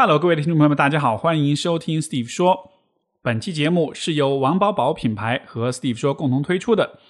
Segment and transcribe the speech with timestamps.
[0.00, 2.70] Hello，各位的听众朋友们，大家好，欢迎收听 Steve 说。
[3.20, 7.00] 本期节目是由王宝宝品牌和 Steve 说共同推出的。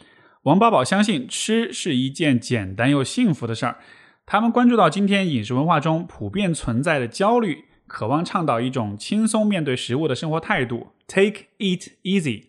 [0.44, 3.76] 王宝宝相信吃是一件简单又幸福的事儿，
[4.24, 12.44] 他们关注到今天饮食文化中普遍存在的焦虑，渴望倡导一种轻松面对食物的生活态度，Take it easy，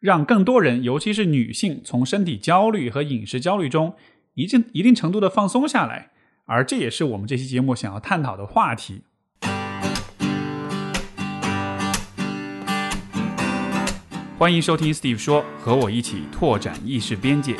[0.00, 3.94] 让更多人，尤其是女性，从身体焦虑和饮食焦虑中
[4.32, 6.12] 一定一定程度的放松下来。
[6.46, 9.02] 而这也是我们这期节目想要探讨的话题。
[14.36, 17.54] 欢迎收听 Steve 说，和我一起拓展意识边界。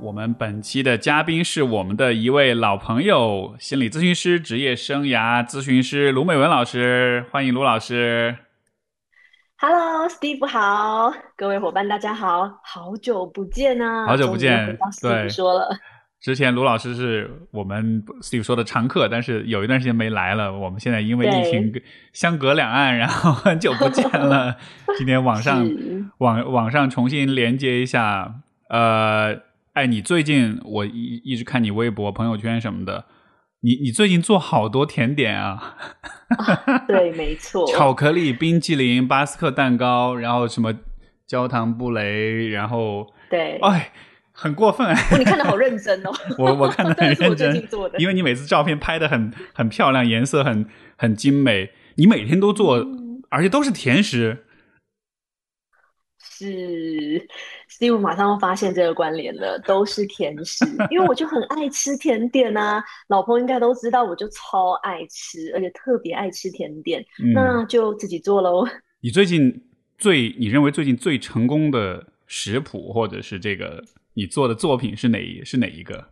[0.00, 7.24] 我们本期的嘉宾是我们的一位老朋友，心理咨询师、职业生涯咨询师卢美文老师。
[7.30, 8.36] 欢迎卢老师。
[9.58, 14.04] Hello，Steve 好，各位伙伴大家好，好久不见啊！
[14.04, 15.68] 好久不见对 Steve 说了，
[16.22, 20.56] 之前卢老师是我们 Steve 说的常客，但是有一段时间没来了。
[20.56, 24.56] 我们现在因为疫情相隔两岸，然后很久不见了。
[24.96, 25.68] 今天网上
[26.18, 28.36] 网网上重新连接一下。
[28.68, 29.36] 呃，
[29.72, 33.06] 哎，你最近我一一直看你微博、朋友圈什么的，
[33.62, 35.76] 你你最近做好多甜点啊，
[36.86, 40.72] 对，没 错，巧克力、冰淇淋、巴斯克蛋糕，然后什么
[41.26, 43.90] 焦糖布雷，然后对，哎，
[44.32, 44.86] 很过分。
[44.86, 44.94] 哎。
[45.12, 47.52] 哇你看的好认真哦， 我我看的很真的是我认真。
[47.52, 50.66] 最近做的，因为你每次照片拍的很很漂亮，颜色很
[50.96, 53.22] 很精美，你每天都做，嗯。
[53.30, 54.44] 而且都是甜食。
[56.18, 57.26] 是。
[57.70, 68.68] Steve 马上发现这个关联了，都是甜食， 因为我就很爱吃甜点啊，老婆应该都知道，我就超爱吃，而且特别爱吃甜点，嗯，那就自己做喽。
[69.00, 69.64] 你最近
[69.96, 73.82] 最你认为最近最成功的食谱，或者是这个
[74.14, 76.10] 你做的作品是哪一是哪一个？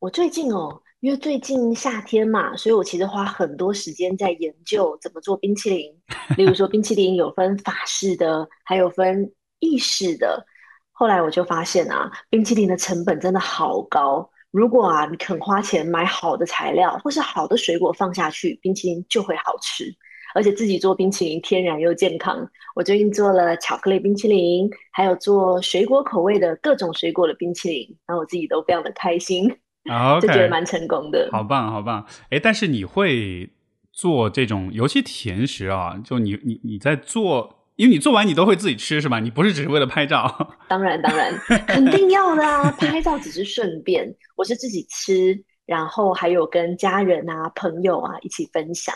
[0.00, 5.94] 我最近哦，因为最近夏天嘛，所以我其实花很多时间在研究怎么做冰淇淋。
[6.36, 10.44] 例如说，冰淇淋有分法式的，还有分意式的。
[10.90, 14.28] 后来我就发现啊，冰淇淋的成本真的好高。
[14.50, 19.94] 如果啊，你肯花钱买好的材料或是好的水果放下去，冰淇淋就会好吃。
[20.34, 22.48] 而且自己做冰淇淋天然又健康。
[22.74, 29.54] 我最近做了巧克力冰淇淋，还有做水果口味的各种水果的冰淇淋，然后我自己都非常的开心。
[29.90, 31.28] 啊就觉得蛮成功的。
[31.32, 32.06] 好棒，好棒。
[32.30, 33.50] 哎，但是你会
[33.92, 39.18] 做这种，尤其甜食啊，就你你你在做，因为你做完你都会自己吃是吧？
[39.18, 40.56] 你不是只是为了拍照。
[40.68, 41.34] 当然，当然，
[41.66, 42.70] 肯定要的啊！
[42.78, 48.94] 拍照只是顺便，我是自己吃，然后还有跟家人啊、朋友啊一起分享。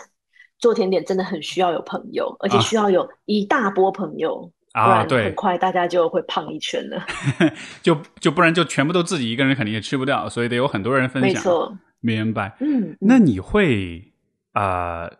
[0.59, 7.05] 做甜点真的很需要有朋友，而且啊需要有一大波朋友，不啊，然对很，快大家就会胖一圈了。
[7.83, 11.33] 就就不然就全部都自己一个人肯定也吃不掉，所以得有很多人分享。
[11.33, 12.57] 没错，明白。
[12.61, 14.13] 嗯，嗯那你会
[14.53, 15.13] 啊、呃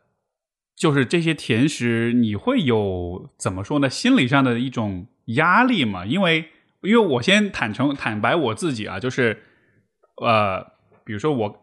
[0.77, 3.89] 就是这些甜食，你会有怎么说呢？
[3.89, 6.05] 心理上的一种压力吗？
[6.05, 6.51] 因为
[6.83, 9.43] 因为我先坦诚坦白我自己啊，就是
[10.23, 10.63] 呃，
[11.03, 11.63] 比如说我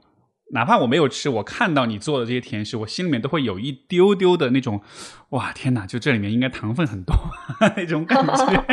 [0.51, 4.81] 哪怕我没有吃，我看到你做的这些甜食，我心里面都会有一丢丢的那种，
[5.29, 5.87] 哇，天哪！
[5.87, 7.15] 就这里面应该糖分很多
[7.75, 8.65] 那种感觉。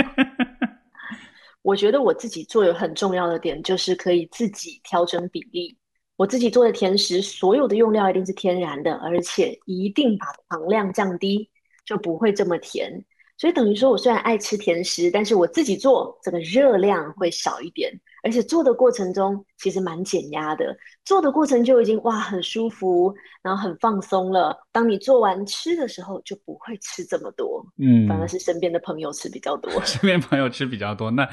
[1.62, 5.76] 我觉得我自己做有很重要的点，就是可以自己调整比例。
[6.16, 11.48] 我自己做的甜食，所有的用料一定是天然的，而且一定把糖量降低，
[11.86, 13.04] 就不会这么甜。
[13.38, 17.91] 所以等于说，我虽然爱吃甜食，但是我自己做，这个热量会少一点，
[18.22, 20.76] 而且做的过程中其实蛮减压的。
[21.04, 24.56] 做的过程就已经哇很舒服，然后很放松了。
[24.72, 29.70] 当你做完吃的时候，就不会吃这么多，嗯，反而是身边的朋友吃比较多。
[29.84, 31.28] 身边朋友吃比较多，那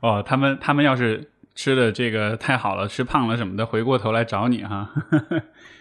[0.00, 4.90] 哦，他们他们要是吃的这个太好了，吃胖了什么的，回过头来找你哈。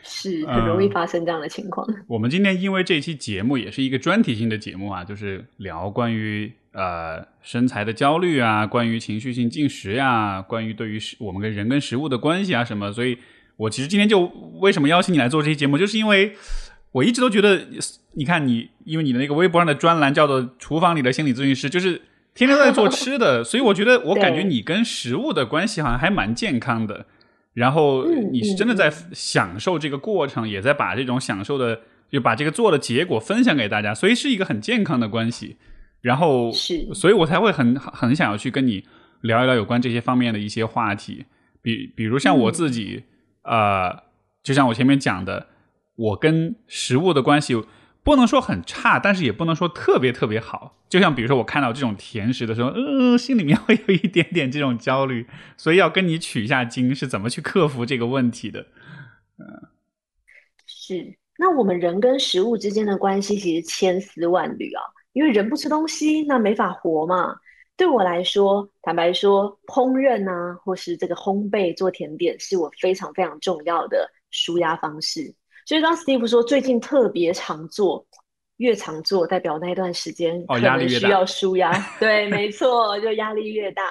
[0.03, 1.87] 是 很容易嗯发生这样的情况。
[2.07, 13.17] 我们今天因为这期节目也是一个专题性的节目啊，就是聊关于呃身材的焦虑啊，关于情绪性进食呀、关于对于食我们跟人跟食物的关系啊什么，所以
[13.55, 14.19] 我其实今天就
[14.61, 16.33] 为什么邀请你来做这期节目，就是因为
[16.91, 17.65] 我一直都觉得，
[18.13, 21.99] 你看你因为你的那个微博上的专栏叫做“厨房里的心理咨询师”，就是
[22.35, 27.07] 天天都在做吃的，所以我觉得我感觉你跟食物的关系好像还蛮健康的。
[27.55, 31.81] 然后嗯你是真的在享受这个过程，也在把这种享受的，
[32.11, 35.57] 就把这个做的结果分享给大家，所以是一个很健康的关系。
[36.01, 38.85] 然后，是所以我才会很很想要去跟你
[39.21, 41.25] 聊一聊有关这些方面的一些话题，
[41.61, 43.03] 比比如像我自己，
[43.43, 44.03] 呃，
[44.43, 45.47] 就像我前面讲的，
[45.95, 47.61] 我跟食物的关系
[48.03, 50.75] 不能说很差，但是也不能说特别特别好。
[50.87, 55.27] 就像比如说我看到这种甜食的时候，嗯，心里面会有一点点这种焦虑，
[55.57, 58.61] 所以要跟你取一下经，是怎么去克服这个问题的？
[59.37, 59.67] 嗯，
[60.65, 61.17] 是。
[61.39, 64.81] 那我们人跟食物之间的关系其实千丝万缕啊，
[65.17, 67.35] 因为人不吃东西，那没法活嘛。
[67.75, 75.33] 对我来说，坦白说，烹饪啊，或是这个烘焙做甜点，是我非常非常重要的舒压方式。
[75.65, 78.05] 所以刚 Steve 说最近特别常做，
[78.57, 81.73] 越常做代表那一段时间可能需要舒压。
[81.99, 83.81] 对，没错，就压力越大。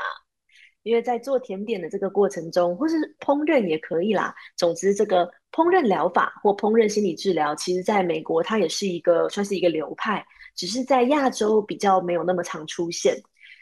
[0.84, 4.32] 因为在做甜点的这个过程中，或是烹饪也可以啦。
[4.56, 10.24] 总之，这个烹饪疗法或烹饪心理治疗，其实在美国它也是一个算是一个流派，
[10.56, 13.16] 只是在亚洲比较没有那么常出现。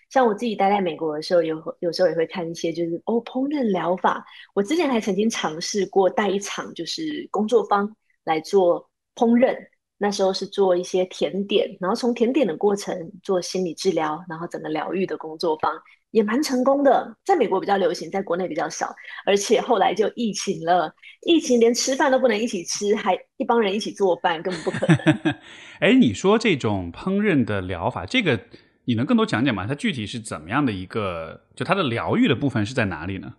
[0.08, 4.24] 像我自己待在美国的时候，有有时候也会看一些，就是哦，烹饪疗法。
[4.54, 7.94] 我之前还曾经尝试过带一场就是工作坊。
[8.24, 9.54] 来做烹饪，
[9.98, 15.70] 那时候是做一些甜点，然后从甜点的过程做心理治疗，然后整个疗愈的工作坊
[16.14, 17.16] 也蛮成功的。
[17.24, 18.94] 在美国比较流行，在国内比较少，
[19.26, 20.94] 而且后来就疫情了，
[21.26, 25.34] 疫情连吃饭都不能一起吃，还一帮人一起做饭，根本不可能。
[25.80, 28.38] 哎，你说这种烹饪的疗法，这个
[28.84, 29.66] 你能更多讲讲吗？
[29.66, 31.48] 它具体是怎么样的一个？
[31.56, 33.34] 就它的疗愈的部分是在哪里呢？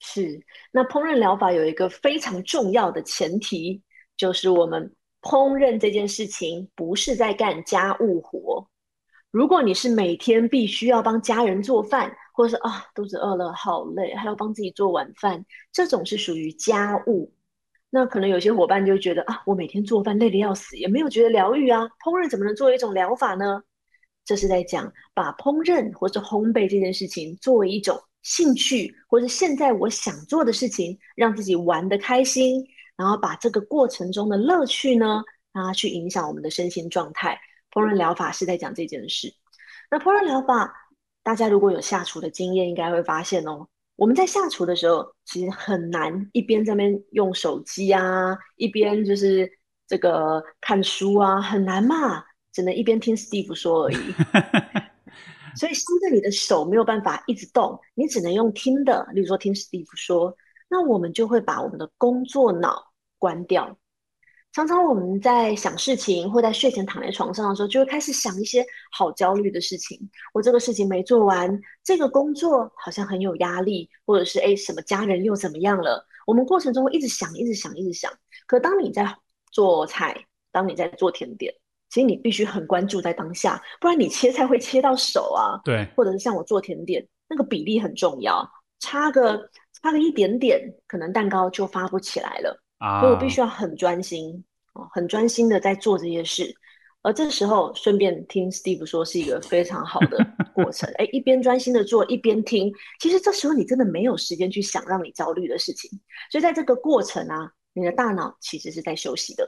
[0.00, 0.40] 是，
[0.72, 3.80] 那烹饪疗法有一个非常重要的前提。
[4.16, 8.68] 就是我们烹饪这件事情，不是在干家务活。
[9.34, 17.34] 如果你是每天必须要帮家人做饭，或者是啊肚子饿了好累，还要帮自己做晚饭，这种是属于家务。
[17.90, 21.82] 那可能有些伙伴就觉得啊，我每天做饭累得要死，也没有觉得疗愈啊。
[22.04, 23.60] 烹饪怎么能作为一种疗法呢？
[24.24, 32.64] 这是在讲把烹饪或者烘焙这件事情作为一种兴趣，或者现在我想做的事情，让自己玩得开心。
[32.96, 37.36] 然后把这个过程中的乐趣呢，啊去影响我们的身心状态。
[37.74, 39.34] 烹饪疗法是在讲这件事。
[39.90, 40.72] 那烹饪疗法，
[41.22, 49.50] 大家如果有下厨的经验，应该会发现哦，我们在下厨的时候，其实很难一边在那边用手机啊，一边就是
[49.86, 53.96] 这个看书啊，很难嘛，只能一边听 Steve 说而已。
[55.56, 60.34] 所以，现在你的手没有办法一直动，你只能用听的，例如说听 Steve 说。
[60.66, 63.78] 那我们就会把我们的工作脑关掉。
[64.54, 69.98] 常常我们在想事情，或在睡前躺在床上的时候，就会开始想一些好焦虑的事情。
[70.32, 76.06] 我这个事情没做完，这个工作好像很有压力，或者是哎，什么家人又怎么样了？
[76.24, 78.12] 我们过程中会一直想，一直想，一直想。
[78.46, 79.12] 可当你在
[79.50, 80.16] 做菜，
[80.52, 81.52] 当你在做甜点，
[81.90, 85.58] 其实你必须很关注在当下，不然你切菜会切到手啊。
[85.64, 88.48] 对，或者是像我做甜点，那个比例很重要，
[88.78, 89.50] 差个。
[89.82, 92.63] 差个一点点，可能蛋糕就发不起来了。
[92.78, 94.44] 啊，所以我必须要很专心
[94.74, 96.54] 哦，很专心的在做这些事。
[97.02, 100.18] 而这时候顺便听 Steve 说，是一个非常好的
[100.54, 100.90] 过程。
[100.96, 102.72] 哎，一边专心的做，一边听。
[102.98, 105.90] 其实这时候你真的没有时间去想让你焦虑的事情。
[106.30, 109.46] 所以在这个过程啊，你的大脑其实是在休息的。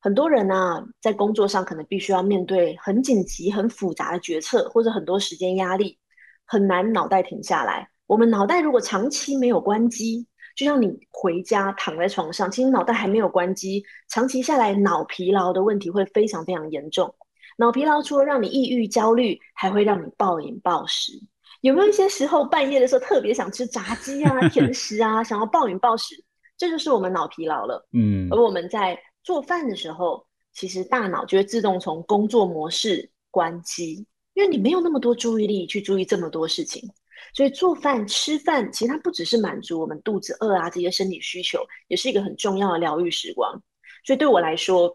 [0.00, 5.98] 很多人呢，在工作上可能必须要面对很紧急、很复杂的决策，或者很多时间压力，
[6.44, 7.88] 很难脑袋停下来。
[8.06, 17.14] 我们脑袋如果长期没有关机，就像你回家躺在床上，其实脑袋还没有关机，长期下来脑疲劳的问题会非常非常严重。
[17.56, 21.12] 脑疲劳除了让你抑郁焦虑，还会让你暴饮暴食。
[21.60, 26.14] 有没有一些时候半夜的时候特别想吃炸鸡啊、甜食啊，想要暴饮暴食？
[26.56, 27.86] 这就是我们脑疲劳了。
[27.92, 36.88] 嗯，而我们在做饭的时候，其实大脑就会自动从工作模式关机，因为你没有那么多注意力去注意这么多事情。
[37.32, 43.62] 所以做饭、吃饭，其实它不只是满足我们肚子饿啊这些生理需求，也是一个很重要的疗愈时光。
[44.04, 44.94] 所以对我来说，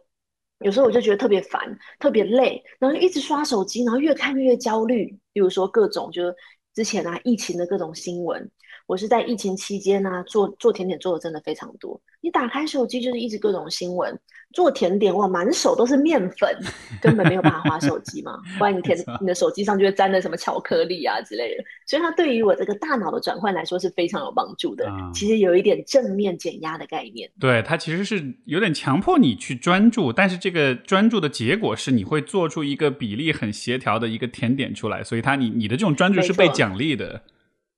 [0.60, 5.18] 有时候我就觉得特别烦、特别累，然后就一直刷手机，然后越看越焦虑。
[5.34, 6.36] 比如说各种，就是
[6.74, 8.52] 之前啊疫情的各种新闻。
[8.86, 12.02] 我是在疫情期间呢，做做甜点做的真的非常多。
[12.22, 14.20] 你打开手机就是一直各种新闻，
[14.54, 16.56] 做甜点哇，满手都是面粉，
[17.02, 18.38] 根本没有办法划手机嘛。
[18.58, 21.64] 不然你甜你的手机上就会沾了什么巧克力啊之类的。
[21.86, 24.92] 所以它对于我这个大脑的转换来说是非常有帮助的。
[25.14, 27.30] 其实有一点正面减压的概念。
[27.40, 37.22] 对，它其实是有点强迫你去专注，但是这个专注的结果是你会做出一个比例很协调的一个甜点出来，所以它你你的这种专注是被奖励的。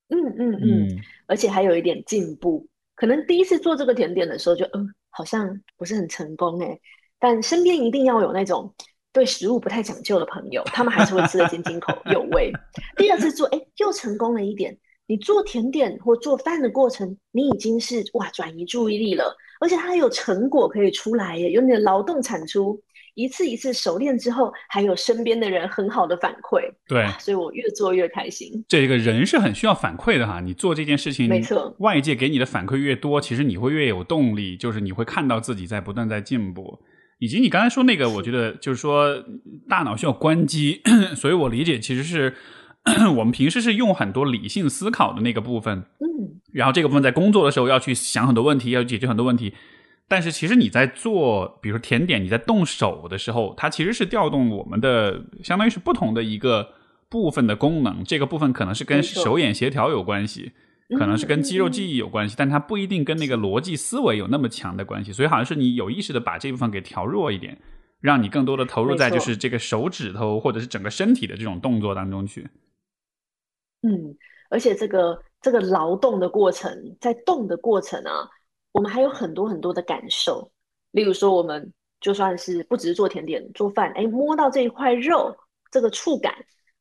[0.09, 2.67] 嗯嗯嗯，而且还有一点进步。
[2.95, 6.79] 可能第一次做这个甜点的时候，就嗯，好像不是很成功哎。
[7.19, 8.73] 但身边一定要有那种
[9.13, 12.51] 对食物不太讲究的朋友，他们还是会吃得津津口有味。
[12.97, 14.75] 第二次做，哎，又成功了一点。
[15.05, 22.81] 你做甜点或做饭的过程，你已经是哇转移注意力了，而且它还有成果可以出来耶，有你的劳动产出。
[23.13, 28.63] 一次一次熟练之后，还有身边的人很好的反馈，对，所以我越做越开心。
[28.67, 36.79] 这个人是很需要反馈的哈，你做这件事情，没错，外界给你的反馈越多，其实你会越有动力，就是你会看到自己在不断在进步。
[37.19, 39.23] 以及你刚才说那个，我觉得就是说
[39.69, 40.81] 大脑需要关机，
[41.15, 42.33] 所以我理解其实是
[43.15, 49.53] 我们平时是用很多理性思考的那个部分，嗯，然后这个部分在工作的时候要去想很多问题，要解决很多问题。
[50.11, 56.67] 但是其实你在做，比如说甜点，你在动手的时候，它其实是调动我们的，相当于是不同的一个
[57.07, 58.03] 部分的功能。
[58.03, 60.51] 这个部分可能是跟手眼协调有关系。
[60.99, 67.57] 可能是跟肌肉记忆有关系，但它不一定跟那个逻辑思维有那么强的关系，所以好像是你有意识的把这部分给调弱一点，
[68.01, 72.45] 让你更多的投入在就是这个手指头或者是整个身体的这种动作当中去。
[73.83, 74.13] 嗯，
[74.49, 78.27] 而且这个这个劳动的过程，在动的过程啊，
[78.71, 80.51] 我们还有很多很多的感受，
[80.91, 85.35] 例如说，我们就算是不只是做甜点、做饭，哎，摸到这一块肉，
[85.71, 86.33] 这个触感，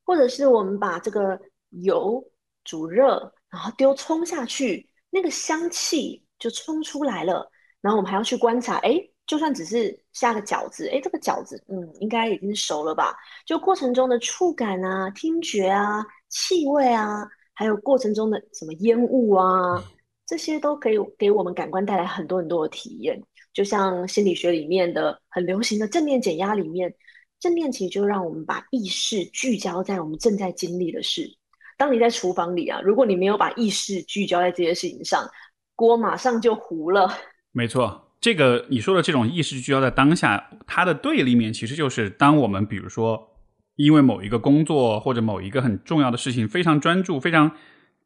[0.05, 2.25] 或者是我们把这个油
[2.65, 3.33] 煮热。
[3.51, 7.51] 然后丢葱下去，那个香气就冲出来了。
[7.81, 13.13] 然后我们还要去观察，哎，就算只是下个饺子，哎，这个饺子，嗯，应该已经熟了吧？
[13.45, 19.83] 就过程中的触感啊、听觉啊、气味啊，还有过程中的什么烟雾啊，
[20.31, 23.21] 这些都可以给我们感官带来很多很多的体验。
[23.53, 26.95] 就像心理学里面的很流行的正念减压里面，
[27.41, 31.29] 正念其实就让我们把意识聚焦在我们正在经历的事。
[31.77, 35.29] 当你在厨房里啊，如果你没有把意识聚焦在这些事情上，
[35.75, 37.13] 锅马上就糊了。
[37.51, 43.35] 没错，这个你说的这种意识聚焦在当下，它的对立面其实就是当我们比如说
[43.75, 47.51] 因为某一个工作或者某一个很重要的事情非常专注、非常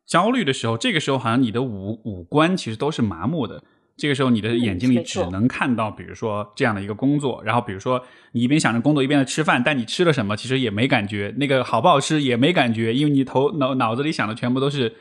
[0.06, 3.62] 焦虑的时候，这个时候好像你的五五官其实都是麻木的。
[3.96, 14.92] 这个时候，你的眼睛里只能看到，比如说这样的一个工作，然后比如说你一边想着工作，一边在吃饭，但你吃了什么，其实也没感觉，那个好不好吃也没感觉，因为你头脑脑子里想的全部都是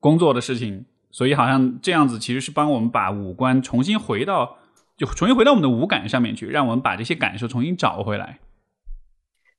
[0.00, 4.58] 工作的事情，所以好像这样子其实是帮我们把五官重新回到，
[4.96, 8.40] 就重新回到我们的五感上面去，让我们把这些感受重新找回来。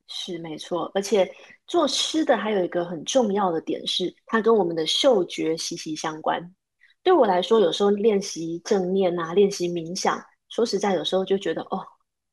[0.08, 1.30] 是没错，而且
[1.66, 6.54] 做吃的还有一个很重要的点是，它跟我们的嗅觉息息相关。
[7.02, 11.84] 对我来说，有时候练习正念啊，练习冥想，说实在，有时候就觉得哦，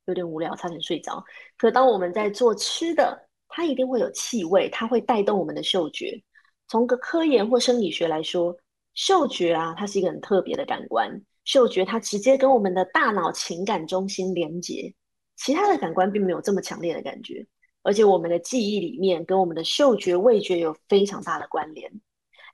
[0.07, 1.25] 有点无聊，差点睡着。
[1.57, 6.23] 可当我们在做吃的，它一定会有气味，它会带动我们的嗅觉。
[6.69, 8.57] 从个科研或生理学来说，
[8.95, 11.21] 嗅觉啊，它是一个很特别的感官。
[11.45, 14.95] 嗅觉它直接跟我们的大脑情感中心连接，
[15.37, 17.45] 其他的感官并没有这么强烈的感觉。
[17.83, 21.91] 而且我们的记忆里面跟我们的嗅觉、味觉有非常大的关联。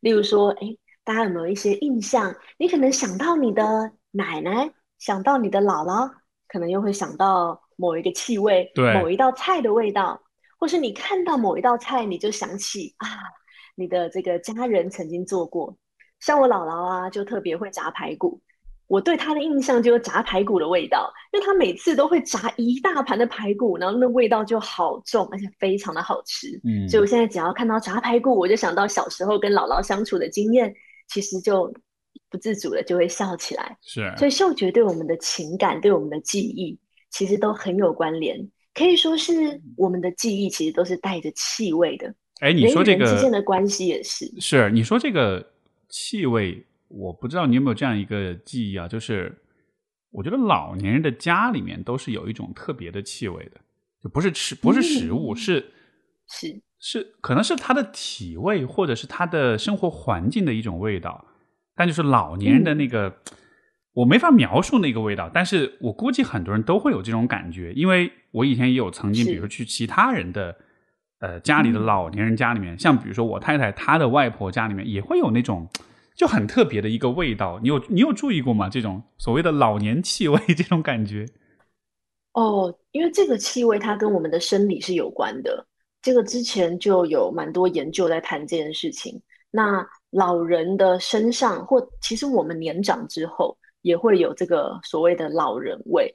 [0.01, 0.77] 例如说，哎。
[1.07, 2.35] 大家有没有一些印象？
[2.59, 4.69] 你可能想到你的奶奶，
[4.99, 6.11] 想到你的姥姥，
[6.49, 8.69] 可能又会想到某一个气味，
[9.01, 10.21] 某一道菜的味道，
[10.59, 13.07] 或是你看到某一道菜，你就想起啊，
[13.77, 15.79] 你的这个家人曾经做过。
[16.19, 18.41] 像我姥姥啊，就特别会炸排骨，
[18.89, 26.61] 我对他的印象就是炸排骨的味道，因为他每次都会炸一大盘的排骨，然后那味道就好重，而且非常的好吃。
[26.65, 30.75] 嗯，所以我现在只要看到炸排骨，我就想到小时候跟姥姥相处的经验。
[31.09, 31.73] 其实就
[32.29, 34.13] 不自主的就会笑起来，是。
[34.19, 36.77] 所以嗅觉对我们的情感、对我们的记忆，
[37.11, 38.37] 其实都很有关联。
[38.75, 39.33] 可以说是
[39.77, 42.13] 我们的记忆其实都是带着气味的。
[42.41, 44.29] 哎，你说这个之间的关系也是。
[44.41, 45.49] 是，你说这个
[45.89, 48.87] 气味，我不知道你有没有这样一个记忆啊？
[48.87, 49.37] 就是
[50.11, 53.61] 我觉得老年人的家里面都是有一种特别的气味的，
[54.03, 55.73] 就不是吃，不是食物，是
[56.29, 56.63] 是。
[56.79, 61.25] 是，可能是他的体味，或者是他的生活环境的一种味道，
[61.75, 63.17] 但就是老年人的那个，
[63.95, 70.55] 我没法描述那个味道，但是我估计很多人都会有这种感觉，因为我以前也有曾经，比如去其他人的
[71.21, 75.67] 呃家里的老年人家里面，像比如说我太太她的外婆家里面，也会有那种
[76.17, 78.69] 就很特别的一个味道，你有你有注意过吗？
[78.71, 81.27] 这种所谓的老年气味 这种感觉？
[82.33, 85.67] 哦，因为这个气味它跟我们的生理是有关的。
[86.03, 89.21] 这个之前就有蛮多研究在谈这件事情。
[89.51, 96.15] 那老人的身上，或其实我们年长之后也会有这个所谓的老人味。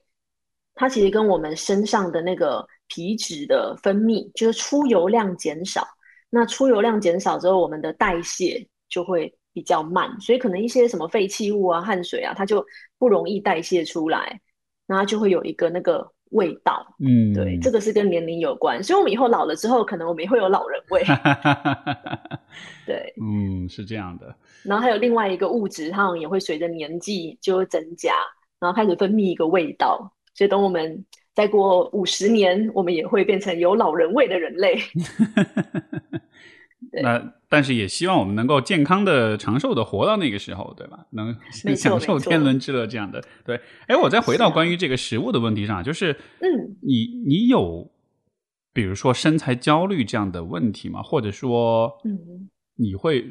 [0.73, 5.85] 它其实跟我们身上的那个皮脂的分泌，就是出油量减少。
[6.29, 12.65] 那出油量减少之后，我们的代谢就会比较慢，所以可能一些什么废弃物啊、汗水啊，它就
[12.97, 14.39] 不容易代谢出来，
[14.87, 16.11] 那就会有一个那个。
[16.31, 21.03] 味道，嗯，对，这个是跟年龄有关，所以我们以后老了之后，可能我们也会有老人味。
[22.87, 24.33] 对，嗯，是这样的。
[24.63, 28.13] 然后还有另外一个物质，它也会随着年纪就会增加，
[28.61, 30.09] 然后开始分泌一个味道。
[30.33, 31.05] 所以等我们
[31.35, 34.79] 再过五十年，我们也会变成有老人味的人类。
[37.03, 41.05] 那但是也希望我们能够健康的、长寿的活到那个时候，对吧？
[41.11, 41.35] 能
[41.75, 43.23] 享受天伦之乐这样的。
[43.45, 47.89] 对，哎，我再回到关于这个食物的问题上，就是，嗯，你你有
[48.73, 51.01] 比如说身材焦虑这样的问题吗？
[51.01, 53.25] 或者说，嗯，你会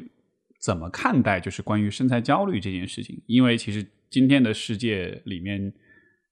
[0.59, 3.21] 怎么看待就是关于身材焦虑这件事情？
[3.27, 5.71] 因为其实今天的世界里面，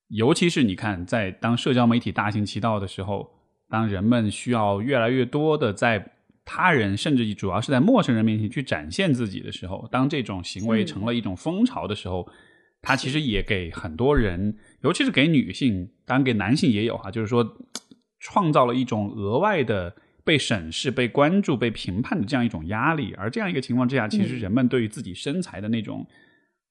[0.09, 3.29] 尤其是你看，在当社交媒体大行其道的时候，
[3.69, 6.13] 当人们需要越来越多的在
[6.51, 12.27] 他人甚至主要是在陌生人面前去展现自己的时候，当这种行为成了一种风潮的时候，
[12.81, 17.47] 他其实也给很多人，尤其是给女性，当然给男性也有哈，就是说
[18.19, 23.13] 创造了一种额外的被审视、被关注、被评判的这样一种压力。
[23.15, 26.03] 而这样一个情况之下，其实人们对于自己身材的那种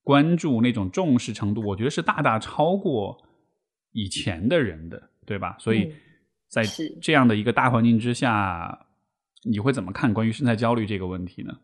[0.02, 3.16] 关注、那种重视程度，我觉得是大大超过
[3.92, 5.54] 以前的人的，对吧？
[5.60, 5.92] 所以
[6.48, 6.64] 在
[7.00, 8.86] 这样的一个大环境之下。
[9.44, 11.58] 你会怎么看关于身材焦虑这个问题呢？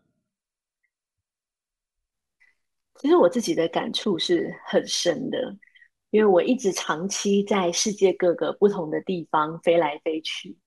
[2.95, 5.57] 其实我自己的感触是很深的，
[6.09, 10.57] 因为我一直长期在世界各个不同的地方飞来飞去。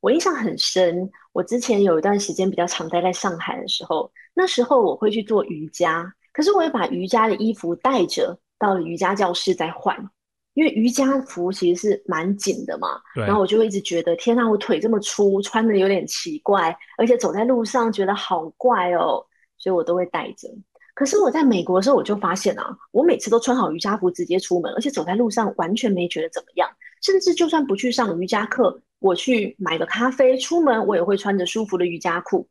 [0.00, 10.10] 我印象很深，我之前有一段时间比较常待在上海的时候，那时候我会去做瑜伽，可是我也把瑜伽的衣服带着到了瑜伽教室再换。
[10.54, 19.24] 因为瑜伽服其实是蛮紧的嘛，然后我就会一直觉得天呐，我腿这么粗，穿的有点奇怪，而且走在路上觉得好怪哦，
[19.56, 20.48] 所以我都会带着。
[20.94, 26.68] 可是我在美国的时候，我就发现啊，我每次都穿好瑜伽服直接出门，而且走在路上完全没觉得怎么样，
[27.00, 32.46] 甚至就算不去上瑜伽课，我去买个咖啡出门，我也会穿着舒服的瑜伽裤。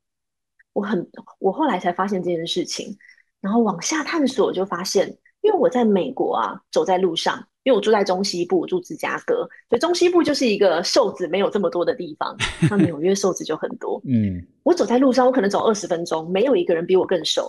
[0.73, 2.97] 我很，我后来才发现这件事情，
[3.41, 5.07] 然后往下探索就发现，
[5.41, 7.47] 因为我在美国啊，走在路上。
[7.63, 12.35] 因为我住在中西部，住芝加哥，所以中西部就是一个瘦子没有这么多的地方。
[12.69, 14.01] 那纽约瘦子就很多。
[14.09, 17.47] 嗯，我走在路上，我可能走二十分钟，没有一个人比我更瘦。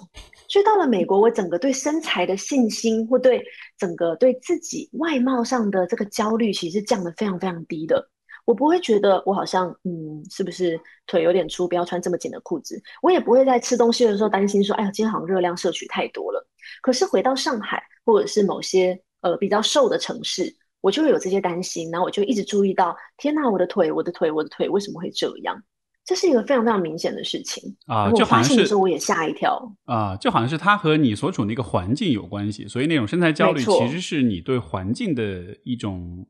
[0.48, 3.42] 所以到了美国，我整个对身材的信心，或对
[3.78, 8.06] 整个对自己外貌上的这个焦虑，其实降得非常非常低的。
[8.44, 12.78] 我不会觉得我好像，嗯，是不是腿有点粗，不要穿这么紧的裤子。
[13.00, 16.46] 我也不会在吃东西的时候担心说，哎呀，今天好像热量摄取太多了。
[16.82, 19.00] 可是回到上海，或者是某些。
[19.22, 25.60] 呃，比较瘦的城市，我就会有这些担心，然后我就一直注意到，天哪，我的腿，我的腿，我的腿为什么会这样？
[26.04, 28.10] 这是一个非常非常明显的事情啊！
[28.10, 30.16] 就发现的时候，我也吓一跳啊！
[30.16, 36.26] 就好像是它和你所处那个环境有关系，所以那种身材焦虑其实是你对环境的一种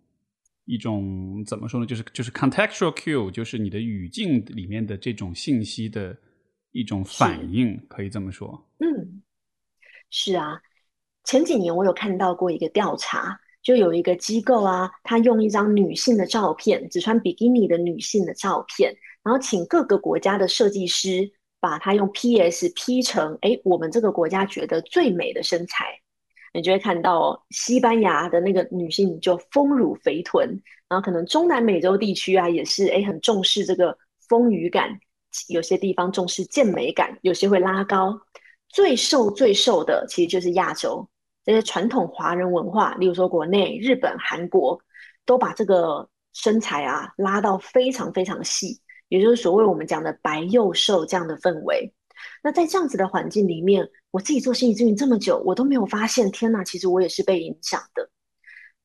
[0.66, 1.86] 一种怎么说呢？
[1.86, 6.14] 就是就是 contextual cue，就是你的语境里面的这种信息的
[6.72, 8.68] 一种反应，可以这么说。
[8.80, 9.22] 嗯，
[10.10, 10.60] 是啊。
[11.24, 21.30] 前几年我有看到过一个调查，就有一个机构啊，他用一张女性的照片，只穿比基尼的女性的照片，然后请各个国家的设计师
[21.60, 25.86] 把它用 PS P 成，哎，我们这个国家觉得最美的身材，
[26.52, 33.96] 你就会看到西班牙的那个女性就丰乳肥臀，然后可能中南美洲地区啊也是，哎，很重视这个
[34.28, 34.98] 丰腴感，
[35.48, 38.20] 有些地方重视健美感，有些会拉高，
[38.68, 41.08] 最瘦最瘦的其实就是亚洲。
[41.44, 44.80] 这些传统华人文化，例如说国内、日本、韩国，
[45.26, 51.92] 都把这个身材啊拉到非常非常细，也就是所谓我们讲的白幼瘦这样的氛围。
[52.44, 58.08] 那在这样子的环境里面，我自己做心理咨询这么久，我都没有发现，天哪，其实我也是被影响的。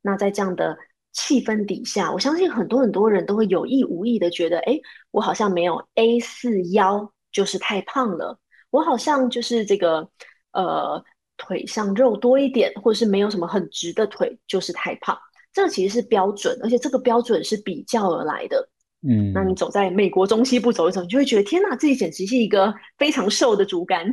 [0.01, 0.75] 那在这样的
[1.11, 4.79] 气氛底下，我相信很多很多人都会有意无意的觉得，哎，
[5.11, 8.39] 我好像没有 A 四腰，就是太胖了。
[8.71, 10.09] 我好像就是这个，
[10.53, 11.03] 呃。
[11.37, 15.17] 腿上肉多一点，或者是没有什么很直的腿，就是太胖。
[15.53, 18.69] 这个其实是标准，而且这个标准是比较而来的。
[19.07, 24.11] 嗯，那你走在美国中西部走一走，你就会觉得天哪，自己简直是一个非常瘦的竹竿。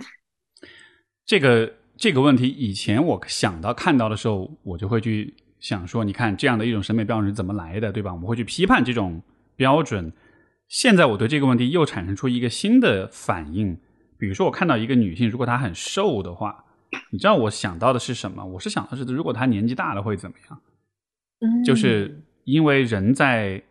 [1.27, 8.13] 这个这个问题，以前我想到看到的时候，我就会去想说，你看这样的一种审美标准是怎么来的，对吧？
[8.13, 9.23] 我们会去批判这种
[9.57, 10.13] 标准。
[10.69, 13.79] 现在我对这个问题又产生出一个新的反应，
[14.19, 16.65] 比如说我看到一个女性，如果她很瘦的话。
[17.11, 18.45] 你知道我想到的是什么？
[18.45, 20.61] 我是想的是，如果他年纪大了会怎么样？
[21.41, 23.63] 嗯，就是因为人在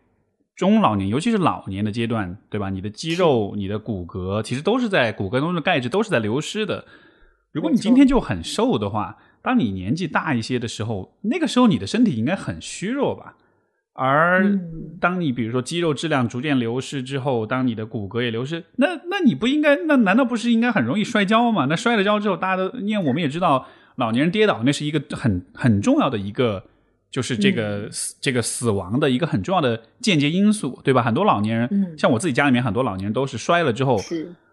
[0.56, 2.70] 中老年，尤其是老年的阶段，对吧？
[2.70, 6.84] 你的肌肉、你的骨骼，其实都是在骨骼中的钙质都是在流失的。
[7.52, 13.36] 如果你今天就很瘦的话，当你年纪大一些的时候，那个时候你的身体应该很虚弱吧？
[13.96, 14.58] 而
[15.00, 19.76] 当你比如说肌肉质量逐渐流失之后，当你的骨骼也流失，那那你不应该？
[19.86, 21.66] 那难道不是应该很容易摔跤吗？
[21.68, 26.64] 那摔了跤之后，大家都因为我们也知道，老年人跌倒那是一个很很重要的一个
[27.12, 31.00] 就是这个死这个死亡的一个很重要的间接因素，对吧？
[31.00, 33.96] 很多老年人，嗯像我自己家里面很多老年人都是摔了之后，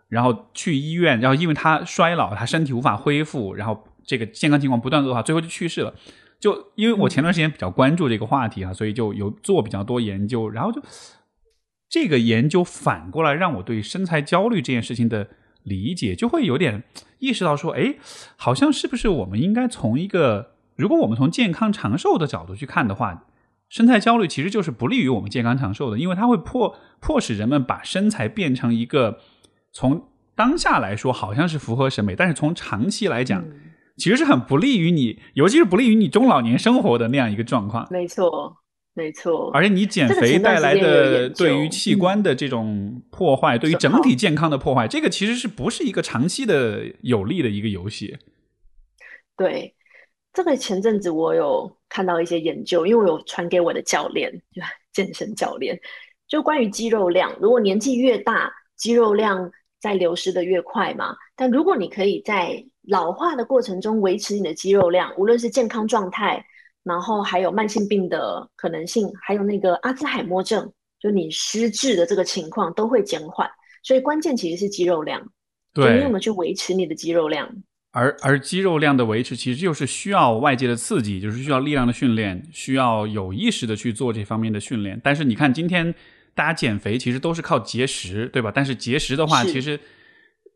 [0.08, 5.92] 然后去医院，然后因为他衰老，他身体无法恢复，然后这个健康情况不断恶化，最后就去世了。
[6.42, 10.82] 就因为我前段时间比较关注这个话题啊，所以就有做比较多研究，然后就
[11.88, 15.30] 这个研究反过来让我对身材焦虑这件事情的
[15.64, 16.84] 理解，就会有点
[17.20, 17.96] 意识到说，哎，
[18.36, 23.28] 好像是不是我们应该从一个，如果我们从健康长寿的角度去看的话，
[23.70, 29.20] 身材焦虑其实就是不利于我们健康长寿的，因为它会迫迫使人们把身材变成一个
[29.72, 37.88] 从当下来说好像是符合审美，但是从长期来讲，嗯其实是很不利于你，尤其是不利于你中老年生活的那样一个状况。
[37.92, 38.58] 没错，
[38.94, 39.52] 没错。
[39.54, 48.18] 而且你减肥带来的对于器官的这种破坏，对于整体健康的破坏，这个其实是不是一个长期的有利的一个游戏？
[49.38, 49.74] 对，
[50.34, 54.62] 这个前阵子我有看到一些研究，因为我有传给我的教练，就
[54.94, 55.80] 健身教练，
[56.28, 61.16] 就关于肌肉量，如果年纪越大，肌肉量在流失的越快嘛。
[61.36, 66.44] 但如果你可以在老化的过程中维持你的肌肉量，无论是健康状态，
[66.84, 73.50] 然后还有慢性病的可能性，还有那个阿兹海默症，就你失智的这个情况都会减缓。
[73.84, 75.22] 所以关键其实是肌肉量，
[75.74, 77.50] 对你有没有去维持你的肌肉量？
[77.94, 85.00] 而而肌肉量的维持，其实就是需要外界的刺激，就是需要力量的训练，需要有意识的去做这方面的训练。
[85.04, 85.94] 但是你看，今天
[86.34, 88.50] 大家减肥其实都是靠节食，对吧？
[88.54, 89.78] 但是节食的话，其实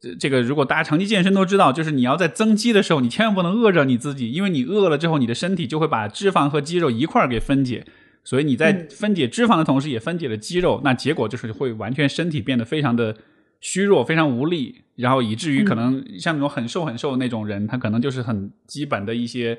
[0.05, 7.83] 这这个如果大家长期健身都知道，就是你要在增肌的时候，你千万不能饿着你自己，因为你饿了之后，你的身体就会把脂肪和肌肉一块儿给分解。
[8.23, 13.15] 所以你在嗯分解脂肪的同时，也分解了肌肉，那结果就是会完全身体变得非常的
[13.61, 19.57] 虚弱，非常无力，然后以至于可能像那种很瘦很瘦的那种人，他可能就是很基本的一些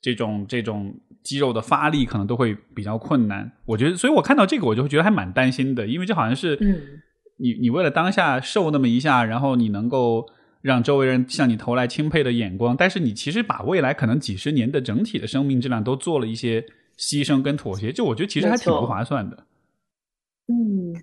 [0.00, 0.94] 这种这种
[1.24, 3.50] 肌肉的发力，可能都会比较困难。
[3.64, 6.80] 我觉得，所以我看到这个，我就会觉得还蛮担心的，因为这好像是嗯，
[7.36, 10.26] 你你为了当下瘦那么一下，然后你能够
[10.62, 16.62] 让周围人向你投来钦佩的眼光，但是你其实把未来可能几十年的整体的生命质量都做了一些
[16.98, 19.46] 牺牲跟妥协，就我觉得其实还挺不划算的。
[20.48, 20.94] 嗯，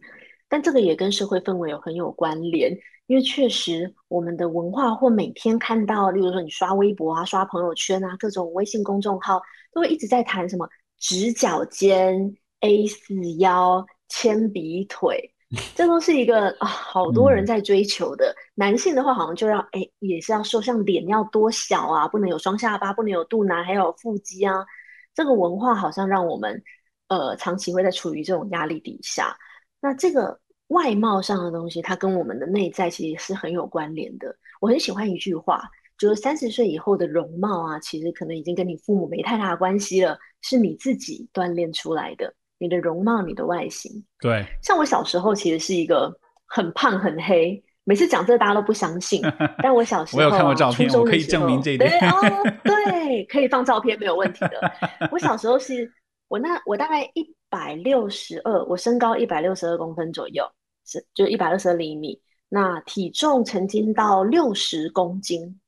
[0.49, 2.71] 但这个也跟社会氛围有很有关联，
[3.07, 9.41] 因为确实我们的文化或每天看到，例如说你刷微博啊、刷朋友圈啊，各种微信公众号
[9.73, 10.67] 都会一直在谈什么
[10.97, 15.32] 直角肩、A 四腰、铅笔腿，
[15.75, 18.35] 这都是一个啊，好多人嗯在追求的。
[18.55, 24.65] 男性的话，好像就要哎，也是要瘦，像脸要多小啊，不能有双下巴，不能有肚腩，还有腹肌啊。
[25.13, 26.61] 这个文化好像让我们
[27.07, 29.37] 呃长期会在处于这种压力底下。
[29.79, 34.35] 那这个外貌上的东西，它跟我们的内在其实是很有关联的。
[34.59, 42.33] 我很喜欢一句话，就是三十岁以后的容貌啊，其实可能已经跟你父母没太大的关系了，是你自己锻炼出来的。
[42.63, 43.91] 你的容貌，你的外形。
[44.21, 49.21] 对，像我小时候其实是一个很胖很黑，每次讲这个大家都不相信。
[49.61, 54.71] 但我小时候、啊、我有看过照片我可以证明这一点对哦，对，可以放照片没有问题的。
[55.11, 55.91] 我小时候是
[56.29, 60.49] 我那我大概一百六十二，我身高一百六十二公分左右，
[60.85, 62.17] 是就一百二十二厘米。
[62.47, 65.59] 那体重曾经到六十公斤，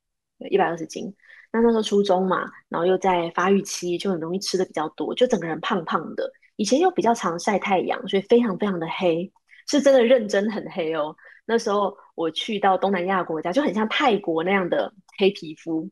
[0.50, 1.14] 一百二十斤。
[1.52, 6.30] 那那时候初中嘛，然后又在发育期，就很容易吃的比较多，就整个人胖胖的。
[6.56, 9.30] 以前又比较常晒太阳，所以非常非常的黑，
[9.68, 11.14] 是真的认真很黑哦。
[11.44, 15.88] 那时候我去到东南亚国家，就很像泰国那样的黑皮肤，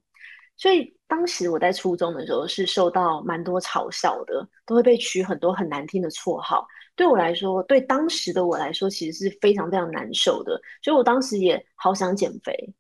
[0.57, 6.67] 所以当时我在初中的时候是受到蛮多嘲笑的，都会被取很多很难听的绰号。
[6.97, 10.61] 对我来说，对当时的我来说，其实是非常非常难受的。
[10.83, 12.75] 所以我当时也好想减肥，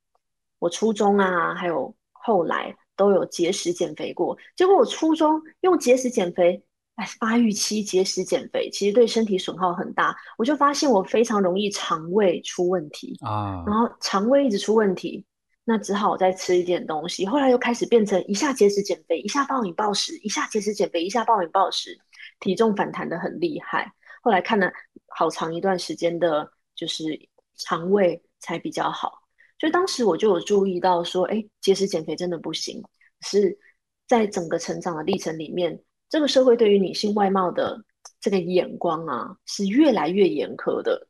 [0.58, 4.36] 我初中啊，还有后来都有节食减肥过。
[4.56, 6.64] 结果我初中用节食减肥。
[6.96, 15.26] 哎，发育期节食减肥其实对身体损耗很大，我就发现我非常容易肠胃出问题啊，然后肠胃一直出问题，
[15.64, 17.26] 那只好再吃一点东西。
[17.26, 21.98] 后来又开始变成一下节食减肥，一下暴饮暴食，一下节食减肥，一下暴饮暴食，
[22.38, 23.92] 体重反弹的很厉害。
[24.22, 24.70] 后来看了
[25.08, 29.20] 好长一段时间的，就是肠胃才比较好。
[29.58, 32.80] 所以当时我就有注意到说，哎，节食减肥真的不行，
[33.22, 33.58] 是
[34.06, 35.82] 在整个成长的历程里面。
[36.14, 37.76] 这个社会对于女性外貌的
[38.20, 41.08] 这个眼光啊，是越来越严苛的。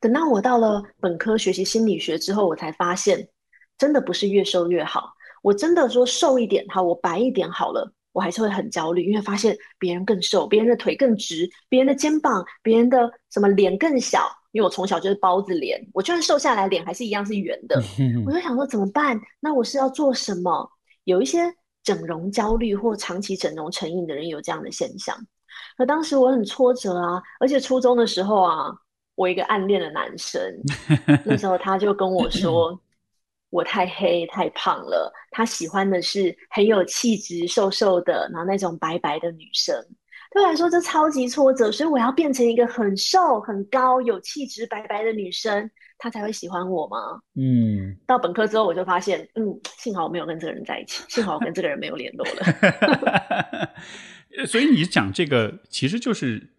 [0.00, 3.26] 等到我到了本科学习心理学之后，我才发现，
[3.76, 5.12] 真的不是越瘦越好。
[5.42, 14.30] 我真的说瘦一点好，我白一点好了，我还是会很焦虑，因为发现别人更瘦，别人的腿更直，别人的肩膀，别人的什么脸更小。
[14.52, 17.82] 因为我从小就是包子脸，我就算瘦下来，脸还是一样是圆的。
[18.24, 19.20] 我就想说怎么办？
[19.40, 20.70] 那我是要做什么？
[21.02, 25.16] 有一些整容焦虑或长期整容成瘾的人有这样的现象。
[25.76, 28.72] 可当时我很挫折啊，而且初中的时候啊，
[29.14, 30.40] 我一个暗恋的男生，
[31.26, 32.78] 那时候他就跟我说，
[33.50, 39.74] 我太黑太胖了，他喜欢的是很有气质、瘦瘦的，然后那种白白的女生。
[40.32, 45.68] 对我来说，这超级挫折，所以我要变成一个很瘦、很高、有气质、白白的女生，
[46.00, 46.96] 他才会喜欢我吗？
[47.36, 53.70] 嗯，到本科之后，我就发现，嗯，幸好我没有跟这个人在一起，幸好我跟这个人没有联络了。
[54.48, 56.50] 所以你讲这个，其实就是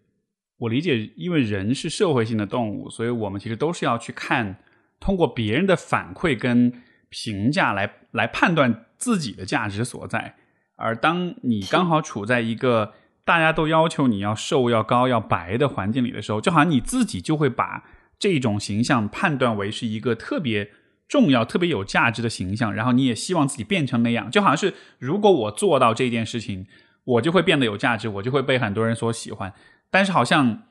[0.58, 4.56] 我理解，因为人是社会性的动物，所以我们其实都是要去看，
[5.00, 6.72] 通过别人的反馈跟
[7.08, 10.36] 评价来来判断自己的价值所在。
[10.76, 17.84] 而当你刚好处在一个大家都要求你要瘦、要高、要白的环境里的时候，就好像你自己就会把
[18.22, 20.70] 这种形象判断为是一个特别
[21.08, 26.66] 重要、特别有价值的形象，然后你也希望自己变成那样，就好像是如果我做到这件事情。
[27.04, 29.52] 我就会变得有价值，我就会被很多人所喜欢。
[29.90, 30.62] 但是好像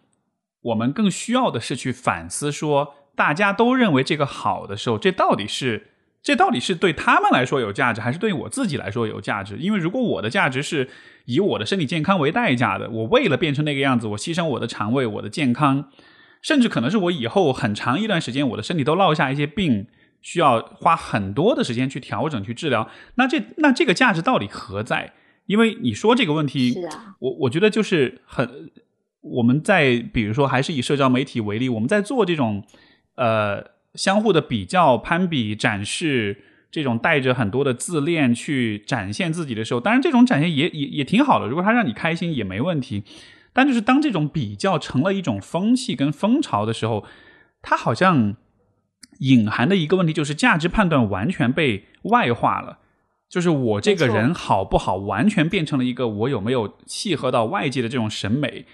[0.61, 5.87] 我们更需要的是去反思，说大家都认为这个好的时候，这到底是
[6.23, 9.57] 这到底是对他们来说有价值，还是对我自己来说有价值？
[9.57, 10.87] 因为如果我的价值是
[11.25, 15.89] 以我的身体健康为代价的，我为了变成那个样子，我牺牲我的肠胃、我的健康，
[16.41, 19.87] 甚至可能是我以后很长一段时间我的身体都落下一些病，
[20.21, 22.89] 需要花很多的时间去调整、去治疗。
[23.15, 25.13] 那这那这个价值到底何在？
[25.45, 28.71] 因为你说这个问题，是啊，我我觉得就是很，
[29.21, 32.63] 我们在比如说还是以社交媒体为例，我们在做这种
[33.15, 33.63] 呃
[33.95, 43.03] 相互的比较、攀比、展示，这种带着很多的自恋去展现自己的时候，当然这种展现也也也挺好的，如果他让你开心也没问题。
[43.53, 47.05] 但就是当这种比较成了一种风气跟风潮的时候，
[47.61, 48.35] 它好像
[49.19, 52.79] 隐含的一个问题就是价值判断完全被外化了。
[53.29, 58.65] 就是我这个人好不好，完全变成了一个我有没有契合到外界的这种审美，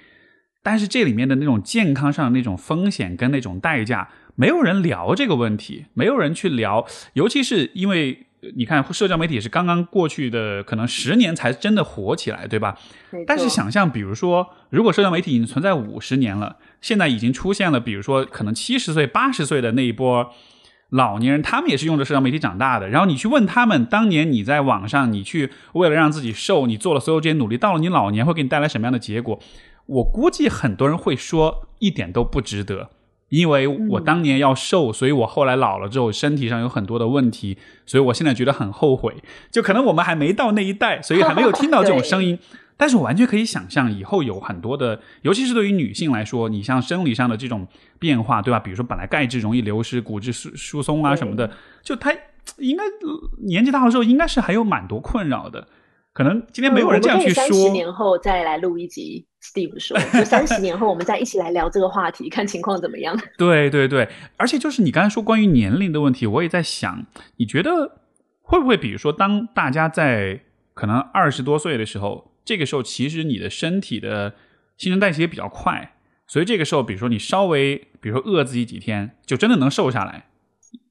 [0.63, 12.77] 但是这里面的那种健康上的那种风险跟那种代价，没有人聊这个问题，没有人去聊，尤其是因为你看社交媒体是刚刚过去的可能十年才真的火起来，对吧？
[13.25, 20.31] 但是想象，比如说，如果社交媒体已经存在五十年了，现在已经出现了，比如说可能七十岁、八十岁的那一波。
[20.91, 29.37] 老年人他们也是用着社交媒体长大的，然后你去问他们，当年你在网上，你去为了让自己瘦，你做了所有这些努力，到了你老年会给你带来什么样的结果？
[29.87, 32.89] 我估计很多人会说一点都不值得，
[33.29, 39.15] 因为我当年要瘦，所以我后来老了之后身体上有很多的问题，所以我现在觉得很后悔。
[39.51, 42.39] 就可能我们还没到那一代，所以还没有听到这种声音。
[42.79, 48.59] 但是我完全可以想象，以后有很多的，尤其是对于女性来说，你像生理上的这种变化，对吧？
[48.59, 52.13] 比如说本来钙质容易流失、骨质疏疏松啊什么的，就她
[52.59, 52.83] 应该
[53.39, 55.67] 年纪大的时候，应该是还有蛮多困扰的。
[56.17, 57.43] 可能今天没有人这样去说。
[57.43, 63.15] 三十年后再来录一集，Steve 说，就三十年后我们再一起来聊这个话题，看情况怎么样。
[63.37, 67.99] 对对对，而且就是你刚才说关于年龄的问题，我也在想，你觉得
[68.41, 70.41] 会不会，比如说当大家在
[70.73, 72.33] 可能二十多岁的时候？
[72.43, 74.33] 这个时候，其实你的身体的
[74.75, 80.25] 新陈代谢也比较快，所以这个时候，比如说你稍微，比如说饿自己几天，就真的能瘦下来，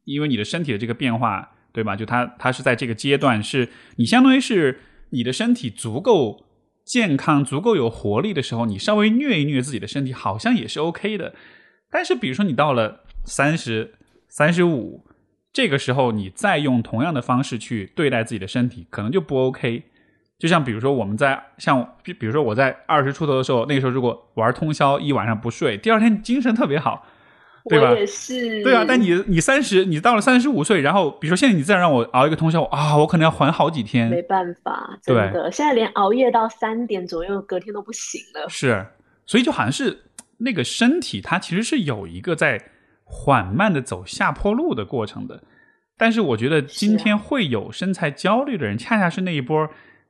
[0.04, 1.96] 因为你的身体的这个变化，对吧？
[1.96, 4.78] 就它它是在这个阶段，是你相当于是
[5.10, 6.44] 你的身体足够
[6.84, 11.34] 健康、足够有活力的时候，你稍微虐一虐自己的身体，好像也是 OK 的。
[11.90, 13.94] 但是，比如说你到了三十
[14.28, 15.04] 三十五
[15.52, 19.84] 这个时候，你再用同样的方式去对待自己的身体，可能就不 OK。
[20.38, 27.06] 就像比如说，我们在像比比如说我在二十出头的时候，那个时候如果玩通宵一晚上不睡，第二天精神特别好，
[27.68, 27.92] 对吧？
[27.92, 28.62] 也是。
[28.62, 34.08] 对啊，但你你三十，你到了三十五岁，然后比如说现在你再让我熬一个通宵啊，我可能要缓好几天。
[34.08, 38.48] 没办法，真的，现在连熬夜到三点左右，隔天都不行了。
[38.48, 38.86] 是，
[39.24, 40.04] 所以就好像是
[40.38, 42.62] 那个身体，它其实是有一个在
[43.04, 45.42] 缓慢的走下坡路的过程的。
[45.98, 49.68] 但是我觉得今天会有身材焦虑的人，恰恰是那一波。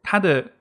[0.08, 0.52] 他的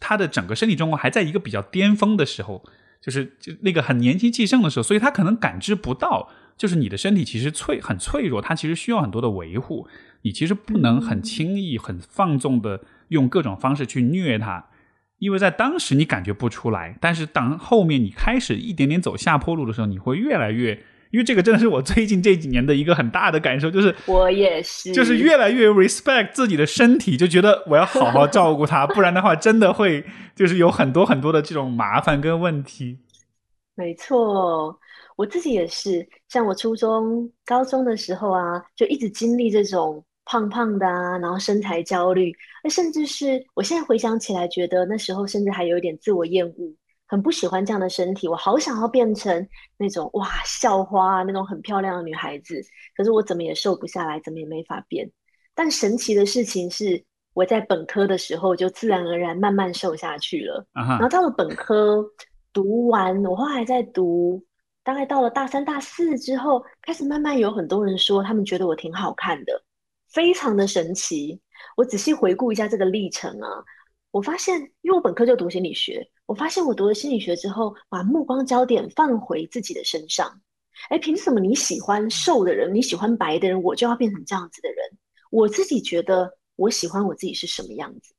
[0.00, 2.62] 他的整个身体状况还在一个比较巅峰的时候，
[3.02, 9.88] 就是就那个很年轻气盛的时候，所以他可能感知不到，就是你的身体其实脆很脆弱，它其实需要很多的维护，
[10.22, 14.66] 你其实不能很轻易、很放纵的用各种方式去虐它，
[15.18, 20.82] 因为在当时你感觉不出来，但是当后面你开始一点点走下坡路的时候，你会越来越。
[21.12, 32.98] 因为这个真的是我最近这几年的一个很大的感受，就是我也是，就是越来越 respect 自己的身体，就觉得我要好好照顾它， 不然的话真的会就是有很多很多的这种麻烦跟问题。
[33.74, 34.78] 没错，
[35.16, 42.32] 我自己也是，像我初中、高中的时候啊，就一直经历这种胖胖的啊，然后身材焦虑，
[42.64, 46.74] 那甚至是我现在回想起来，觉得那时候甚至还有一点自我厌恶，
[47.12, 49.46] 很不喜欢这样的身体，我好想要变成
[49.76, 52.58] 那种哇校花啊那种很漂亮的女孩子，
[52.96, 55.10] 可是我怎么也瘦不下来，怎么也没法变。
[55.54, 62.02] 但神奇的事情是，我在本科的时候就自然而然慢慢瘦下去了，然后到了本科
[62.50, 64.42] 读完，我后来在读。
[64.84, 69.62] 大概到了大三、大四之后，开始慢慢有很多人说，他们觉得我挺好看的，
[70.10, 71.40] 非常的神奇。
[71.76, 73.48] 我仔细回顾一下这个历程啊，
[74.10, 80.40] 我发现，因为我本科就读心理学，我发现我读了心理学之后，把目光焦点放回自己的身上。
[80.88, 84.78] 哎，凭什么你喜欢瘦的人，你喜欢白的人，我就要变成这样子的人？
[85.30, 88.14] 我自己觉得，我喜欢我自己是什么样子。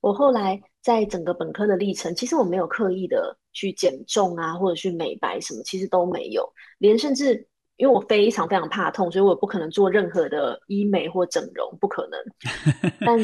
[0.00, 3.36] 我后来在整个本科的历程，其实我没有刻意的。
[3.56, 6.52] 去减重啊，或者去美白什么，其实都没有。
[6.78, 12.20] 连甚至因为我非常非常怕痛，所以我不可能做任何的医美或整容，不可能。
[13.06, 13.16] 但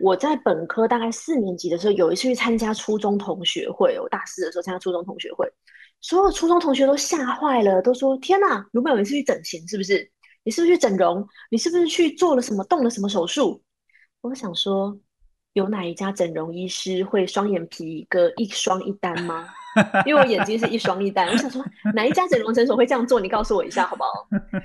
[0.00, 3.98] 我在本科大概四年级的时候，有一次去参加初中同学会。
[4.00, 5.50] 我大四的时候参加初中同学会，
[6.00, 10.10] 所有初中同学都吓坏了，都说：“天哪，卢本有一次去整形，是不是？
[10.44, 11.26] 你是不是去整容？
[11.50, 13.62] 你是不是去做了什么动了什么手术？”
[14.22, 14.98] 我想说，
[15.52, 19.48] 有哪一家整容医师会双眼皮割一双一单吗？
[20.06, 23.20] 因为我眼睛是一双一单，我想说哪一家整容诊所会这样做？
[23.20, 24.10] 你告诉我一下好不好？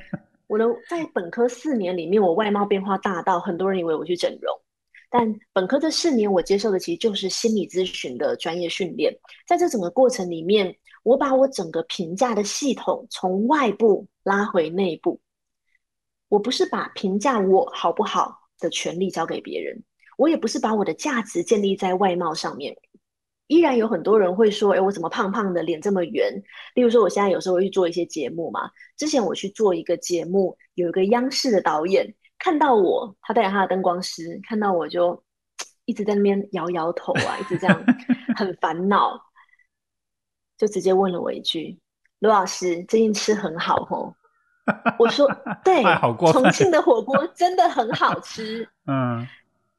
[0.48, 4.56] 我的在本科四年里面，我外貌变化大到很多人以为我去整容，
[5.16, 9.16] 但本科这四年我接受的其实就是心理咨询的专业训练。
[9.48, 15.22] 在这整个过程里面，我把我整个评价的系统从外部拉回内部。
[16.30, 19.84] 我不是把评价我好不好的权利交给别人，
[20.18, 22.76] 我也不是把我的价值建立在外貌上面。
[23.46, 26.34] 依然有很多人会说：“哎，我怎么胖胖的，脸这么圆？”
[26.74, 28.62] 例如说，我现在有时候会去做一些节目嘛。
[28.98, 35.24] 之前我去做一个节目，有一个央视的导演看到我，他带着他的灯光师看到我就
[35.86, 37.84] 一直在那边摇摇头啊，一直这样
[38.36, 39.18] 很烦恼，
[40.58, 41.80] 就直接问了我一句
[42.20, 44.14] ：“罗老师，最近吃很好哦？”
[45.00, 45.26] 我说：
[45.64, 45.82] “对，
[46.34, 48.68] 重庆的火锅真的很好吃。
[48.92, 49.26] ”嗯。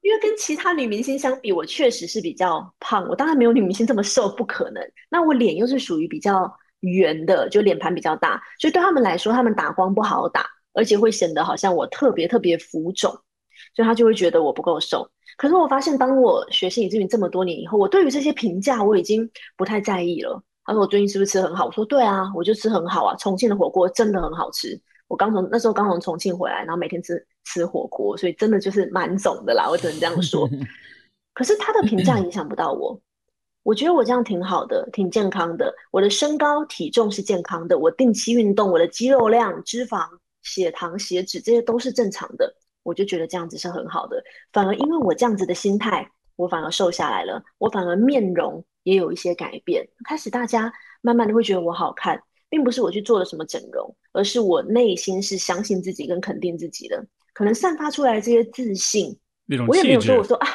[0.01, 3.07] 因为跟其他女明星相比，我确实是比较胖。
[3.07, 4.83] 我当然没有女明星这么瘦，不可能。
[5.09, 6.51] 那我脸又是属于比较
[6.81, 13.11] 圆的，就脸盘比较大，所以对他们来说，他们打光不好打，而且会显得好像我特别特别浮肿，
[13.75, 15.09] 所以他就会觉得我不够瘦。
[15.37, 20.41] 可是我发现，当我学心理咨询这么多年以后，我对于这些评价我已经不太在意了。
[20.63, 21.65] 他说我最近是不是吃很好？
[21.65, 23.15] 我说对啊，我就吃很好啊。
[23.17, 24.79] 重庆的火锅真的很好吃。
[25.07, 30.49] 我刚从那时候刚从重庆回来，然后每天吃吃火锅，所以真的就是蛮肿的啦，我只能这样说。
[31.35, 32.99] 可是他的评价影响不到我，
[33.61, 35.71] 我觉得我这样挺好的，挺健康的。
[35.91, 40.07] 我的身高体重是健康的，我定期运动，我的肌肉量、脂肪、
[40.45, 44.23] 血糖、血脂这些都是正常的，我就觉得这样子是很好的。
[44.53, 52.23] 反而因为我这样子的心态，我反而瘦下来了，我反而面容也有一些改变，开始大家慢慢的会觉得我好看。
[52.47, 59.19] 并不是我去做了什么整容，而是我内心是相信自己跟肯定自己的，可能散发出来这些自信，
[59.67, 60.47] 我也没有说我说啊，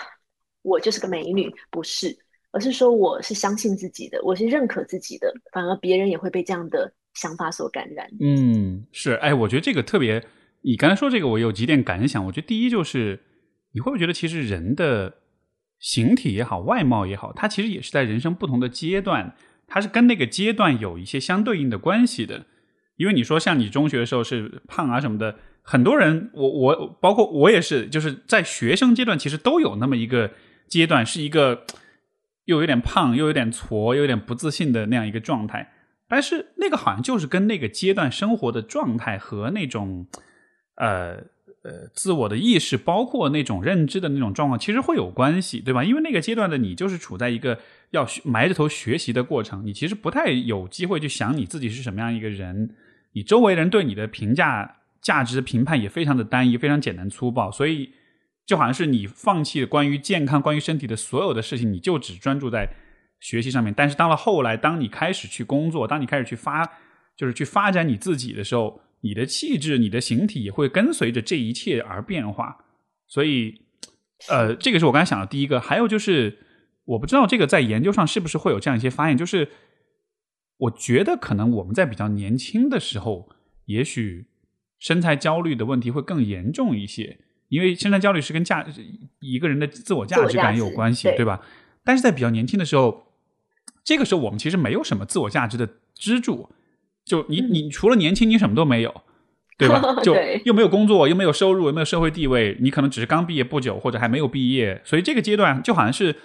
[0.63, 2.17] 我就是个美女，不是，
[2.53, 8.09] 而是说我是相信自己的，我是认可自己的，反而别人也会被这样的想法所感染。
[8.21, 10.25] 嗯，是，哎，我觉得这个特别，
[10.63, 12.25] 你刚才说这个，我有几点感想。
[12.27, 13.21] 我觉得第一就是，
[13.73, 15.15] 你会不会觉得其实人的
[15.79, 19.35] 形体也好，外貌也好，它其实也是在人生不同的阶段。
[19.73, 22.45] 它是跟那个阶段有一些相对应的关系的，
[22.97, 30.33] 因为你说像你中学的时候是胖啊什么的，很多人我我包括我也是，就是在学生阶段其实都有那么一个
[30.69, 31.65] 阶段，是一个
[32.47, 35.71] 又有点胖又有点矬又有点不自信的那样一个状态，
[36.11, 40.07] 但是那个好像就是跟那个阶段生活的状态和那种
[40.75, 41.25] 呃。
[41.63, 45.85] 呃，自我的意识，包括那种认知的那种状况，其实会有关系，对吧？
[45.85, 47.59] 因为那个阶段的你，就是处在一个
[47.91, 52.75] 要埋着头学习的过程，你其实不太有机会去想你自己是什么样一个人，
[53.13, 57.93] 你周围人对你的评价、价值评判也非常的单一，非常简单粗暴，所以
[58.47, 62.67] 就好像是你放弃关于健康、关于身体的所有的事情，你就只专注在
[63.21, 63.73] 学习上面。
[63.73, 66.69] 但是到了后来，当你开始去工作，当你开始去发，
[67.17, 68.83] 就是去发展你自己的时候。
[69.03, 72.67] 你的气质、你的形体也会跟随着这一切而变化，
[73.07, 73.63] 所以，
[74.29, 75.59] 呃，这个是我刚才想的第一个。
[75.59, 76.37] 还有就是，
[76.85, 79.49] 我不知道这个在研究上是不是会有这样一些发现，就是
[80.59, 83.31] 我觉得可能我们在比较年轻的时候，
[83.65, 84.27] 也许
[84.79, 88.67] 身材焦虑的问题会更严重一些，因为身材焦虑是跟价
[89.21, 91.41] 一个人的自我价值感有关系，对吧？
[91.83, 93.10] 但是在比较年轻的时候，
[93.85, 96.49] 这个时候我们其实没有什么自我价值的支柱。
[97.05, 99.03] 就你，你除了年轻，你什么都没有。
[99.59, 99.79] 对吧？
[100.03, 100.17] 就
[100.47, 106.17] 又没有工作，又没有收入，又没有社会地位，你可能只是刚毕业不久，或者还没有毕业，所以这个阶段就好像是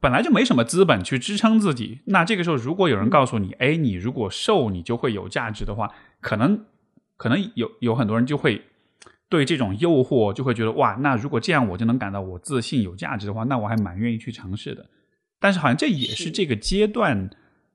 [0.00, 2.00] 本来就没什么资本去支撑自己。
[2.06, 6.64] 那这个时候，如果有人告诉你，哎，你如果瘦，你就会有价值的话，可能
[7.16, 8.60] 可能有有很多人就会
[9.28, 14.84] 对这种诱惑就会觉得哇，那如果这样我就能感到我自信有价值的话，那我还蛮愿意去尝试的。
[15.38, 17.30] 但是好像这也是是这个阶段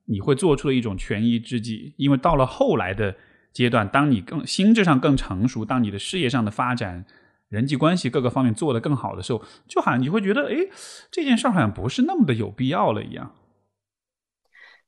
[0.06, 3.16] 你会做出的一种权宜之计，因为到了后来的
[3.54, 7.06] 阶段，当你更心智上更成熟，当你的事业上的发展、
[7.50, 10.56] 人际关系各个方面做得更好的时候，就好像你会觉得，哎，
[11.12, 13.36] 这件事儿好像不是那么的有必要了一样。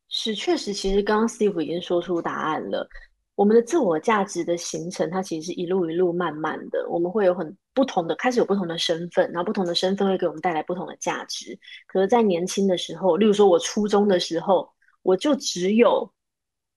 [0.09, 2.88] 是，确实，其实刚刚 Steve 已经说出答案了。
[3.36, 11.58] 我们的自我价值的形成，它其实是一路一路慢慢的，我们会有很不同的，开始有不同的身份，然后不同的身份会给我们带来不同的价值。
[11.88, 14.72] 可是，在年轻的时候，例如说我初中的时候，
[15.02, 16.08] 我就只有，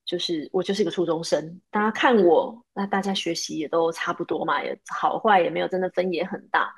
[0.03, 6.73] 就是我就是一个初中生，大家看我，那大家学习也都差不多嘛，也好坏也没有真的分野很大，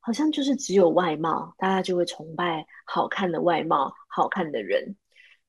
[0.00, 4.96] 好像就是只有外貌，大家就会崇拜好看的外貌、好看的人。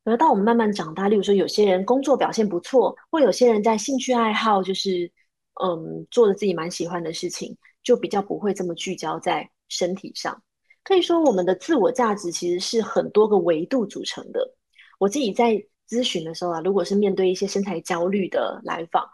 [0.04, 5.12] 而当我们慢慢长大，例如说有些人工作表现不错，或有些人在兴趣爱好就是
[5.64, 10.42] 嗯做着自己蛮喜欢的事情，就比较不会这么聚焦在身体上。
[10.84, 14.56] 可以说，我们的自我价值其实是很多个维度组成的。
[14.98, 15.54] 我自己在
[15.88, 19.08] 咨询的时候啊，如果是面对一些身材焦虑的来访，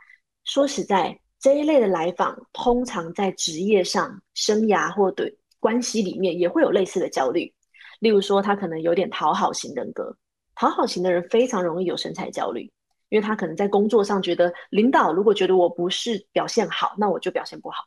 [0.45, 7.53] 说实在，这一类的来访通常在职业上、生涯或对关系里面也会有类似的焦虑。
[7.99, 10.15] 例如说，他可能有点讨好型人格。
[10.57, 12.71] 讨好型的人非常容易有身材焦虑，
[13.09, 17.83] 因为他可能在工作上觉得，领导如果觉得我不是表现好，那我就表现不好。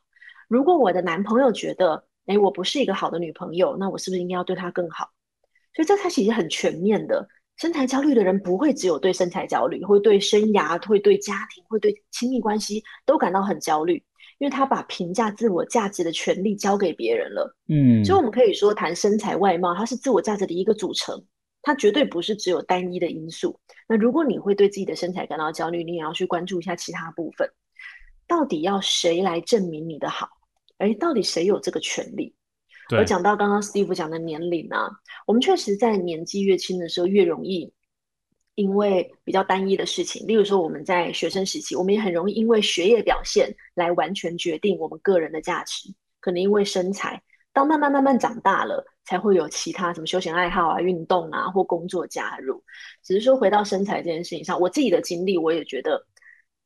[0.47, 5.09] 如果我的男朋友觉得，哎，我不是一个好的女朋友，那我是不是应该要对他更好？
[5.73, 7.27] 所以这它其实很全面的。
[7.57, 14.03] 身材焦虑的人不会只有对身材焦虑，会对生涯、会对家庭、会对亲密关系都感到很焦虑，
[14.39, 17.55] 因为他把评价自我价值的权利交给别人了。
[17.67, 21.23] 嗯，所以我们可以说，谈身材外貌，它是自我价值的一个组成。
[21.61, 23.59] 它绝对不是只有单一的因素。
[23.87, 27.49] 那如果你会对自己的身材感到焦虑，你也要去关注一下其他部分，
[28.27, 30.27] 到底要谁来证明你的好？
[30.77, 32.33] 哎，到底谁有这个权利？
[32.97, 34.89] 我讲到刚刚 Steve 讲的年龄啊，
[35.25, 37.71] 我们确实在年纪越轻的时候越容易
[38.55, 47.21] 因为比较单一的事情，例如说我们在学生时期，我们也很容易因为学业表现来完全决定我们个人的价值，可能因为身材。
[47.53, 52.63] 到慢慢慢慢长大了，才会有其他什么休闲爱好啊、运动啊或工作加入。
[53.03, 56.05] 只是说回到身材这件事情上，我自己的经历我也觉得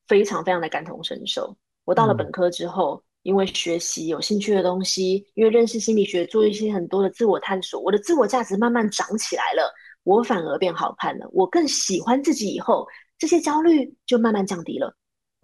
[0.07, 1.55] 非常非常的感同身受。
[1.85, 9.73] 我到了本科之后，因为学习有兴趣的东西，因为认识心理学，做一些很多的自我探索，我的自我价值慢慢长起来了，
[10.03, 12.49] 我反而变好看了，我更喜欢自己。
[12.53, 14.95] 以后这些焦虑就慢慢降低了。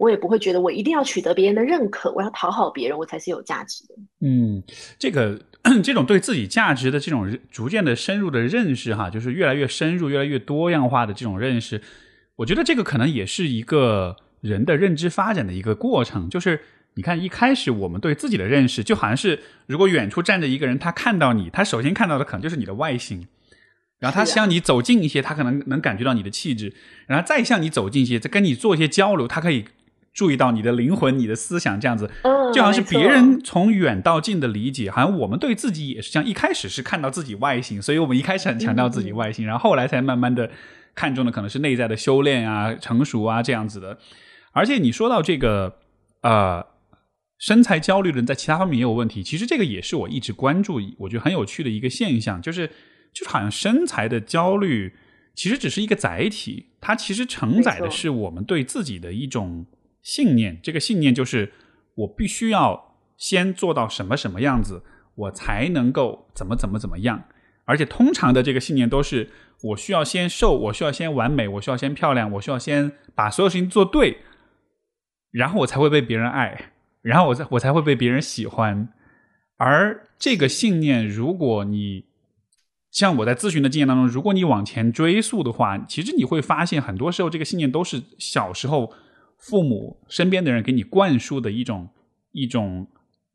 [0.02, 3.94] 我也不会觉得我一定要取得别人的认可，我要讨好别人，我才是有价值的。
[4.20, 4.60] 嗯，
[4.98, 5.40] 这个
[5.84, 11.80] 这种对自己价值的这种逐渐的深入的认识，哈，就是越来越深入、越来越多样化的这种认识，
[12.34, 16.28] 我觉得这个可能也是一个人的认知发展的一个过程。
[16.28, 16.60] 就是
[16.94, 23.28] 你看，一开始我们对自己的认识，就好像是如果远处站着一个人，他看到你，他首先看到的可能就是你的外形，
[24.00, 26.74] 然后他向你走近一些，他可能能感觉到你的气质，
[27.06, 29.64] 然后再向你走近一些，再跟你做一些交流，他可以。
[30.14, 32.10] 注意到你的灵魂、你的思想这样子，
[32.52, 36.28] 就好像是别人从远到近的理解，好像我们对自己也是这样。
[36.28, 40.50] 一开始是看到自己外形，所以我们一开始很强调自己外形，然后后来才慢慢的
[40.94, 43.96] 看重的可能是内在的修炼啊、成熟啊这样子的。
[44.52, 45.78] 而且你说到这个
[46.20, 46.62] 呃
[47.38, 52.66] 身材焦虑的人在其他方面也有问题，其实这个也是我一直关注，我觉得很有趣的一个现象，就是
[53.14, 54.92] 就是好像身材的焦虑
[55.34, 59.64] 其实只是一个载体，它其实承载的是我们对自己的一种。
[60.02, 61.52] 信念，这个信念就是
[61.94, 64.82] 我必须要先做到什么什么样子，
[65.14, 67.22] 我才能够怎么怎么怎么样。
[67.64, 69.30] 而且通常的这个信念都是
[69.62, 74.18] 我需要先瘦，我需要先完美，我需要先漂亮，我需要先把所有事情做对，
[75.30, 76.72] 然后我才会被别人爱，
[77.02, 78.88] 然后我才我才会被别人喜欢。
[79.56, 82.06] 而这个信念，如果你
[82.90, 88.92] 像我在咨询的经验当中，如果你往前追溯的话，其实你会发现，很多时候这个信念都是小时候。
[89.42, 91.88] 父母身边的人给你灌输的一种
[92.30, 92.86] 一种，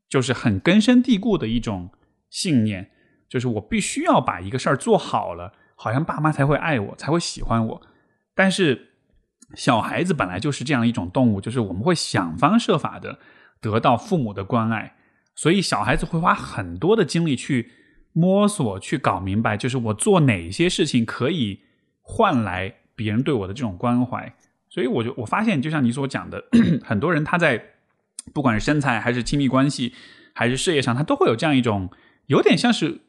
[0.08, 1.90] 就是很根深蒂固的一种
[2.30, 2.90] 信念，
[3.28, 7.82] 就是我必须要把一个事儿做好了，好像爸妈才会爱我，才会喜欢我。
[8.34, 8.94] 但是
[9.54, 13.18] 小孩子本来就是这样一种动物，就是我们会想方设法的
[13.60, 14.96] 得到父母的关爱，
[15.34, 17.70] 所以小孩子会花很多的精力去
[18.14, 21.60] 摸索、去搞明白，就是我做哪些事情可以
[22.00, 24.34] 换来别人对我的这种关怀。
[24.78, 26.44] 所以我就我发现，就像你所讲的，
[26.86, 27.60] 很多人他在
[28.32, 29.92] 不管是身材还是亲密关系，
[30.32, 31.90] 还是事业上，他都会有这样一种
[32.26, 33.00] 有点像是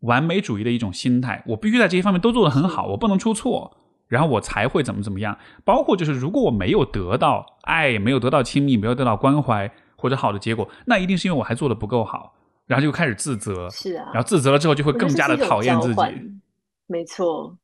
[0.00, 1.44] 完美主义的一种心态。
[1.48, 3.76] 我必须在这些方面都做得很好，我不能出错，
[4.06, 5.36] 然后我才会怎么怎么样。
[5.66, 12.32] 包括就是如果我没有得到爱，没有得到亲密，没有得到关怀或者好的结果，那一定是因为我还做的不够好，
[12.66, 13.68] 然后就开始自责。
[13.68, 16.02] 是啊，然后自责了之后就会更加的讨厌自己。
[16.86, 17.54] 没错。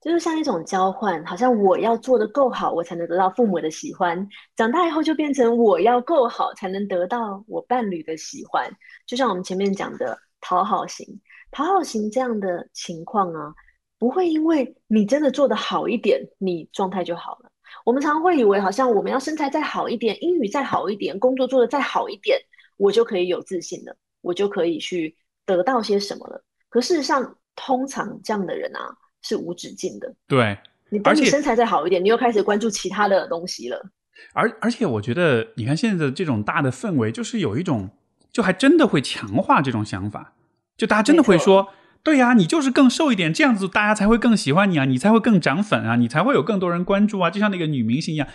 [0.00, 4.16] 就是像一种交换，好像我要做的够好，我才能得到父母的喜欢；
[4.54, 8.70] 长大以后就变成我要够好，才能得到我伴侣的喜欢。
[9.06, 11.04] 就像我们前面讲的讨好型，
[11.50, 13.52] 讨好型这样的情况啊，
[13.98, 17.50] 不会因为你真的做的好一点，你状态就好了。
[17.84, 22.38] 我们常会以为，好像我们要身材再好一点，英语再好一点，工作做的再好一点，
[22.76, 26.40] 我就可以有自信了，我就可以去得到些什么了。
[26.68, 28.94] 可事实上，通常这样的人啊。
[29.28, 30.56] 是无止境的，对
[30.88, 33.90] 你，等你身材再好一点，你又开始关注其他的东西了。
[34.32, 37.90] 而而且，我觉得你看现在的这种大的氛围，就是有一种，
[38.32, 40.32] 就还真的会强化这种想法，
[40.78, 41.68] 就大家真的会说，
[42.02, 48.26] 对呀，你就是更瘦一点，这样子大家才会更喜欢你啊，你才会更涨粉啊，你才会有更多人关注啊，就像那个女明星一样，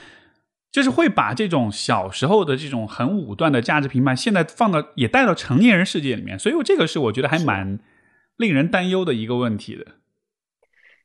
[0.72, 7.80] 就是会把这种小时候的这种很武断的价值评判，现在放到也带到成年人世界里面，所以我这个是我觉得还蛮
[8.38, 9.86] 令人担忧的一个问题的。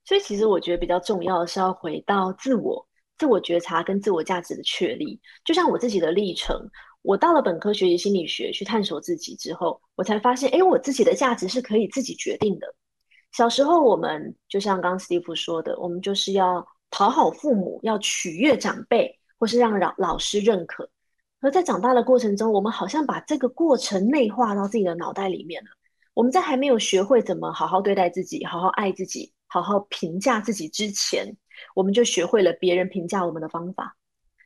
[0.08, 2.88] 所以，其实我觉得比较重要的是要回到自我、
[3.18, 5.20] 自我觉察跟自我价值的确立。
[5.44, 6.58] 就像我自己的历程，
[7.02, 12.74] 我到了本科学习心理学去探索自己之后，我才发现，哎，我自己的价值是可以自己决定的。
[13.32, 20.88] 小时候，我们就像刚刚史蒂夫说的，我们就是要讨好父母，要取悦长辈，或是让老老师认可。
[21.42, 25.68] 而在长大的过程中，我们好像把这个过程内化到自己的脑袋里面了。
[26.14, 29.34] 我们在还没有学会怎么好好对待自己、好好爱自己。
[29.48, 31.36] 好好评价自己之前，
[31.74, 33.96] 我们就学会了别人评价我们的方法。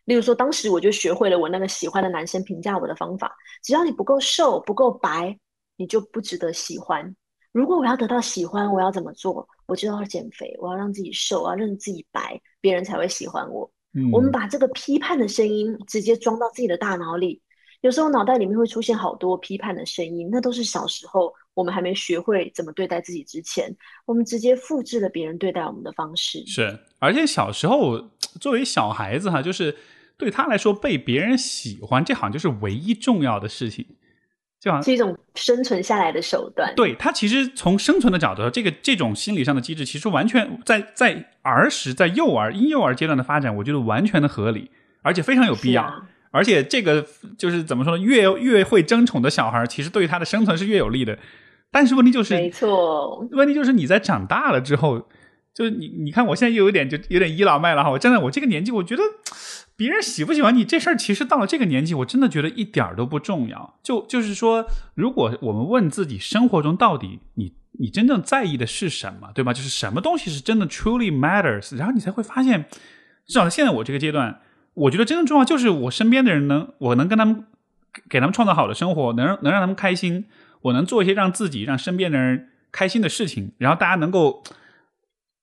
[0.04, 5.38] 例如说，当时我就学会了我那个喜欢的男生评价我的方法：只要你不够瘦、不够白，
[5.76, 7.14] 你就不值得喜欢。
[7.52, 9.48] 如果我要得到喜欢，我要怎么做？
[9.66, 13.70] 我就要减肥，我要让自己瘦，我要让自己白，别人才会喜欢我。
[14.10, 17.42] 我们把这个批判的声音直接装到自己的大脑里，
[17.82, 21.32] 有时候脑袋里面会出现好多批判的声音，那都是小时候。
[21.54, 23.74] 我们还没学会怎么对待自己之前，
[24.06, 26.42] 我们直接复制了别人对待我们的方式。
[26.46, 29.76] 是，而且小时候作为小孩子哈，就是
[30.16, 33.84] 对他来说被别人喜欢，这好像就是唯一重要的事情，
[34.60, 36.72] 就好像是一种生存下来的手段。
[36.74, 44.70] 对他其实从生存的角度，这个这种心理上的机制，其实完全在在儿时在幼儿婴幼儿阶段的发展，我觉得完全的合理，
[45.02, 46.06] 而且非常有必要。
[46.32, 47.06] 而且这个
[47.38, 48.02] 就是怎么说呢？
[48.02, 51.16] 越越会争宠的小孩，其实对于他的生存是越有利的。
[51.70, 55.08] 但是问题就是，没错，问题就是你在长大了之后，
[55.54, 57.90] 就是你，你看我现在又有点就有点倚老卖老哈。
[57.90, 59.02] 我站在我这个年纪，我觉得
[59.76, 63.78] 别人喜不喜欢你这事儿，其实到了这个年纪，我真的觉得一点儿都不重要。
[63.82, 69.54] 就就是说，如果我们问自己，生活中到底你你真正在意的是什么，对吧？
[69.54, 72.66] 就是什么东西是真的 truly matters，然后你才会发现，
[73.26, 74.40] 至少现在我这个阶段，
[74.74, 77.44] 我觉得真正重要就是我身边的人能，我能跟他们
[78.08, 80.26] 给他们创造好的生活，能能让他们开心。
[80.62, 84.44] 我能做一些让自己、让身边的人开心的事情，然后大家能够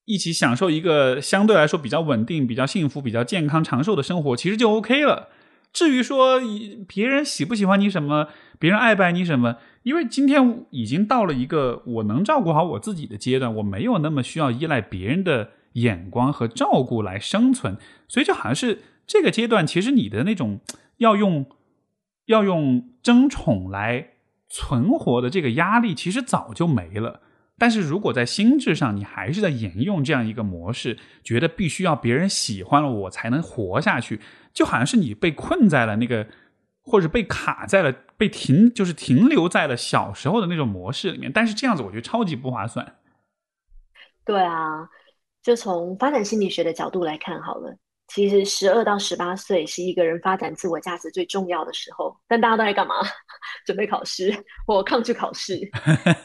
[0.05, 5.27] 一起享受一个相对来说比较稳定、比较幸福、比较健康、长寿的生活，其实就 OK 了。
[5.73, 6.39] 至于说
[6.87, 17.77] 别人喜不喜欢你什么，别人爱不爱你什么，因为今天已经到了一个我能照顾好我自己的阶段，我没有那么需要依赖别人的眼光和照顾来生存，
[18.07, 18.79] 所以就好像是
[19.09, 20.61] 这个阶段，其实你的那种
[20.97, 21.47] 要用
[22.27, 24.11] 要用争宠来。
[24.51, 27.21] 存活的这个压力其实早就没了，
[27.59, 34.19] 但是如果在心智上你还是在沿用这样一个模式，觉得必须要别人喜欢了我才能活下去，
[34.51, 36.25] 就好像是你被困在了那个，
[36.81, 41.31] 或者被卡在了，被停，就是停留在了小时候的那种模式里面。
[41.31, 42.95] 但是这样子我觉得超级不划算。
[44.25, 44.89] 对啊，
[45.43, 47.77] 就从发展心理学的角度来看好了。
[48.09, 52.95] 其实十二到十八岁是一个人发展自我价值最重要的时候，但大家都在干嘛？
[53.65, 54.35] 准备考试
[54.65, 55.59] 或抗拒考试。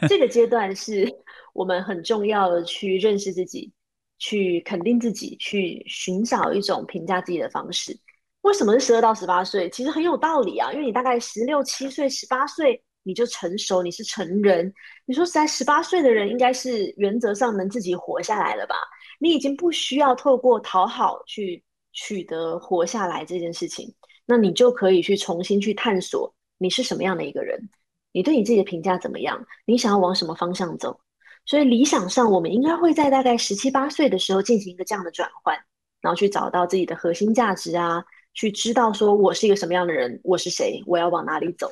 [0.09, 1.07] 这个阶段是
[1.53, 3.71] 我们很重要的去认识自己、
[4.19, 7.95] 去肯定自己、去寻找一种评价自己的方式。
[8.41, 9.69] 为什么是十二到十八岁？
[9.69, 14.73] 其实很有道理啊，因为你大概十六七岁、十八岁你就成熟，你是成人。
[15.05, 18.75] 你说在十八岁的人，应该是原则上能自己活下来了吧？
[19.21, 21.63] 你已经不需要透过讨好去。
[21.95, 23.95] 取得活下来这件事情，
[24.27, 27.71] 那你就可以去重新去探索你是什么样的一个人，
[28.13, 31.01] 你对你自己的评价怎么样，你想要往什么方向走。
[31.47, 35.57] 所以理想上，我们应该会在大概十七八岁的时候进行一个这样的转换，
[36.01, 41.71] 然后去找到自己的核心价值啊，去知道说我是一个什么样的人，我是谁，我要往哪里走。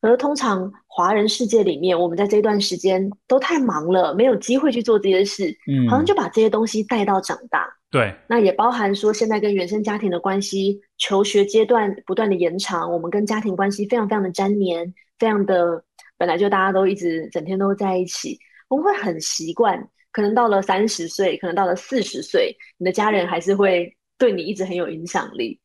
[0.00, 7.66] 而通常华人世界里面，我们在这段时间都太忙了，没有机会去做这些事，嗯，好像就把这些东西带到长大。
[7.94, 15.84] 对，那也包含说现在跟原生家庭的关系，求学阶段不断的延长，我们跟家庭关系非常非常的粘黏，非常的
[16.18, 18.36] 本来就大家都一直整天都在一起，
[18.66, 19.88] 我们会很习惯。
[20.10, 25.60] 可能到了三十岁，可能到了四十岁，你的家人还是会对你一直很有影响力。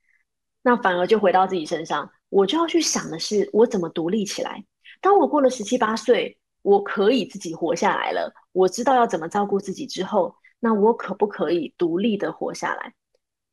[0.61, 2.07] 那反而就回到自己身上。
[2.29, 4.63] 我就要去想的是，我怎么独立起来。
[5.01, 12.93] 当我过了十七八岁，我可以自己活下来了，我知道要怎么照顾自己之后，那我可不可以独立的活下来？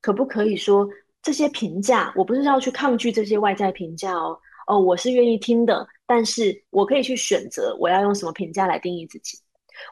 [0.03, 0.89] 可不可以说
[1.23, 4.39] 这些评价，我不是要去抗拒这些外在评价哦？
[4.69, 9.39] 哦，我是愿意听的，但是我可以去选择我要用什么评价来定义自己。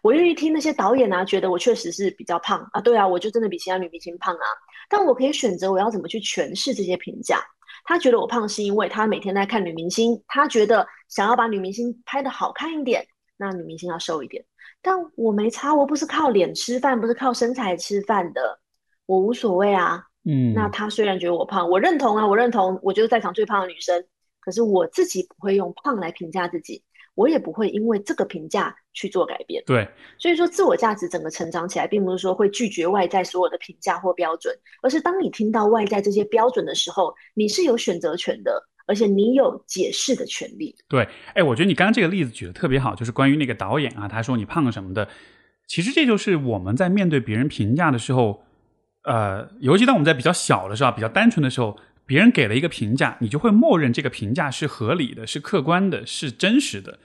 [0.03, 4.47] 我愿意听那些导演啊，觉得我确实是比较胖啊，对啊，我就真的比其他女明星胖啊，
[4.89, 7.41] 但我可以选择我要怎么去诠释这些评价。
[7.85, 13.07] 他觉得我胖是因为他每天在看女明星，他觉得想要把女明星拍的好看一点，
[13.37, 14.45] 那女明星要瘦一点。
[14.83, 18.61] 但我没差，我不是靠脸吃饭，不是靠身材吃饭的，
[19.07, 20.05] 我无所谓啊。
[20.25, 24.05] 嗯，那他虽然觉得我胖，我认同啊，我认同，我就是在场最胖的女生。
[24.41, 26.83] 可是我自己不会用胖来评价自己，
[27.15, 29.63] 我也不会因为这个评价去做改变。
[29.65, 40.75] 对，所以说自我价值整个成长起来，并不是说会拒绝外在所有的评价或标准，而是当你听到外在这些标准的时候，你是有选择权的，而且你有解释的权利。
[40.89, 45.09] 对，哎，我觉得你刚刚这个例子举的特别好，就是关于那个导演啊，他说你胖什么的，
[45.67, 48.45] 其实这就是我们在面对别人评价的时候，
[49.05, 51.79] 呃，尤其当我们在比较小的时候，比较单纯的时候。
[52.07, 56.99] 别人给了一个评价，你就会默认这个评价是合理的、是客观的、是真实的。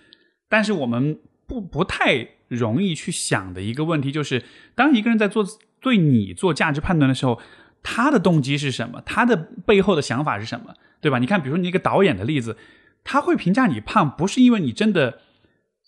[0.50, 1.18] 但是我们
[1.48, 4.44] 不不太容易去想的一个问题就是，
[4.76, 5.46] 当一个人在做
[5.80, 7.40] 对你做价值判断的时候，
[7.84, 9.02] 他的动机是什么？
[9.06, 10.74] 他的背后的想法是什么？
[11.02, 11.20] 对吧？
[11.20, 12.58] 你看，比如说你一个导演的例子，
[13.04, 15.20] 他会评价你胖，不是因为你真的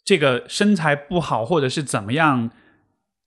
[0.03, 2.49] 这个身材不好，或者是怎么样，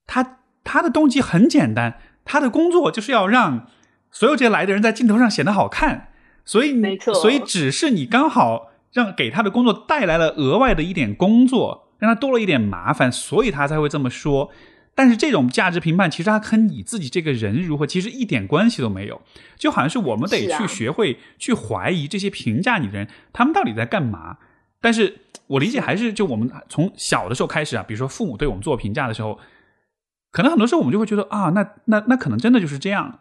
[0.07, 3.67] 他他的动机很简单，他的工作就是要让。
[4.17, 6.13] 所有这些来的人在镜头上显得好看，
[6.45, 14.53] 所以没错，所以只是你刚好让给他的工作带来了额外的一点工作，让他多了一点麻烦，所以他才会这么说。
[14.95, 19.21] 但是这种价值评判其实他跟你自己这个人如何其实一点关系都没有，
[19.57, 24.39] 就好像是我们得去学会去怀疑这些评价你的人，他们到底在干嘛。
[24.81, 29.39] 但是我理解还是就我们从小的时候开始啊，比如说父母对我们做评价的时候，
[30.31, 33.21] 可能很多时候我们就会觉得啊，那那那可能真的就是这样。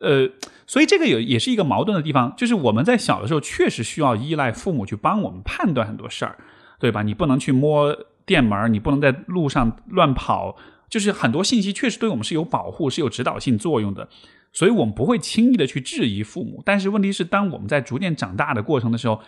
[0.00, 0.28] 呃，
[0.66, 6.36] 所以这个也也是一个矛盾的地方，就是我们在小的时候确实需要依赖父母去帮我们判断很多事儿，
[6.78, 7.02] 对吧？
[7.02, 7.96] 你不能去摸
[8.26, 10.56] 电门，你不能在路上乱跑，
[10.88, 14.08] 就是很多信息确实对我们是有保护、是有指导性作用的，
[14.52, 16.62] 所以我们不会轻易的去质疑父母。
[16.64, 19.20] 但是问题是，当我们在逐渐长大的过程的时候，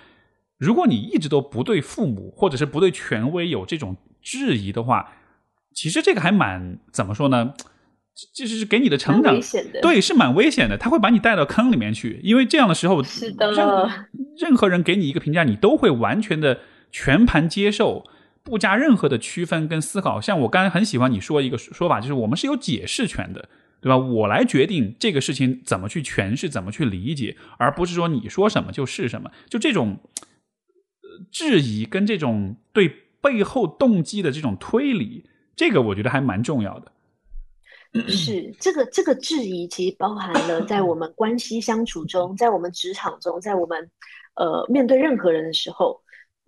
[0.59, 5.13] 如果你一直都不对父母或者是不对权威有这种质疑的话，
[5.75, 7.55] 其实这个还蛮怎么说呢？
[8.35, 9.39] 就是给你的成长，
[9.83, 10.79] 对，是蛮危险的。
[10.79, 13.69] 他会把你带到坑里面去，因为这样的时候，是的，任
[14.39, 18.07] 任何人给你一个评价，你都会完全的全盘接受，
[18.47, 20.21] 不加任何的区分跟思考。
[20.21, 23.49] 像我刚才很喜欢你说一个说法，就是我们是有解释权的，
[23.81, 23.99] 对吧？
[23.99, 29.31] 我来决定这个事情怎么去诠释，怎么去理解，而不是说你说什么就是什么。
[29.51, 29.99] 就这种
[31.33, 32.89] 质疑跟这种对
[33.21, 36.93] 背后动机的这种推理，这个我觉得还蛮重要的。
[38.09, 43.91] 是这个这个质疑，其实包含了在我们关系相处中，在我们职场中，在我们
[44.35, 45.99] 呃面对任何人的时候，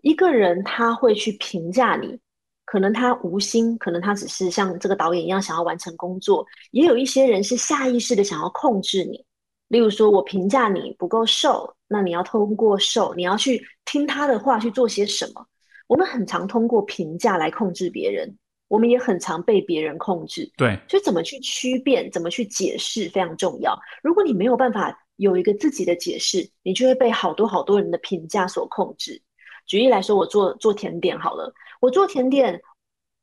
[0.02, 2.18] 一个人他会去评价你，
[2.64, 9.24] 可能他无心，可能他只是像这个导演一样想要完成工作，也有一些人是下意识的想要控制你。
[9.68, 15.46] 例如说，我评价你不够瘦，那你要通过瘦，你要去听他的话去做些什么？
[15.86, 18.36] 我们很常通过评价来控制别人。
[18.68, 23.74] 我们也很常被别人控制，对，所以怎么去区辨，怎么去解释非常重要。
[24.02, 29.22] 如果你没有办法有一个自己的解释，你就会被好多好多人的评价所控制。
[29.68, 32.60] 举例来说，我做做甜点好了，我做甜点，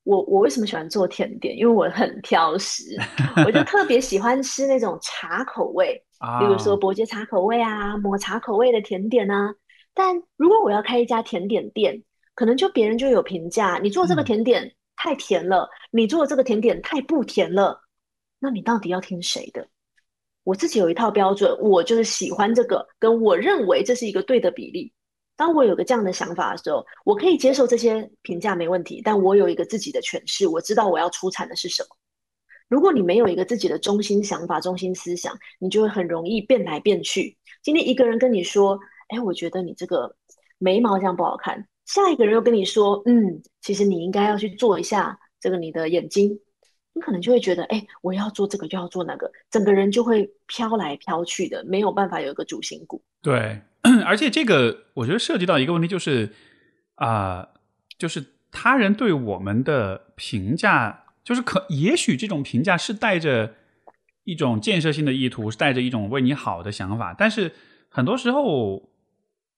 [0.03, 1.57] 我我为什么喜欢做甜点？
[1.57, 2.83] 因为我很挑食，
[3.45, 6.01] 我就特别喜欢吃那种茶口味，
[6.39, 9.53] 比如说伯爵茶口味啊，抹茶口味的甜点啊。
[9.93, 12.01] 但如果我要开一家甜点店，
[12.33, 14.73] 可能就别人就有评价，你做这个甜点。
[14.97, 17.81] 太甜了，你做这个甜点太不甜了，
[18.39, 19.67] 那你到底要听谁的？
[20.45, 24.93] 我自己有一套标准，我就是喜欢这个，跟我认为这是一个对的比例。
[25.37, 31.89] 当我有个这样的想法的时候，我可以接受这些评价没问题，但我有一个自己的诠释，我知道我要出产的是什么。
[32.67, 37.37] 如果你没有一个自己的中心想法、中心思想，你就会很容易变来变去。
[37.61, 38.79] 今天一个人跟你说
[39.09, 40.15] ：“哎，我觉得你这个
[40.57, 46.39] 眉毛这样不好看。”下一个人又跟你说：“嗯，其实你应该要去做一下这个你的眼睛。”
[46.93, 53.61] 你可能就会觉得：“哎，我要做这个，就要做那个，整个人就会飘来飘去的，没有办法有一个主心骨。”对，
[54.05, 56.33] 而且这个我觉得涉及到一个问题，就是
[56.95, 57.47] 啊，
[57.97, 61.03] 就是他人对我们的评价。
[61.23, 63.55] 就是可，也许这种评价是带着
[64.25, 67.15] 一种建设性的意图，是带着一种为你好的想法。
[67.17, 67.51] 但是
[67.89, 68.91] 很多时候，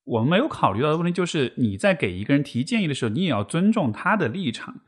[0.05, 4.79] 我们没有考虑到的问题就是，你在给一个人提建议的时候，你也要尊重他的立场，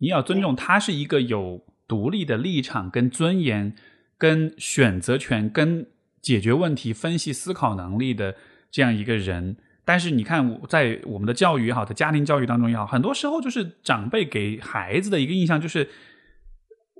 [0.00, 3.74] 你要尊重他是一个有独立的立场、跟尊严、
[4.18, 5.86] 跟选择权、跟
[6.20, 8.36] 解决问题、分析思考能力的
[8.70, 9.56] 这样一个人。
[9.84, 15.88] 但是你看，在我们的教育也好，在家庭教育当中也好，很多时候就是长辈给孩子的一个印象就是。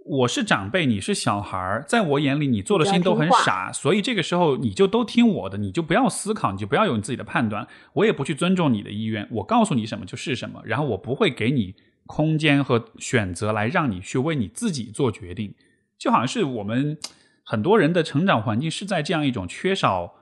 [0.07, 15.55] 我是长辈，你是小孩儿，在我眼里，你做的事情都很傻，所以这个时候你就都听我的，你就不要思考，你就不要有你自己的判断，我也不去尊重你的意愿，我告诉你什么就是什么，然后我不会给你空间和选择来让你去为你自己做决定，
[15.99, 16.99] 就好像是我们
[17.45, 20.15] 很多人的成长环境是在这样一种缺少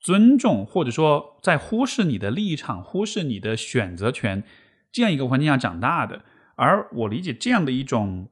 [0.00, 4.42] 尊重，或者说在忽视你的立场、忽视你的选择权
[4.90, 6.22] 这样一个环境下长大的，
[6.56, 8.28] 而我理解这样的一种。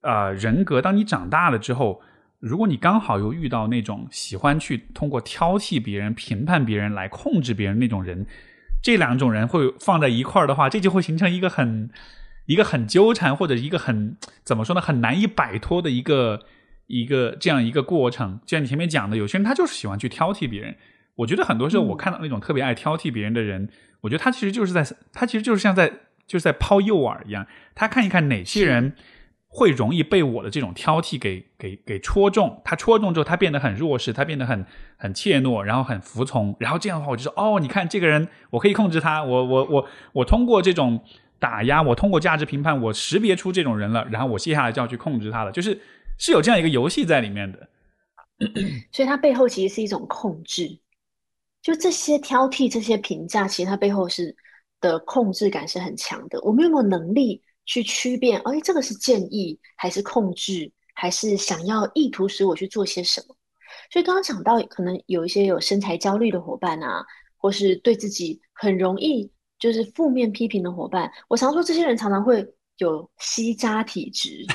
[0.00, 2.00] 呃，人格，当你长大了之后，
[2.38, 8.24] 如果你刚好又遇到那种喜欢去通过挑剔别人、评判别人来控制别人那种人，
[8.80, 11.90] 这两种人会放在一块儿的话，这就会形成一个很、
[12.46, 16.44] 一个很纠缠或者一个很怎么说呢，很难以摆脱的一个
[16.86, 18.38] 一个这样一个过程。
[18.46, 20.76] 就像你前面讲的，有些人他就是喜欢去挑剔别人。
[21.18, 23.68] 我觉得很多时候我看到那种特别爱挑剔别人的人，
[24.00, 25.88] 我觉得他其实就是在他其实就是像在
[26.26, 28.94] 就是在抛诱饵一样，他看一看哪些人。
[29.50, 34.66] 会容易被我的这种挑剔给给给戳中，他戳中之后，他变得很弱势，他变得很
[34.98, 41.02] 很怯懦，然后很服从，然后这样的话，我就说，哦，你看这个人，我可以控制他，我我我我通过这种
[41.38, 45.80] 打压，我通过价值评判，我识别出这种人了，然后我接下来就要去控制他了，就是
[46.18, 47.70] 是有这样一个游戏在里面的，
[48.92, 50.78] 所以它背后其实是一种控制，
[51.68, 54.34] 就这些挑剔、这些评价，其实它背后是
[54.80, 57.42] 的控制感是很强的，我们有没有能力？
[57.66, 63.36] 去区辨，哎，这个是建议还是控制，还是想要意图使我去做些什么？
[63.92, 67.04] 所以刚刚讲到，可能有一些有身材焦虑的伙伴啊，
[67.36, 72.42] 或是对自己很容易就是负面批评的伙伴，我常说这些人常常会
[72.78, 74.46] 有吸渣体质，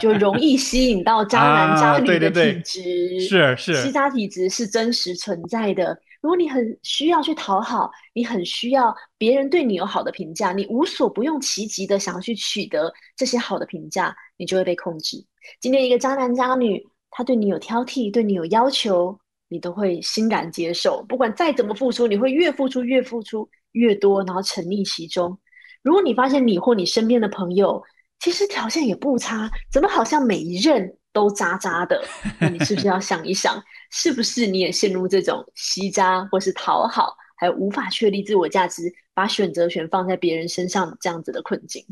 [0.00, 5.96] 就容易吸引到渣男 渣女的体质，是是，吸渣体质是真实存在的。
[6.20, 15.24] 如果你很需要去讨好，你很需要别人对你有好的评价，你无所不用其极的想要去取得这些好的评价，你就会被控制。
[15.60, 21.04] 今天一个渣男渣女，他对你有挑剔，对你有要求，你都会欣然接受。
[21.08, 25.38] 不管再怎么付出，你会越付出越付出越多，然后沉溺其中。
[25.82, 27.80] 如果你发现你或你身边的朋友
[28.18, 32.00] 其实条件也不差，怎么好像每一任都渣渣的？
[32.38, 33.60] 那你是不是要想一想？
[33.90, 38.82] 是不是你也陷入这种吸渣或是讨好，还有无法确立自我价值，
[39.14, 41.84] 把选择权放在别人身上这样子的困境？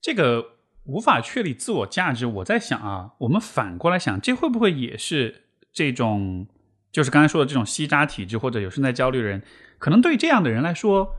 [0.00, 0.44] 这个
[0.84, 5.42] 无法确立自我价值，我在想啊，我们反过来想，这会不会也是
[5.72, 6.48] 这种，
[6.90, 9.42] 就是刚才说的这种吸渣体质或者有身材焦虑的人，
[9.78, 11.14] 可能对这样的人来说，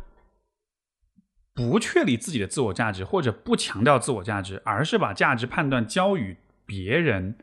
[1.54, 6.38] 不确立自己的自我价值，或者不强调自我价值，而是把价值判断交予
[6.70, 7.36] 别人。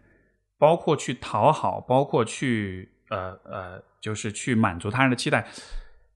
[0.58, 5.46] 包括去讨好，包括去呃呃，就是去满足他人的期待，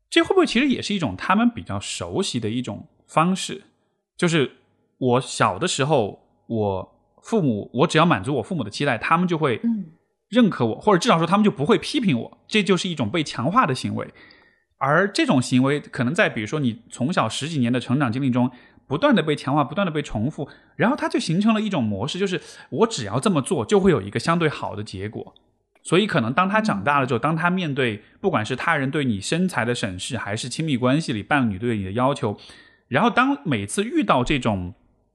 [0.09, 3.65] 这会不会其实也是一种他们比较熟悉的一种方式？
[4.17, 4.51] 就是
[4.97, 9.61] 我小的时候，我父母，我只要满足我父母的期待，他们就会
[10.31, 14.09] 认可我，或者至少说他们就不会批评我，这就是一种被强化的行为。
[14.79, 18.51] 而这种行为，可能在比如说你从小十几年的成长经历中。
[18.91, 25.33] 不断的被强化，不断的被重复，然后它就形成了一种模式，就是我只要这么做，就会有一个相对好的结果。
[25.85, 32.37] 所以，可能当他长大了之后，当他面对不管是他人对你身材的审视，还是亲密关系里伴侣对你的要求，
[32.89, 34.75] 然后当每次遇到这种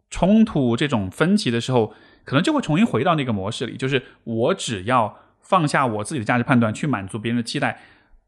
[0.09, 7.81] 冲突、这种分歧的时候，可能就会重新回到那个模式里，就是我只要放下我自己的价值判断，去满足别人的期待，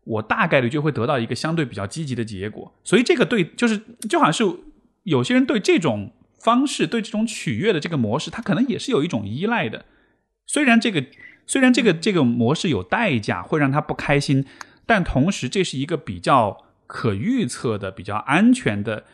[0.03, 2.73] 我大概率就会得到一个相对比较积极的结果。
[2.83, 3.77] 所以，这个对，就是
[4.09, 4.59] 就好像是。
[5.07, 9.85] 有些人对这种方式、对这种取悦的这个模式，他可能也是有一种依赖的。
[10.45, 11.05] 虽然这个
[11.45, 14.45] 虽然这个这个模式有代价，会让他不开心，
[14.85, 19.05] 但同时这是一个比较可预测的、比较安全的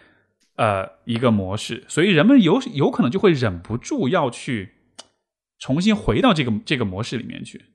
[0.56, 4.74] 呃一个模式，所以人们有有可能就会忍不住要去
[5.60, 7.66] 重新回到这个 这个模式里面去。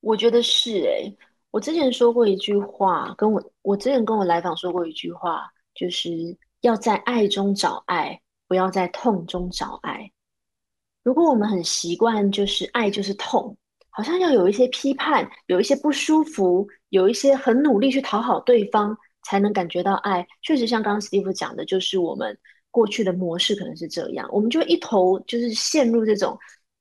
[0.00, 1.16] 我觉得是诶，
[1.50, 6.10] 我之前说过一句话，跟我我之前跟我来访说过一句话，就是
[6.62, 10.10] 要在爱中找爱，不要在痛中找爱。
[11.02, 13.56] 如果我们很习惯就是爱就是痛，
[13.90, 20.26] 好像要有一些批判，有一些不舒服，有一些很努力去讨好对方，才能感觉到爱。
[20.42, 22.36] 确实像刚刚史蒂夫讲的，就是我们
[22.70, 26.36] 过去的模式可能是这样，我们就一头就是陷入这种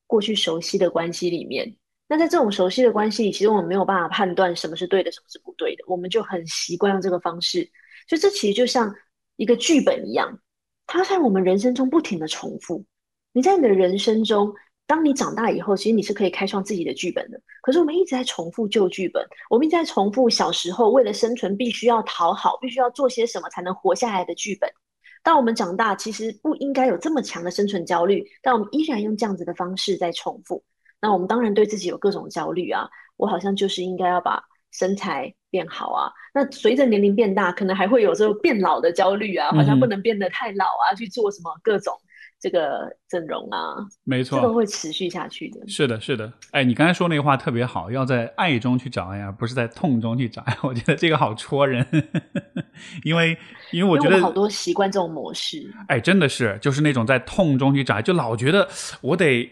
[0.07, 1.75] 过去熟悉的关系里面。
[2.07, 7.69] 那在这种熟悉的关系里，其实我们没有办法判断什么是对的，什么是不对的，我们就很习惯用这个方式。
[8.07, 8.93] 所以这其实就像
[9.35, 10.39] 一个剧本一样，
[10.85, 12.85] 它在我们人生中不停的重复。
[13.33, 14.53] 你在你的人生中，
[14.87, 17.41] 当你长大以后，其实你是可以开创自己的剧本的。
[17.61, 24.69] 可是我们一直在重复旧剧本，我们一直在重复小时候为了生存必须要讨好，必须要做些什么才能活下来的剧本。
[25.23, 30.63] 当我们长大，其实不应该有这么强的生存焦虑，但我们依然用这样子的方式在重复。
[31.01, 32.87] 那我们当然对自己有各种焦虑啊，
[33.17, 34.41] 我好像就是应该要把
[34.71, 36.11] 身材变好啊。
[36.33, 41.93] 那随着年龄变大，可能还会有时候变老的焦虑啊，好像不能变得太老啊，去做什么各种
[42.41, 43.75] 这个整容啊。
[44.03, 45.61] 没错，这个会持续下去的。
[45.65, 46.29] 是的，是的。
[46.51, 50.57] 哎，你刚才说那个话特别好，要在爱中去找爱，而不是在痛中去找爱。
[50.61, 51.87] 我觉得这个好戳人，
[53.05, 53.37] 因为
[53.71, 55.73] 因为我觉得好多习惯这种模式。
[55.87, 58.67] 哎，真的是，就是那种在痛中去找爱，就老觉得
[58.99, 59.49] 我得。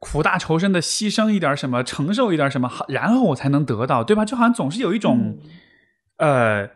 [0.00, 4.24] 苦大仇深的牺牲一点什么，承受一点什么，然后我才能得到，对吧？
[4.24, 5.38] 就好像总是有一种，
[6.18, 6.68] 呃，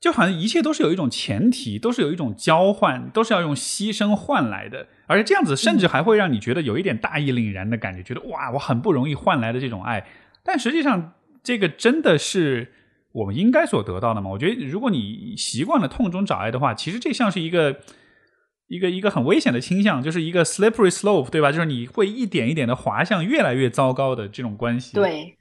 [0.00, 10.04] 就好像一切都是有一种前提，都是有一种交换，都是要用牺牲换来的，而且这样子甚至还会让你觉得有一点大义凛然的感觉，觉得哇，我很不容易换来的这种爱，
[10.42, 11.12] 但实际上
[11.44, 12.72] 这个真的是
[13.12, 14.30] 我们应该所得到的吗？
[14.30, 17.76] 我觉得如果你习惯了痛中找爱的话，其实这像是一个。
[18.66, 21.52] 一个一个很危险的倾向，就是一个 slippery slope，对吧？
[21.52, 24.94] 就是你会一点一点的滑向越来越糟糕的这种关系。
[24.94, 25.36] 对，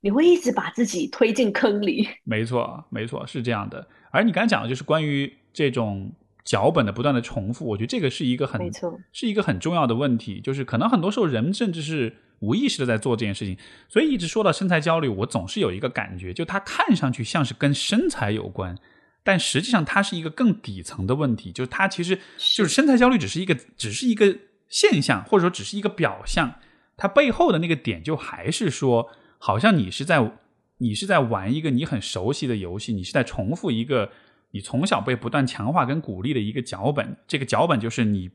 [0.00, 2.08] 你会一直把自己推进坑里。
[2.24, 3.88] 没错，没错，是这样的。
[4.12, 6.12] 而你刚才讲的就是关于这种
[6.44, 10.40] 脚本的不断的重复，我觉得这个是一个很，没错，是一个很重要的问题。
[10.40, 13.58] 就是可能很多时候人甚至是无意识的在做这件事情。
[13.88, 18.76] 所以一直说到身材焦虑，我总是有一个感觉，就它看上去像是跟身材有关。
[19.22, 24.36] 但实际上，它是一个更底层的问题，就是它其实就是身材焦虑，只是一个，只是一个
[24.68, 26.54] 现象，或者说只是一个表象。
[26.96, 29.08] 它背后的那个点，就还是说，
[29.38, 30.32] 好像你是在
[30.78, 34.10] 你是在玩一个你很熟悉的游戏，你是在重复一个
[34.52, 37.16] 你从小被不断强化跟鼓励的一个脚本。
[37.26, 38.30] 这个脚本就是你，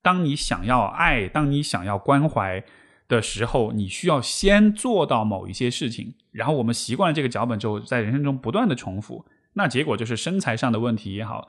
[0.00, 2.64] 当你想要爱，当你想要关怀
[3.08, 6.14] 的时候，你需要先做到某一些事情。
[6.30, 9.24] 然后我们习惯了这个脚本之后，在人生中不断的重复。
[9.60, 11.48] 那结果就是身材上的问题也好，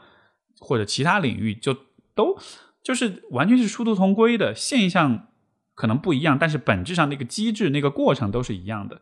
[0.59, 1.73] 或者其他领域就
[2.13, 2.37] 都
[2.83, 5.27] 就是完全是殊途同归的现象，
[5.73, 9.01] 可能不一样，但是本质上那个机制、那个过程都是一样的。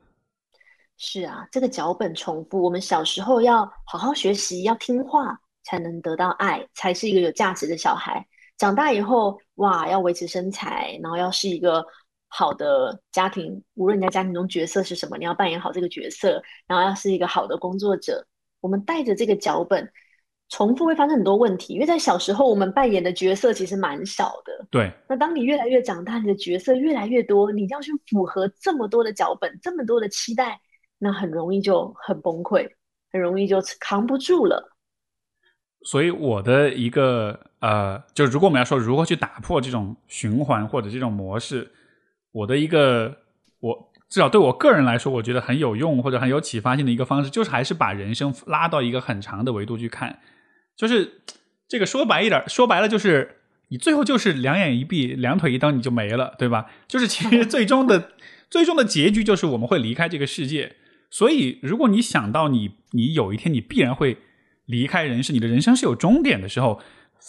[0.98, 2.62] 是啊，这个脚本重复。
[2.62, 8.28] 我们小时候要好好学习，要听话，才能得到爱，才是一个有价值的小孩。
[8.58, 11.86] 长大以后，哇，要维持身材，然后要是一个
[12.28, 18.28] 好的家庭，无论你在家庭中角色是什么，你要扮演好这个角色，然后要是一个好的工作者。
[18.62, 19.92] 我们带着这个脚本
[20.50, 21.74] 重复，会发生很多问题。
[21.74, 24.68] 因为在小时候，我们扮演的角色其实蛮少的。
[24.70, 24.92] 对。
[25.08, 30.60] 那当你越来越长大，你的角色越来越多，你要去符合这么多的脚本，这么多的期待，
[30.98, 32.70] 那很容易就很崩溃，
[33.12, 34.76] 很容易就扛不住了。
[35.84, 41.72] 所以，我的一个呃，就如果我们要说如何去打破这种循环或者这种模式，
[42.32, 43.16] 我的一个
[43.60, 43.89] 我。
[44.10, 50.20] 至少对我个人来说，我觉得很有用或者很有启发性的一个方式，就是还是把人生拉到一个很长的维度去看。
[50.76, 51.22] 就是
[51.68, 53.38] 这个说白一点，说白了就是
[53.68, 56.66] 你最后就是两眼一闭，两腿一蹬你就没了，对吧？
[56.88, 58.12] 就是其实最终的
[58.50, 60.76] 最终的结局就是我们会离开这个世界。
[61.12, 64.18] 所以，如果你想到你你有一天你必然会
[64.66, 66.82] 离开人世，你的人生是有终点的时候，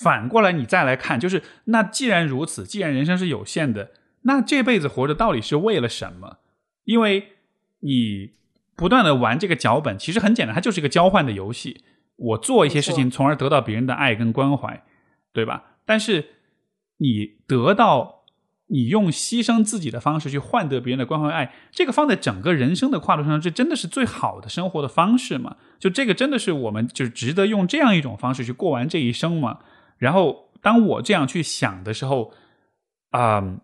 [0.02, 3.90] 反过来你再来看，就是那既然如此，既然人生是有限的，
[4.22, 6.39] 那这辈子活着到底是为了什么？
[6.84, 7.32] 因为
[7.80, 8.32] 你
[8.76, 11.84] 不断的玩这个脚本，其实很简单，它就是一个交换的游戏。
[12.16, 14.82] 我做一些事情，从而得到别人的爱跟关怀，
[15.32, 15.76] 对吧？
[15.86, 16.26] 但是
[16.98, 18.24] 你得到，
[18.66, 25.56] 你用牺牲自己的方式去换得别人的关怀爱，这个放在整个人生的跨度上，这真的是最好的生活的方式吗？
[25.78, 29.60] 就这个真的是我们就是值得用这样一种方式去过完这一生吗？
[29.96, 32.34] 然后当我这样去想的时候，
[33.10, 33.60] 啊，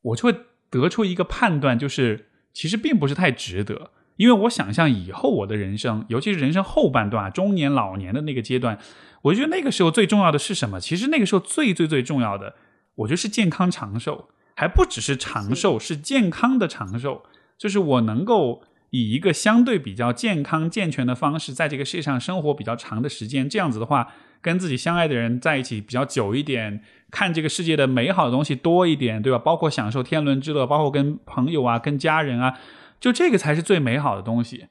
[0.00, 0.34] 我就会
[0.70, 2.26] 得出一个判断，就是。
[2.58, 8.76] 其实并不是太值得，因为我想象以后我的人生，尤其是人生后半段、中年、老年的那个阶段，
[9.22, 10.80] 我觉得那个时候最重要的是什么？
[10.80, 12.56] 其实那个时候最最最重要的，
[12.96, 17.22] 我觉得是健康长寿，还不只是长寿，是健康的长寿，
[17.56, 23.48] 就是我能够以一个相对比较健康健全的方式，在这个世界上生活比较长的时间。
[23.48, 26.80] 这样子的话，跟自己相爱的人在一起比较久一点，
[27.10, 29.38] 看这个世界的美好的东西多一点，对吧？
[29.38, 32.58] 包括享受天伦之乐，包括跟朋友啊、跟家人啊，
[33.00, 34.66] 就这个才是最美好的东西。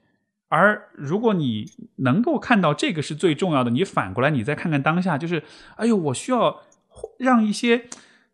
[0.48, 1.66] 而如果你
[1.96, 5.42] 能够看到这个是最重要的，你反过来你再看看当下，就是
[5.76, 6.62] 哎呦，我需要
[7.18, 7.84] 让一些。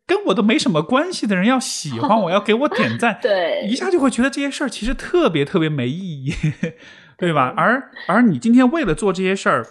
[0.06, 6.34] 跟我都没什么关系的人要喜欢我， 要给我点赞，对，一下就会觉得这些事儿其实特别特别没意义，
[7.16, 7.54] 对吧？
[7.56, 9.66] 而而你今天为了做这些事儿，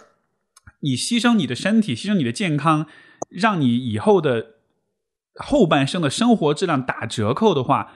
[0.84, 2.86] 你牺牲你的身体，牺牲你的健康，
[3.30, 4.56] 让你以后的
[5.34, 7.92] 后半生的生活质量打折扣的话，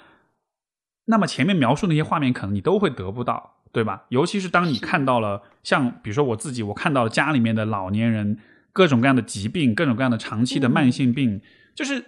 [1.04, 4.06] 那么前面描述那些画面可能你都会得不到，对吧？
[4.08, 8.38] 尤其是当你看到了像比如说我自己，我看到了家里面的老年人
[8.72, 11.40] 各种各样的疾病，各种各样的长期的慢性病。
[11.74, 12.06] 就是，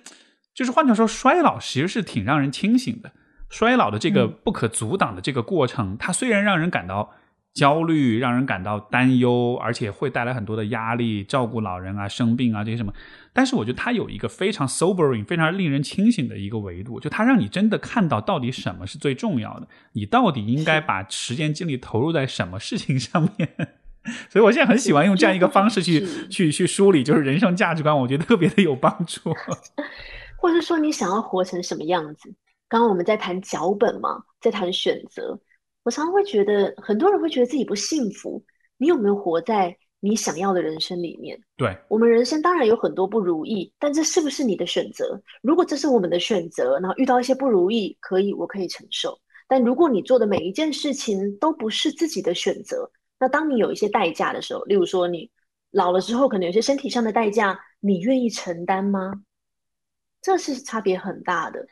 [0.55, 3.13] 就是换句话说，衰老其实是挺让人清醒的。
[3.51, 7.13] 衰老的这个不可阻挡的这个过程，它虽然让人感到
[7.53, 12.93] 焦虑，让人感到担忧，而且会带来很多的压力，照顾老人啊、生病啊这些什么。
[13.33, 23.49] 但是我觉得它有一个非常 sobering、非常令人清醒的一个维度，就它让你真的看到到底什么是最重要的，你到底应该把时间精力投入在什么事情上面。
[24.31, 29.35] 所以，我现在很喜欢用这样一个方式去去去梳理，就是人生价值观，我觉得特别的有帮助。
[30.39, 32.33] 或者说，你想要活成什么样子？
[32.67, 35.39] 刚刚我们在谈脚本嘛，在谈选择。
[35.83, 38.45] 我常常会觉得，很多人会觉得自己不幸福。
[38.77, 41.39] 你有没有活在你想要的人生里面？
[41.57, 45.21] 对我们人生当然有很多不如意，但这是不是你的选择？
[45.43, 49.19] 如果这是我们的选择，然后遇到一些不如意，可以，我可以承受。
[49.47, 55.31] 但如果你做的每一件事情都不是自己的选择，那当你有一些代价的时候，例如说你
[55.73, 59.13] 老了之后，可能有些身体上的代价，你愿意承担吗？
[60.23, 61.67] 这是差别很大的。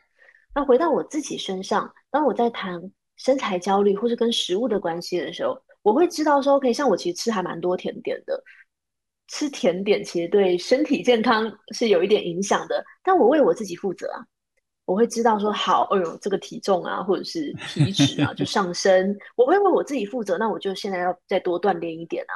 [0.53, 8.43] 那回到我自己身上，当我在谈身材焦虑或是跟食物的关系的时候，我会知道说，OK，像我其实吃还蛮多甜点的，
[9.27, 14.25] 吃甜点其实对身体健康是有一点影响的，但我为我自己负责啊。
[14.85, 19.15] 我会知道说好，哎呦，这个体重啊，或者是体脂啊，就上升。
[19.35, 22.33] 我会为我自己负责，那我就现在要再多锻炼一点啊。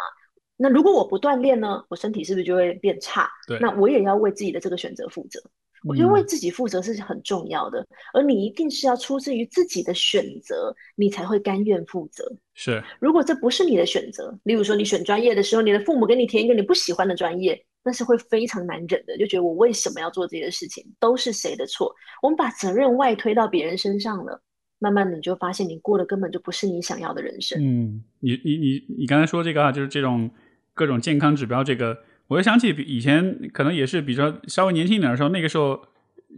[0.55, 3.27] 那如果我不锻炼呢，我身体是不是就会变差？
[3.47, 5.41] 对，那我也要为自己的这个选择负责。
[5.83, 12.23] 我觉得为自己负责是很重要的，而你一定是要出自于自己的选择，你才会甘愿负责。
[12.53, 17.65] 是，如果这不是你的选择，例如说你选专业的时候，你的父母给你填一个你不喜欢的专业。
[17.85, 21.93] 那是会非常难忍的，就觉得我为什么要做这些事情，都是谁的错？
[22.21, 24.41] 我们把责任外推到别人身上了，
[24.79, 27.61] 慢慢的你就发现你过的根本就不是你想要的人生。
[27.61, 30.31] 嗯，你你你你刚才说这个啊，就是这种
[30.73, 31.97] 各种健康指标，这个
[32.33, 35.79] 我又想起以前可能也是比较稍微年轻一点的时候，那个时候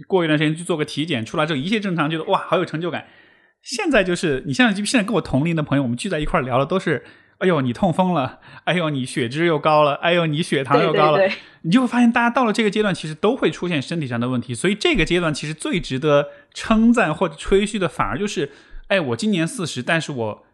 [0.07, 3.05] 过一段时间去做个体检，出来之后一切正常，觉得哇好有成就感。
[3.61, 7.03] 现在就是你现在就现在跟我同龄的朋友，我们聚在一块聊的都是。
[7.39, 8.39] 哎呦，你痛风了！
[8.63, 9.95] 哎呦，你血脂又高了！
[9.95, 11.19] 哎呦，你血糖又高了！
[11.63, 14.55] 你就会发现，大家到了这个阶段，其实都会出现身体上的问题。
[14.55, 18.49] 所以这个阶段其实最值得称赞或者吹嘘的，反而就是，
[18.87, 20.44] 哎，我今年四十，但是我。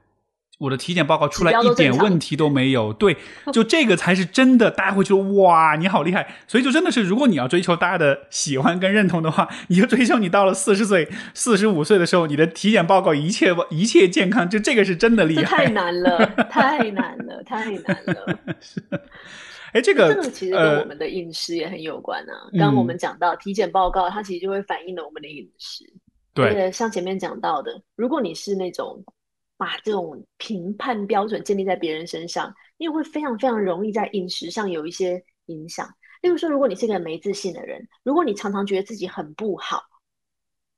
[0.61, 3.17] 我的体检报告出来一点问题都没有，对，
[3.51, 6.35] 就这个才是真的，大家会觉得哇，你好厉害。
[6.47, 15.65] 所以就真的是，如果你要追求大家的喜欢跟认同的话，你就追求你到了四十岁、四十五岁的时候，你的体检报告一切一切健康，就这个是真的厉害。
[15.65, 18.39] 太难了，太难了，太难了。
[18.59, 18.79] 是，
[19.73, 22.33] 哎，这个这个其实跟我们的饮食也很有关啊。
[22.51, 25.83] 刚刚我们讲到体检报告，它其实就会反映了我们的饮食。
[26.35, 29.03] 对，像前面讲到的，如果你是那种。
[29.61, 35.87] 把这种评判标准建立在别人身上，因为会非常非常容易在饮食上有一些影响。
[36.23, 39.83] 例如说，如果你是一个没自信的人，如果你常常觉得自己很不好，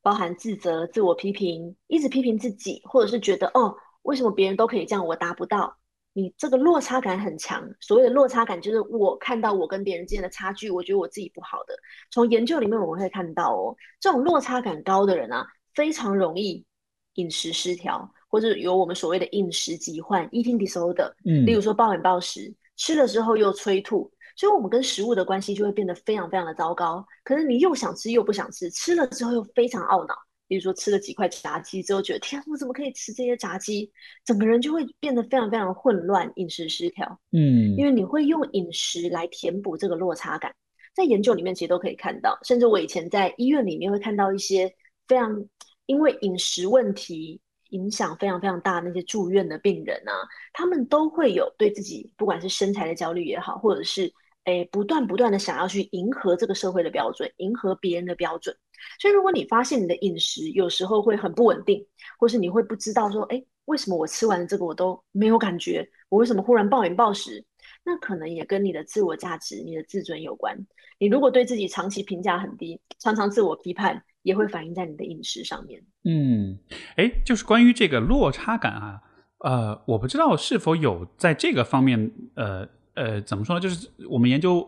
[0.01, 5.77] 包含自责、自我批评，一直批评自己，或者是觉得哦，为什么别人都可以这样，我达不到？
[6.11, 7.65] 你这个落差感很强。
[7.79, 11.73] 所谓的落差感，就是我看到我跟别人之间的差距，我觉得我自己不好的。
[12.11, 16.65] 从研究里面我们会看到哦，这种落差感高的人啊，非常容易
[17.13, 18.13] 饮食失调。
[18.33, 27.05] 或者有我们所谓的饮食疾患 （eating disorder），嗯，例如说暴饮暴食，吃了之后又催吐，所以我们跟食物的关系就会变得非常非常的糟糕。
[27.23, 30.15] 可是你又想吃又不想吃，吃了之后又非常懊恼。
[30.47, 33.91] 比如说吃了几块炸鸡之后，觉得天，我怎么可以吃这些炸鸡？
[34.25, 37.19] 整个人就会变得非常非常混乱，饮食失调。
[37.33, 40.51] 嗯，因为你会用饮食来填补这个落差感。
[40.95, 44.73] 在研究里面其实都可以看到，甚至我以前在医院里面会看到一些
[45.07, 45.45] 非常
[45.85, 47.39] 因为饮食问题。
[47.73, 50.13] 影响非常非常大，那些住院的病人啊，
[50.53, 54.11] 他们都会有对自己不管是身材的焦虑也好，或者是
[54.45, 58.55] 诶，不断不断的想要去迎合这个社会的标准，迎合别人的标准。
[58.99, 61.85] 所以，如果你发现你的饮食有时候会很不稳定，
[62.19, 67.43] 或是你会不知道说，哎，为什么我吃完了这个我都没有感觉，我为什么忽然暴饮暴食？
[67.85, 70.57] 那可能也跟你的自我价值、你的自尊有关。
[70.99, 75.81] 你如果对自己长期评价很低，常常自我批判，也会反映在你的饮食上面。
[76.03, 76.57] 嗯，
[76.95, 79.01] 哎，就是关于这个落差感啊，
[79.45, 83.59] 呃，我不知道是否有在这个方面，呃呃，怎么说呢？
[83.61, 84.67] 就是我们研究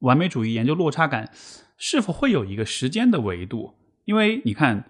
[0.00, 1.32] 完美主义、研究落差感，
[1.78, 3.74] 是否会有一个时间的维度？
[4.04, 4.84] 因为你看，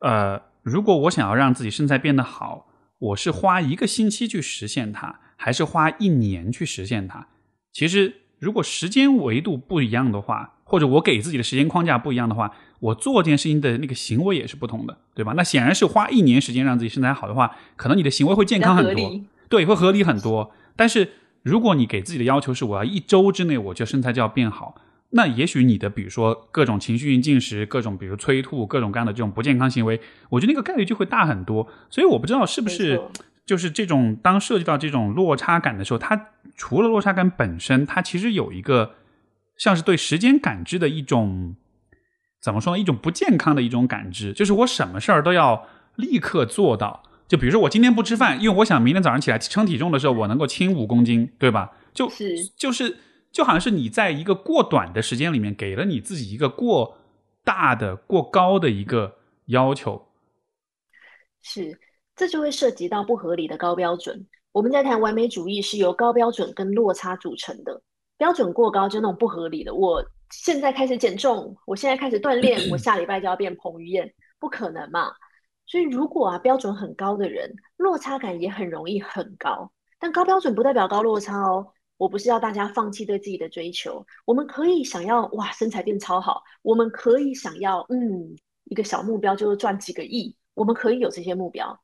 [0.00, 2.66] 呃，如果我想要让自己身材变得好，
[2.98, 5.20] 我是花一个星期去实现它。
[5.40, 7.28] 还是花一年去实现它。
[7.70, 15.32] 其实，如果时间维度不一样的话，或者我给自己的时间框架不一样的话，我做这件事情的那个行为也是不同的，对吧？
[15.34, 20.52] 那显然是花一年时间让自己身材好的话，可能你的行为会健康很多，对，会合理很多。
[20.76, 21.08] 但是，
[21.42, 24.74] 如果你给自己的要求是我要一周之内，我就身材就要变好，
[25.10, 29.98] 那也许你的比如说各种情绪性进食，各种比如催吐，各种各样的这种不健康行为，
[30.28, 31.66] 我觉得那个概率就会大很多。
[31.88, 33.00] 所以，我不知道是不是。
[33.46, 38.96] 就是这种，当涉及到这种落差感的时候，它除了落差感本身，它其实有一个
[39.58, 41.56] 像是对时间感知的一种，
[42.40, 42.80] 怎么说呢？
[42.80, 47.02] 一种不健康的一种感知，就是我什么事儿都要立刻做到。
[47.26, 51.76] 就比如说，我今天不吃饭，因为我想明天早上起来称体重的时候，我能够轻五公斤，对吧？
[51.92, 52.96] 就是就是
[53.30, 56.96] 就好像是你在一个过短的时间里面，给了你自己一个过
[57.44, 60.08] 大的、过高的一个要求，
[61.42, 61.78] 是。
[62.16, 64.26] 这就会涉及到不合理的高标准。
[64.50, 67.80] 我们在谈完美主义是由高标准跟落差组成的。
[68.18, 69.74] 标准过高就那种不合理的。
[69.74, 75.10] 我现在开始减重，我现在开始锻炼，我 下礼拜就要变彭于晏，不可能嘛？
[75.64, 79.72] 所以如果啊标准很高的人，落差感也很容易很高。
[79.98, 81.72] 但高标准不代表高落差哦。
[81.96, 91.76] 我不是要大家放弃对自己的追求，我们可以想要哇身材变超好，我们可以想要嗯一个小目标就是赚几个亿，我们可以有这些目标。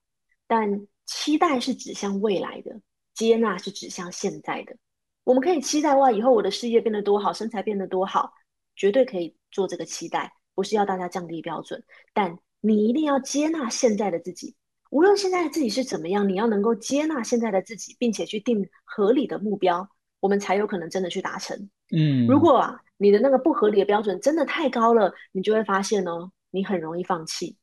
[0.46, 2.80] 但期待是指向未来的，
[3.12, 4.76] 接纳是指向现在的。
[5.24, 8.32] 我们可以期待哇，以后我的事业变得多好，身材变得多好，
[8.76, 10.32] 绝对可以做这个期待。
[10.54, 14.54] 不是要大家降低标准，但你一定要接纳现在的自己。
[14.90, 19.88] 无论现在的自己是怎么样，你要能够接纳现在的自己，并且去定合理的目标，
[20.20, 21.68] 我们才有可能真的去达成。
[21.90, 27.56] 嗯，如果啊，你的那个不合理的标准真的太高了，你就会发现哦，你很容易放弃。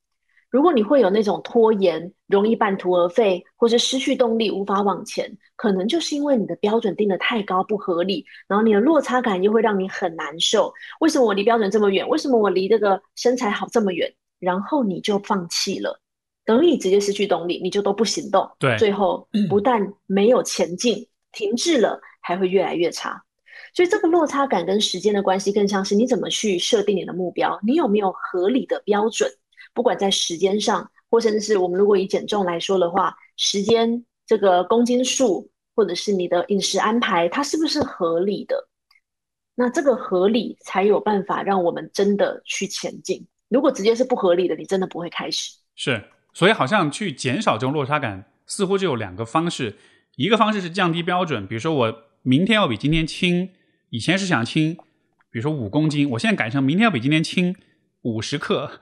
[0.51, 10.71] 如果你会有那种拖延，容易半途而废，或是失去动力，无法往前，可能就是因为你的标准定的太高，不合理，然后你的落差感又会让你很难受。
[10.99, 12.05] 为什么我离标准这么远？
[12.09, 14.13] 为什么我离这个身材好这么远？
[14.39, 15.97] 然后你就放弃了，
[16.43, 18.45] 等你直接失去动力，你就都不行动。
[18.59, 23.23] 对，最后 不但没有前进，停滞了，还会越来越差。
[23.73, 29.31] 所以这个落差感跟时间的关系，更像是你怎么去设定你的目标，你有没有合理的标准？
[29.73, 38.55] 不管在时间上，或甚至是我们如果以减重来说的话，时间这个公斤数，或者是你的饮食安排，它是不是合理的？
[39.55, 43.27] 那这个合理才有办法让我们真的去前进。
[43.49, 45.51] 如果直接是不合理的，你真的不会开始。
[45.75, 46.03] 是，
[46.33, 49.77] 所以好像去减少这种落差感，似乎就有两个方式。
[50.15, 53.51] 一个方式是降低标准，比如说我明天要比今天轻，
[53.89, 54.75] 以前是想轻，
[55.29, 57.55] 比如说五公斤，我现在改成明天要比今天轻
[58.03, 58.81] 五十克。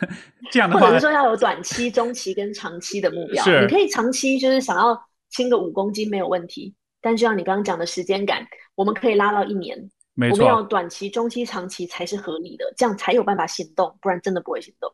[0.50, 3.44] 这样的话，或者是说要有短期、中期跟长期的目标。
[3.60, 4.98] 你可以长期就是想要
[5.30, 9.78] 轻个五公斤没有问题，但就像你刚刚讲的时间感，我们可以拉到一年。
[10.14, 14.92] 没错，我们要短期、中期、长期才是合理的，这样才有办法行动，不然真的不会行动。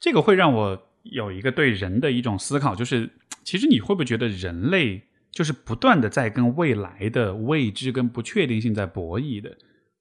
[0.00, 3.10] 这个会让我有一个对人的一种思考，就是
[3.42, 9.54] 其实你会不会觉得人类就是不断的在跟未来的未知跟不确定性在博弈的？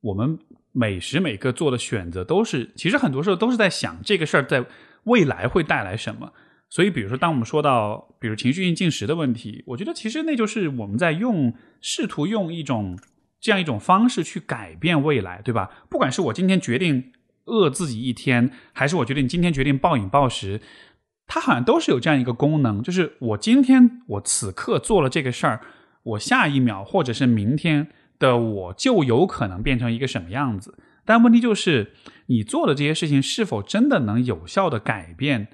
[0.04, 0.40] 我们。
[0.76, 4.66] 每时每刻做的选择都是，其实很多时候都是在想这个事儿在
[5.04, 6.34] 未来会带来什么。
[6.68, 12.98] 所以，比如说，当我们说到比如情绪性进食的问题，我觉得其实那就是我们在用试图用一种
[13.40, 15.70] 这样一种方式去改变未来，对吧？
[15.92, 17.12] 不管是我今天决定
[17.46, 20.60] 饿自己一天，还是我决定今天决定暴饮暴食，
[21.28, 25.62] 它好像都是有这样一个功能，就是我今天我此刻做了这个事儿，
[26.02, 27.90] 我下一秒或者是明天。
[28.24, 31.92] 的我就有可能变成一个什么样子，但问题就是，
[32.28, 35.50] 你做的这些事情是否真的能有效的改变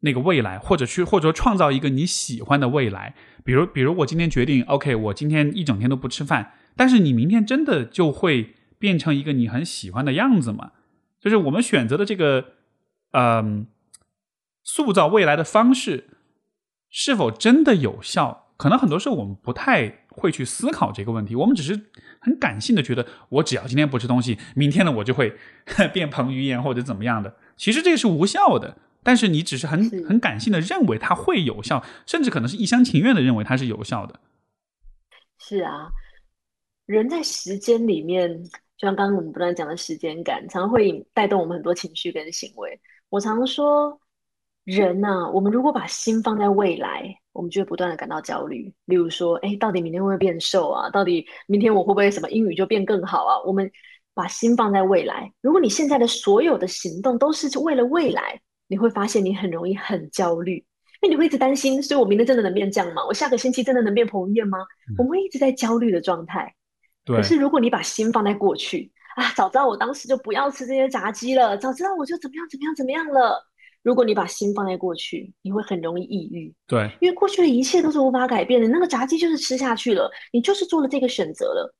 [0.00, 3.14] 那个未来，或者去或者说创造一个你喜欢的未来？
[3.44, 10.72] 比如，比如我今天决定，OK，我今天一整天都不吃饭，但是你明天真的就会变成一个你很喜欢的样子吗？
[11.20, 12.44] 就是我们选择的这个，
[13.12, 13.68] 嗯，
[14.64, 16.08] 塑造未来的方式
[16.90, 18.48] 是否真的有效？
[18.56, 19.99] 可能很多时候我们不太。
[20.10, 21.34] 会去思考这个问题。
[21.34, 21.78] 我们只是
[22.20, 25.36] 很感性的觉得，我只要今天不吃东西，明天呢我就会
[25.92, 27.36] 变彭于晏或者怎么样的。
[27.56, 34.20] 其实这个是无效的，但是你只是很很感性的认为它会有效，甚至可能是一厢情愿的认为它是有效的。
[35.38, 35.88] 是啊，
[36.86, 38.42] 人在时间里面，
[38.76, 42.78] 就像刚刚我们不断讲的时间感，常常会带动我们很多情绪跟行为。
[43.08, 43.98] 我常说，
[44.64, 48.72] 人呐、我们如果把心放在未来，我们就会不断的感到焦虑。
[48.86, 50.90] 例如说，哎，到底明天会不会变瘦啊？
[50.90, 53.42] 到底明天我会不会什么英语就变更好啊？
[53.46, 53.70] 我们
[54.14, 60.64] 把心放在未来，如果你现在的所有的行动都是为了未来，你会发现你很容易很焦虑。
[61.02, 63.02] 因为你会一直担心，所以我明天真的能变这样吗？
[63.06, 64.58] 我下个星期真的能变彭于晏吗？
[64.98, 66.54] 我们会一直在焦虑的状态。
[67.06, 73.49] 对可是如果你把心放在过去啊，早知道我当时就不要吃这些炸鸡了，早知道我就怎么样怎么样怎么样了。
[73.82, 78.68] 如果你把心放在过去，你会很容易抑郁，对因为过去的一切都是无法改变的。
[78.68, 81.74] 那个炸鸡就是吃下去了，你就是做了这个选择了。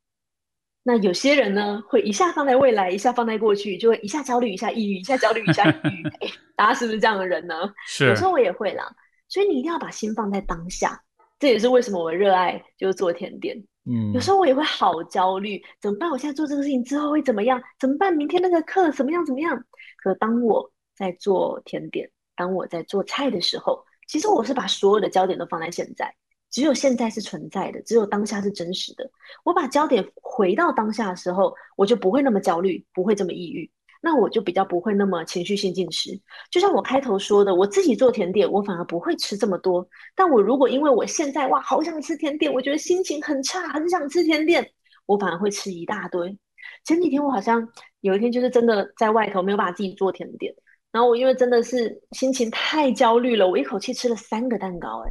[0.82, 6.09] 那有些人呢，会一下放在未来，一下放在过去，就会一下焦虑，一下抑郁，一下焦虑，一下抑郁。
[6.24, 7.55] 哎大家是不是这样的人呢？
[7.86, 8.85] 是有时候我也会啦，
[9.28, 10.98] 所以你一定要把心放在当下。
[11.39, 13.56] 这也是为什么我热爱就是做甜点。
[13.90, 16.10] 嗯有时候我也会好焦虑，怎么办？
[16.10, 17.62] 我现在做这个事情之后会怎么样？
[17.78, 18.12] 怎么办？
[18.12, 19.24] 明天那个课怎么样？
[19.24, 19.62] 怎么样？
[20.02, 20.70] 可当我
[21.01, 26.14] 在做甜点，当我在做菜的时候，其实我是把所有的焦点都放在现在，
[26.51, 29.10] 只有现在是存在的，只有当下是真实的。
[29.43, 33.70] 我把焦点回到当下的时候，我就不会那么焦虑，不会这么抑郁。
[34.02, 36.18] 那我就比较不会那么情绪性进食，
[36.51, 39.86] 就像我开头说的，我自己做甜点，我反而不会吃这么多。
[40.14, 44.70] 但我如果因为我现在哇好想吃甜点，我觉得心情很差，很想吃甜点，
[45.05, 46.39] 我反而会吃一大堆。
[46.82, 47.68] 前几天我好像
[48.01, 50.55] 有一天就是真的在外头没有把自己做甜点，
[50.92, 55.10] 然后我因为真的是心情太焦虑了，我一口气吃了三个蛋糕、哎，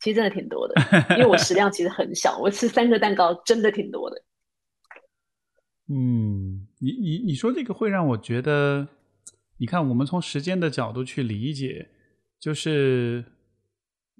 [0.00, 0.74] 其实真的挺多的，
[1.10, 4.22] 因为我食量其实很小，我吃三个蛋糕真的挺多的。
[5.90, 8.88] 嗯，你你你说这个会让我觉得，
[9.58, 11.88] 你看，我们从时间的角度去理解，
[12.38, 13.24] 就是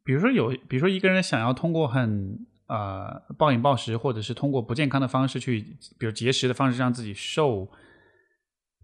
[0.04, 5.60] 比如说有，比如说一个人想要通过很呃暴饮暴食，或者是通过不健康的方式去，
[5.98, 7.68] 比如节食的方式让自己瘦，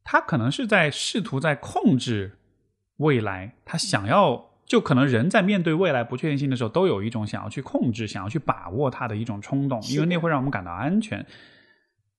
[0.04, 2.38] 他可能是在试图在控制
[2.98, 4.50] 未来，他想要。
[4.66, 11.20] 就可能人在面对未来不确定性的时候，都有一种想要去控制、想要去把握它的一种冲动，因为那会让我们感到安全。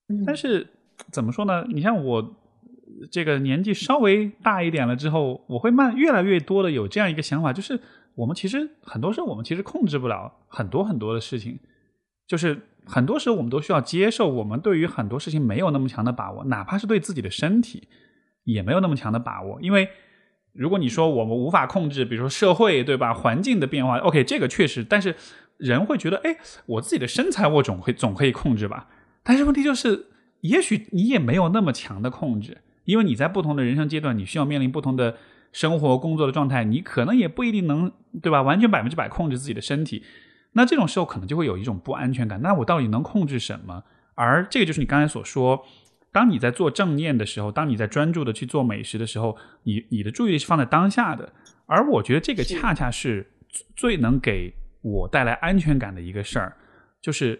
[0.08, 0.64] 嗯，但是
[1.10, 1.66] 怎么说呢？
[1.68, 2.36] 你像我
[3.10, 7.80] 这个年纪稍微大一点了之后，我会慢越来越多的有这样一个想法，就是
[8.14, 11.58] 我们其实很多时候我们其实控制不了很多很多的事情，
[12.28, 12.56] 就是
[12.86, 17.88] 很多时候我们都需要接受，我们对于很多事情没有那么强的把握，哪怕是对自己的身体
[18.44, 19.88] 也没有那么强的把握，因为。
[20.58, 25.14] 如果你说我们无法控制，比如说社会对吧，环境的变化，OK，这个确实，但是
[25.58, 28.88] 人会觉得，哎，我自己的身材我总会总可以控制吧？
[29.22, 30.06] 但是问题就是，
[30.40, 32.56] 也许你也没有那么强的控制，
[32.86, 35.18] 因为你在不同的人生阶段，你需要面临不同的
[35.52, 37.92] 生活、工作的状态，你可能也不一定能
[38.22, 40.02] 对吧，完全百分之百控制自己的身体。
[40.56, 42.40] 那这种时候可能就会有一种不安全感。
[42.42, 43.84] 那我到底能控制什么？
[44.14, 45.64] 而这个就是你刚才所说。
[46.12, 51.30] 当你在做正念的时候，当你在专注的去做美食的时候，你你的注意力是放在当下的，
[51.66, 53.30] 而我觉得这个恰恰是
[53.76, 56.56] 最能给我带来安全感的一个事儿，
[57.02, 57.38] 就是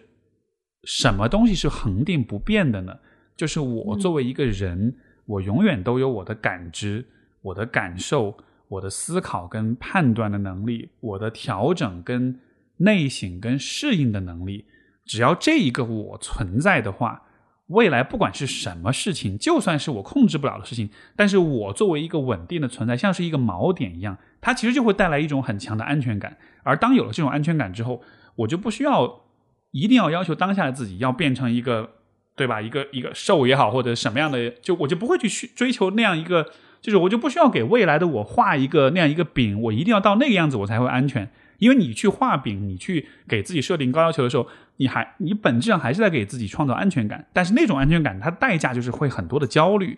[0.83, 2.99] 什么东西是恒定不变的呢？
[3.35, 4.95] 就是我作为一个人，
[5.25, 7.03] 我永远都有我的感知、
[7.41, 8.37] 我的感受、
[8.67, 12.39] 我的思考跟判断的能力，我的调整跟
[12.77, 14.65] 内省跟适应的能力，
[15.05, 17.23] 只要这一个我存在的话。
[17.67, 26.37] 未来不管是什么事情，就算是我控制不了的事情，但是我作为一个稳定的存在，像是一个锚点一样，它其实就会带来一种很强的安全感。
[26.63, 28.01] 而当有了这种安全感之后，
[28.37, 29.23] 我就不需要
[29.71, 31.89] 一定要要求当下的自己要变成一个，
[32.37, 32.61] 对吧？
[32.61, 36.49] 一个一个瘦也好，或者什么样的，就我就不会去追求那样一个，
[36.79, 41.29] 就是我就不需要给未来的我画一个那样一个饼，我一定要到那个样子我才会安全。
[41.59, 44.47] 因为你去画饼，你去给自己设定高要求的时候，
[44.77, 49.97] 你还你本质上还是在给自己创造安全感，但是那种安全感它代价就是会很多的焦虑。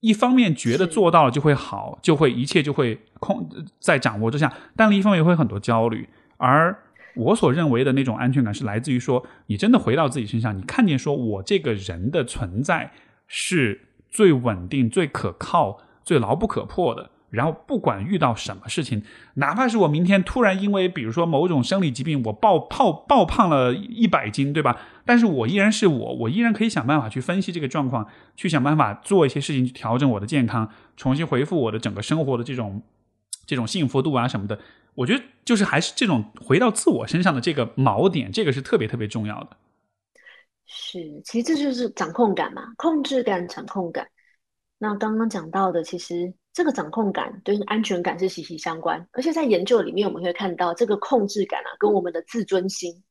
[0.00, 3.48] 一方面觉得做到了就会好，就会一切就会控
[3.78, 6.08] 在掌握之下，但另一方面也会很多焦虑。
[6.38, 6.76] 而
[7.14, 12.90] 我所认为的那种安全感是来自于说，你真的回到自己身上，你看见说我这个人的存在
[13.28, 13.80] 是
[14.10, 17.11] 最稳定、最可靠、最牢不可破的。
[17.32, 19.02] 然后不管遇到什么事情，
[19.34, 24.78] 哪怕是我明天突然因为比如说某种生理疾病，我爆爆爆胖了一百斤，对吧？
[25.04, 28.06] 但是我依然是我，我依然可以想办法去分析这个状况，
[28.36, 32.82] 去想办法做一些事情去调整我的健康，重新恢复我的整个生活的这种
[33.46, 34.58] 这种幸福度啊什么的。
[34.94, 39.56] 我觉得就是还是这种回到自我身上的这个锚点，这个是特别特别重要的。
[40.66, 44.06] 是，其实这就是掌控感嘛，控制感、掌控感。
[44.78, 53.02] 那刚刚讲到的，其实这个掌控感跟安全感是息息相关，而且在研究里面我们会看到，这个控制感啊，跟我们的自尊心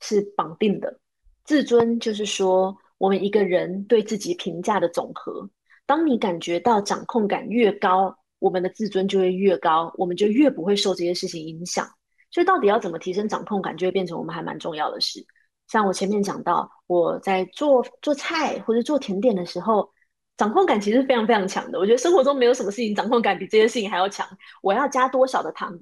[0.00, 0.98] 是绑定的。
[1.44, 5.48] 自尊就是说，我们一个人对自己评价的总和。
[5.84, 11.86] 当你感觉到掌控感越高，我们的自尊就会越高，我们就越不会受这些事情影响。
[12.30, 15.22] 所以，到底要怎么提升掌控感，就会变成我们还蛮重要的事。
[15.68, 19.91] 像我前面讲到，我在做做菜或者做甜点的时候，
[20.36, 21.78] 掌控感其实非常非常强的。
[21.78, 24.26] 我觉得生活中没有什么事情掌控感比这些事情还要强。
[24.62, 25.78] 我要加多少的糖，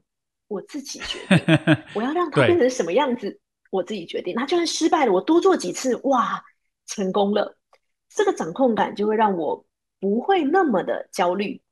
[0.48, 1.56] 我自己决定；
[1.94, 3.40] 我要让它变成什么样子，
[3.70, 4.34] 我自己决定。
[4.34, 6.42] 那就算失败了，我多做几次，哇，
[6.86, 7.56] 成功了。
[8.08, 9.64] 这个掌控感就会让我
[10.00, 11.62] 不会那么的焦虑，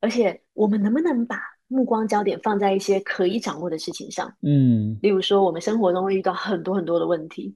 [0.00, 4.34] 而且我们能不能把目光焦点放在一些可以掌握的事情上？
[4.42, 7.54] 嗯，例如说，我们生活中会遇到很多很多的问题。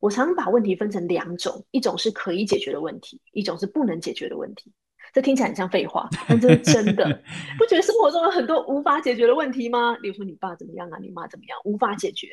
[0.00, 4.72] 我常把问题分成两种，一种是可以解决的问题，一种是不能解决的问题。
[5.12, 7.04] 这听起来很像废话，但这是真的。
[7.56, 9.96] 不觉得生活中有很多无法解决的问题吗？
[10.02, 12.28] 比如说你爸怎么样啊，你妈怎么样，无法解决。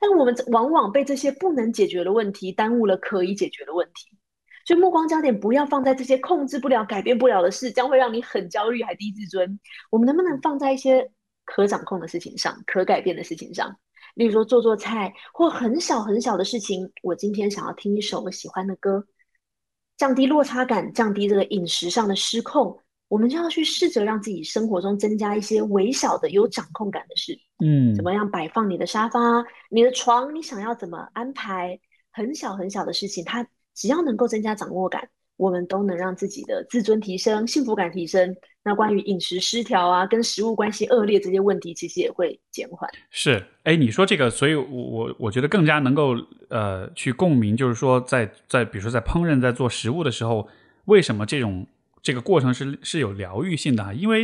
[0.00, 4.16] 但我们往往被这些不能解决的问题耽误了可以解决的问题。
[4.66, 9.58] 所以目光焦点不要放在这些控制不了、改变不了的事，将会让你很焦虑还低自尊。
[9.90, 11.10] 我们能不能放在一些
[11.46, 13.74] 可掌控的事情上、可改变的事情上？
[14.18, 16.90] 例如说做做菜，或很小很小的事情。
[17.04, 19.06] 我今天想要听一首我喜欢的歌，
[19.96, 22.76] 降低落差感，降低这个饮食上的失控。
[23.06, 27.32] 我们就要去试着让自己生活中增加一些微小的有掌控感的事。
[27.64, 29.20] 嗯，怎么样摆放你的沙发、
[29.70, 30.34] 你的床？
[30.34, 31.78] 你想要怎么安排？
[32.10, 35.08] 很小很小的事情，它只要能够增加掌握感。
[35.38, 38.36] 我们都能让自己的自尊提升、幸福感提升。
[38.64, 42.90] 那关于饮食失调啊，跟食物关系恶劣这些问题，其实也会减缓。
[43.08, 46.14] 是，哎，你说这个，所以我我我觉得更加能够
[46.50, 50.46] 呃去共鸣，就是说，在在比如说在烹饪、在做食物的时候，
[50.84, 51.66] 为什么这种
[52.02, 53.94] 这个过程是是有疗愈性的哈？
[53.94, 54.22] 因为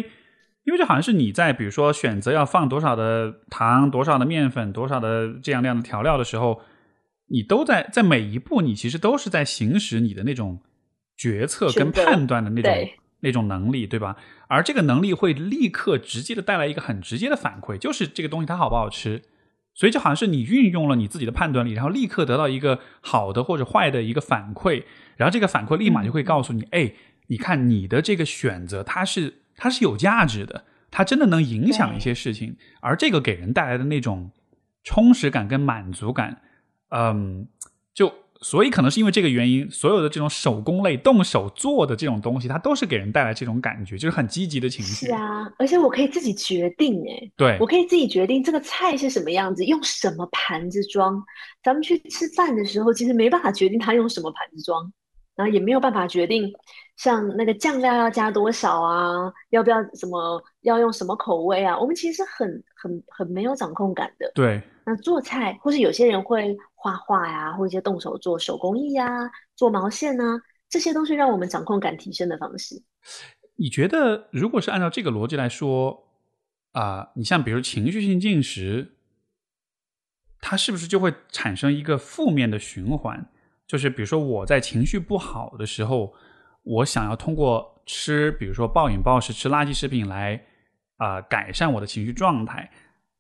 [0.65, 6.61] 因为就好像是你在比如说选择要放多少的糖、多少的面粉、多少的这样那样的调料的时候，
[7.29, 10.59] 你都在在每一步，你其实都是在行使你的那种。
[11.17, 12.89] 决策跟判断的那种
[13.21, 14.17] 那种能力，对吧？
[14.49, 19.23] 而这个能力会立刻直接的带来一个很直接的反馈，就是这个东西它好不好吃。
[19.77, 24.85] 所以就好像是你运用了你自己的判断力，然后立刻得到一个好的或者坏的一个反馈，
[25.17, 26.93] 然后这个反馈立马就会告诉你：哎，
[27.27, 32.57] 你看你的这个选择，它是它是有价值的，它真的能影响一些事情。
[32.81, 34.31] 而这个给人带来的那种
[34.85, 36.41] 充实感跟满足感，
[36.91, 37.49] 嗯，
[37.93, 38.13] 就。
[38.45, 45.07] 所以可能是因为这个原因，所有的这种手工类、动手做的这种东西，它都是给人带来这种感觉，就是很积极的情绪。
[45.07, 51.19] 是啊，而且我可以自己决定，哎，对我可以自己决定这个菜是什么样子，用什么盘子装。
[51.63, 54.93] 咱们去吃饭的时候，其实没办法决定它用什么盘子装，
[55.35, 56.53] 然后也没有办法决定
[56.99, 64.31] 像那个酱料要加多少啊，要不要什么，要用什么口味啊，我们其实很很很没有掌控感的。
[64.35, 66.55] 对，那做菜或是有些人会。
[66.85, 69.09] 画画呀，或者一些动手做手工艺呀，
[69.57, 70.39] 做毛线呢，
[70.69, 72.83] 这些都是让我们掌控感提升的方式。
[73.57, 76.09] 你觉得，如果是按照这个逻辑来说
[76.73, 78.97] 啊，你像比如情绪性进食，
[80.43, 83.31] 它是不是就会产生一个负面的循环？
[83.67, 86.13] 就是比如说我在情绪不好的时候，
[86.65, 90.39] 我想要通过吃，比如说暴饮暴食、吃垃圾食品来
[90.99, 92.71] 啊改善我的情绪状态。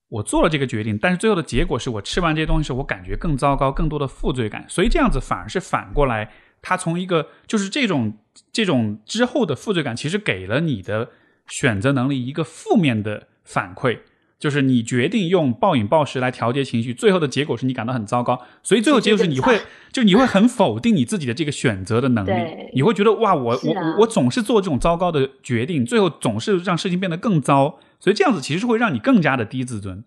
[0.09, 4.65] 我做了这个决定，但是最后的结果是我吃完这些东西时，我感觉更糟糕，更多的负罪感。
[4.69, 6.31] 所以这样子反而是反过来，
[6.63, 8.17] 他从一个就是这种
[8.53, 11.11] 这种之后的负罪感，其实给了你的
[11.49, 13.99] 选择能力一个负面的反馈，
[14.45, 18.39] 就是你决定用暴饮暴食来调节情绪，最后的结果是你感到很糟糕。
[18.63, 19.59] 所以最后结果是你会
[19.91, 22.31] 就你会很否定你自己的这个选择的能力，
[22.75, 27.79] 你会觉得哇，我我我我总是做这种糟糕的决定，最后总是让事情变得更糟。
[27.99, 30.05] 所以这样子其实会让你更加的低自尊，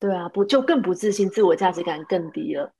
[0.00, 2.72] 对啊，不就更不自信，自我价值感更低了。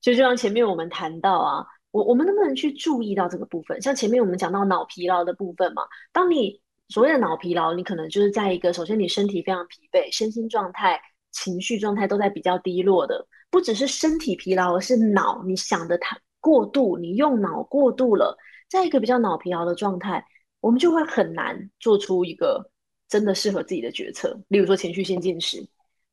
[0.00, 3.82] 就就像前面我们谈到啊，我我们能不能去注意到这个部分？
[3.82, 5.82] 像前面我们讲到脑疲劳的部分嘛，
[6.14, 6.58] 当你
[6.88, 11.00] 所谓的脑疲劳，你可能就是在一个首先你身体非常疲惫，身心状态、
[11.32, 18.36] 情绪状态都在比较低落的，不只是身体疲劳，而是脑你想的太过度，你用脑过度了，
[18.68, 20.24] 在一个比较脑疲劳的状态，
[20.60, 22.70] 我们就会很难做出一个。
[23.06, 25.64] 真的适合自己的决策，例如说情绪性进食，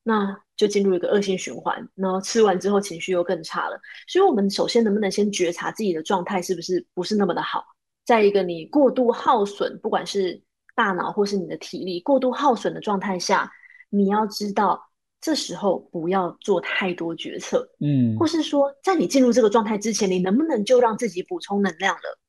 [0.03, 3.79] 那就进入一个恶性循环，然后吃完之后情绪又更差了。
[4.07, 7.63] 所以，我们首先能不能先觉察自己的状态是不是不是那么的好？
[8.05, 10.39] 在一个你过度耗损，不管是
[10.81, 13.51] 大脑或是你的体力过度耗损的状态下，
[13.91, 14.83] 你要知道，
[15.21, 22.19] 这时候不要做太多决策，嗯或是说，在你进入这个状态之前，你能不能就让自己补充能量了？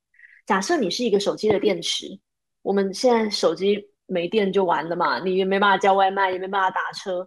[0.44, 2.20] 假设你是一个手机的电池，
[2.60, 7.26] 我们现在手机没电就完了嘛，你也没办法叫外卖，也没办法打车。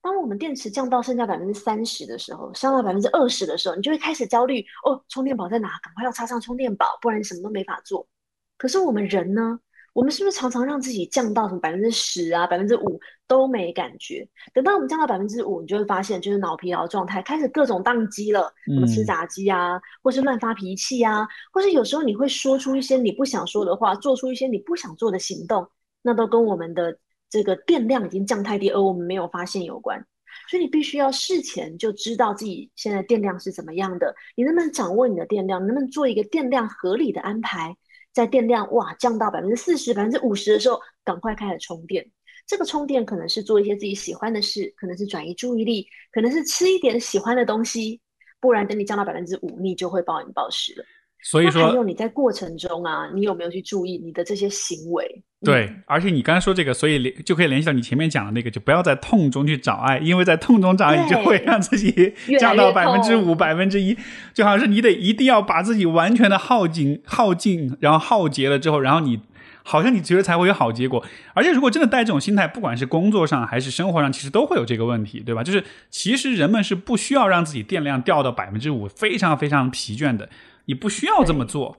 [0.00, 5.68] 当我们电池降到剩下百分之三十的时候，降到百分之二十的时候，你就会开始焦虑哦，充电宝在哪？
[5.82, 8.08] 赶快要插上充电宝，不然你什么都没法做。
[8.56, 9.60] 可是我们人呢？
[9.98, 14.24] 我们是不是常常让自己降到什么百分之十啊、百分之五都没感觉？
[14.54, 25.68] 等到我们降到百分之五，你就会发现就是脑疲劳状态，开始各种宕机了，什么吃嗯炸鸡啊，或是乱发脾气啊，或是有时候你会说出一些你不想说的话，做出一些你不想做的行动，
[26.00, 26.96] 那都跟我们的
[27.28, 30.06] 这个电量已经降太低，而我们没有发现有关。
[30.48, 37.76] 所以你必须要事前就知道自己现在电量是怎么样的，你能不能掌握你的电量，能不能做一个电量合理的安排，
[38.18, 42.04] 在电量哇降到百分之四十、百分之五十的时候，赶快开始充电。
[42.48, 48.00] 这个充电可能是做一些自己喜欢的事，可能是转移注意力，可能是吃一点喜欢的东西，
[48.40, 50.84] 不然等你降到百分之五，你就会暴饮暴食了。
[51.22, 55.22] 所以说还有，你在过程中啊，你有没有去注意你的这些行为？
[55.44, 63.96] 对嗯，而且你刚才说这个，所以联就可以联系到你前面讲的那个，就不要在痛中去找爱，因为在痛中找爱，你就会让自己降到百分之五、百分之一，
[64.34, 69.20] 就好像是你得一定要把自己完全的耗尽、耗尽，然后耗竭了之后，然后你
[69.62, 71.04] 好像你觉得才会有好结果。
[71.34, 75.44] 而且如果真的带这种心态，不管是工作上还是生活上，其实都会有这个问题，对吧？
[75.44, 80.28] 就是其实人们是不需要让自己电量掉到百分之五，非常非常疲倦的，
[80.68, 81.78] 你不需要这么做。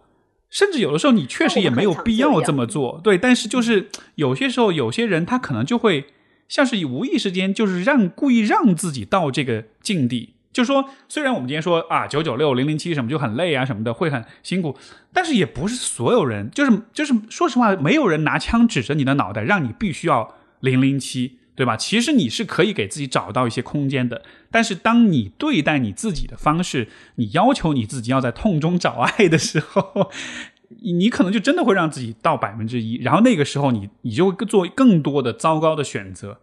[0.49, 3.17] 甚至有的时候你确实也没有必要这么做，对。
[3.19, 6.07] 但是就是有些时候，有些人他可能就会
[6.47, 10.33] 像是以无意之间，就是让故意让自己到这个境地。
[10.51, 14.75] 就说，虽然我们今天说啊，九九六、零零七什么就很累啊什么的，会很辛苦，
[15.13, 21.76] 但是也不是所有人，就是就是说实话，没有人拿枪指着你的脑袋，让你必须要零零七，对吧？
[21.76, 24.22] 其实你是可以给自己找到一些空间的。
[24.49, 30.10] 但是当你对待你自己的方式，你要求你自己要在痛中找爱的时候，
[30.81, 36.40] 你可能就真的会让自己到百分之一，然后那个时候你你就会做更多的糟糕的选择。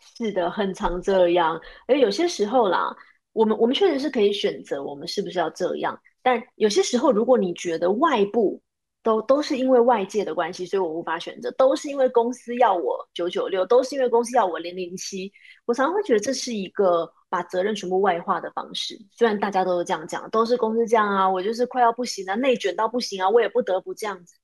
[0.00, 1.60] 是的，很常这样。
[1.86, 2.96] 而有些时候啦，
[3.34, 8.62] 我们我们确实是可以选择我们是不是要这样，但有些时候，如果你觉得外部
[9.06, 15.32] 都都是因为外界的关系，所以我无法选择，都是因为公司要我九九六，都是因为公司要我零零七，
[15.64, 18.98] 我常常会觉得这是一个把责任全部外化的方式。
[19.12, 24.34] 虽然大家都是这样讲，都是公司这样啊，我就是快要不行了，内卷到不行啊，我也不得不这样子。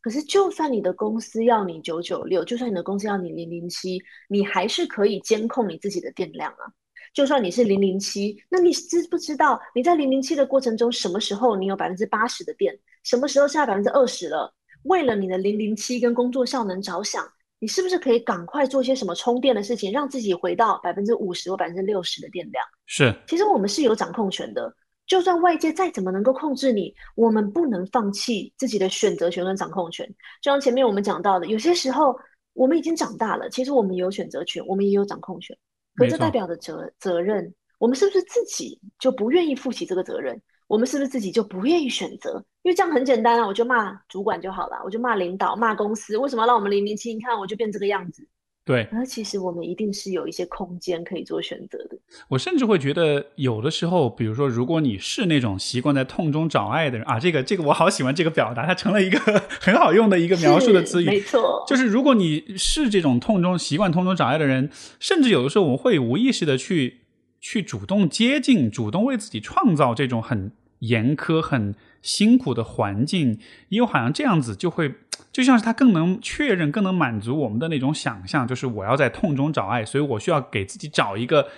[0.00, 6.72] 可是，就算你的公司要你九九六，就算你的公司要你零零七，你还是可以监控你自己的电量啊。
[7.16, 14.52] 就算你是零零七，那你知不知道你在零零七的过程中，什么时候你有百分之八十的电，什么时候剩下百分之二十了？
[14.82, 17.26] 为了你的零零七跟工作效能着想，
[17.58, 22.62] 你是不是可以赶快做些什么充电的事情，让自己回到百分之五十或百分之六十的电量？
[22.84, 24.70] 是，其实我们是有掌控权的。
[25.06, 30.06] 就算外界再怎么能够控制你，我们不能放弃自己的选择权跟掌控权。
[30.42, 32.14] 就像前面我们讲到的，有些时候
[32.52, 35.56] 我们已经长大了，其实我们有选择权，我们也有掌控权。
[35.96, 40.40] 可这代表的责责任，我们是不是自己就不愿意负起这个责任？
[40.66, 42.44] 我们是不是自己就不愿意选择？
[42.62, 47.14] 因为这样很简单啊，我就骂主管就好了，我就骂领导、骂公司，为什么要让我们零零七？
[47.14, 48.28] 你看我就变这个样子。
[48.66, 48.86] 对。
[48.92, 51.96] 那其实我们一定是有一些空间可以做选择的。
[52.28, 59.18] 我甚至会觉得，有的时候，比如说，如果你是那种习惯在痛中找爱的人啊，这个这个我好喜欢这个表达，它成了一个
[59.60, 61.06] 很好用的一个描述的词语。
[61.06, 64.68] 没错，就是如果你是这种痛中习惯痛中找爱的人，
[64.98, 67.02] 甚至有的时候我们会无意识的去
[67.40, 71.74] 去主动接近，主动为自己创造这种很严苛、很
[72.06, 73.38] 辛苦的环境，
[73.68, 74.94] 因为好像这样子就会。
[75.32, 81.50] 就像是它更能确认、更能满足我们的那种想象，就是我要在痛中找爱，所以我需要给自己找一个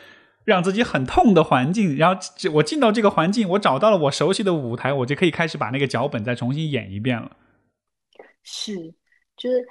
[0.45, 2.21] 让自己很痛的环境，然后
[2.55, 7.37] 我进到这个环境，我找到了我熟悉的舞台，我就可以开始把那个脚本再重新演一遍了。
[8.43, 8.75] 是，
[9.37, 9.65] 就是，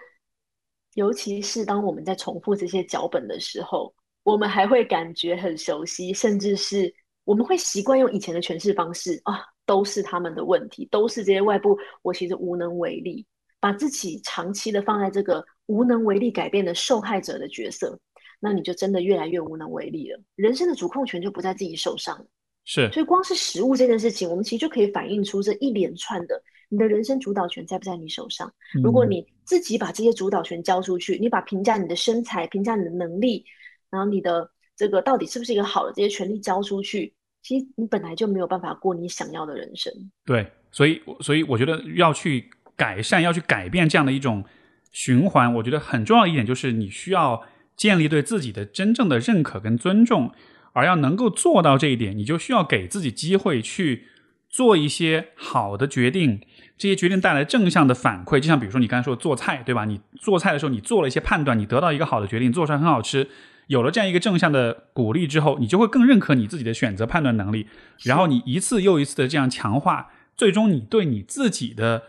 [0.94, 3.94] 尤其是当我们在重复这些脚本的时候，
[4.24, 6.94] 我们还会感觉很熟悉，甚至是
[7.26, 13.24] 我们会习惯用以前的诠释方式啊，都是他们的问题，都是这些外部，我其实无能为力，
[13.60, 18.00] 把自己长期的放在这个无能为力改变的受害者的角色，
[18.40, 22.26] 那你就真的越来越无能为力了，人生的主控权就不在自己手上了。
[22.66, 28.52] 是，所以光是食物这件事情，我们其实就可以反映出这一连串的，你的人生主导权在不在你手上？
[28.84, 33.46] 如果嗯你自己把这些主导权交出去，你把评价你的身材、评价你的能力，
[33.90, 37.14] 然后你的这个到底是不是一个好的这些权利交出去，
[37.48, 39.94] 其实你本来就没有办法过你想要的人生。
[40.26, 44.44] 对，所以所以我觉得要去改善、要去改变这样的一种
[44.92, 47.44] 循环，我觉得很重要的一点就是你需要
[47.78, 50.34] 建立对自己的真正的认可跟尊重，
[50.74, 54.08] 而要能够做到这一点，你就需要给自己机会去
[54.50, 56.42] 做一些好的决定，
[56.78, 58.42] 这些决定带来正向的反馈。
[58.42, 59.86] 就像比如说你刚才说做菜，对吧？
[59.86, 63.30] 你做菜的时候，你做了一些判断，你得到一个好的决定，做出来很好吃。
[63.68, 67.68] 有了这样一个正向的鼓励之后，你就会更认可你自己的选择判断能力，
[68.04, 72.04] 然后你一次又一次的这样强化，最终你对你自己的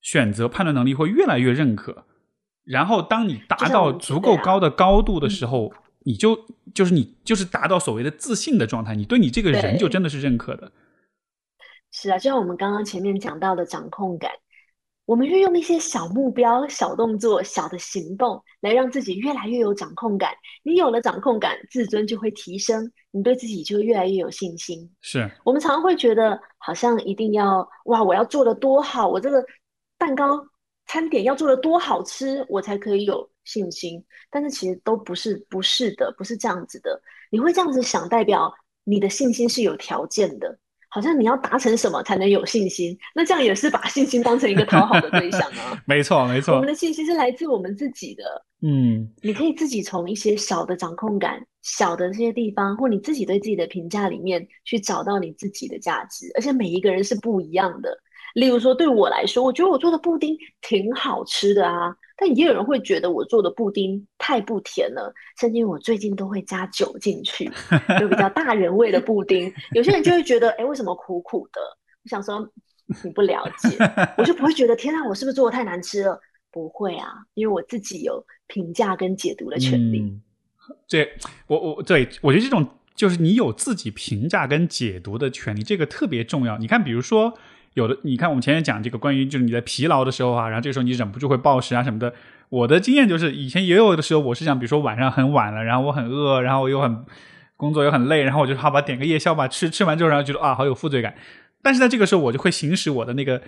[0.00, 2.04] 选择判断能力会越来越认可。
[2.64, 5.72] 然后当你达到足够高的高度的时候，
[6.04, 10.72] 你就就是你就是达到所谓的自信的状态，你对你这个人就真的是认可的。
[11.92, 14.30] 是啊，就像我们刚刚前面讲到的掌控感。
[15.06, 20.34] 我们运用一些小目标、小动作、小的行动，来让自己越来越有掌控感。
[20.64, 24.90] 你有了掌控感，自尊就会提升，你对自己就越来越有信心。
[25.00, 29.44] 是我们常常会觉得，好像一定要哇，我要做的多好，我这个
[29.96, 30.44] 蛋糕
[30.86, 34.04] 餐点要做的多好吃，我才可以有信心。
[34.28, 37.00] 但是其实都不是，不是的，不是这样子的。
[37.30, 38.52] 你会这样子想，代表
[38.82, 40.58] 你的信心是有条件的。
[40.96, 42.96] 好像你要达成什么才能有信心？
[43.14, 45.78] 那这样也是把信心当成一个讨好的对象啊。
[45.84, 46.54] 没错，没错。
[46.54, 48.24] 我们的信心是来自我们自己的。
[48.62, 56.32] 嗯，你可以自己从一些小的掌控感、小的这些地方，或你自己对自己的评价里面去找到你自己的价值。
[56.34, 57.90] 而且每一个人是不一样的。
[58.36, 61.96] 例如说，对我来说，我觉得我做的布丁挺好吃的啊。
[62.18, 65.10] 但也有人会觉得我做的布丁太不甜了，
[65.40, 67.50] 甚至我最近都会加酒进去，
[67.98, 69.50] 就比较大人味的布丁。
[69.72, 71.60] 有些人就会觉得，哎，为什么苦苦的？
[72.04, 72.46] 我想说，
[73.02, 73.78] 你不了解，
[74.18, 76.20] 我就不会觉得，天啊，我是不是做的太难吃了？
[76.50, 80.20] 不会啊，因为我自己有评价跟解读的权利。
[80.86, 81.08] 这，
[81.46, 86.58] 我我对我觉得这种就是你有自己评价跟解读的权利，这个特别重要。
[86.58, 87.32] 你看，比如说。
[87.76, 92.10] 有的，你看我们前面讲这个关于就是你在疲劳的时候啊，然后这个时候你忍不住会暴食啊什么的。
[92.48, 97.04] 我的经验就是以前也有的时候，我是想，比如说晚上很晚了，然后我很饿，然后我又很
[97.54, 101.14] 工作又很累，然后我就好吧点个夜宵吧，吃吃完之后然后觉得啊好有负罪感。
[101.62, 103.42] 但是在这个时候，我就会行使我的那个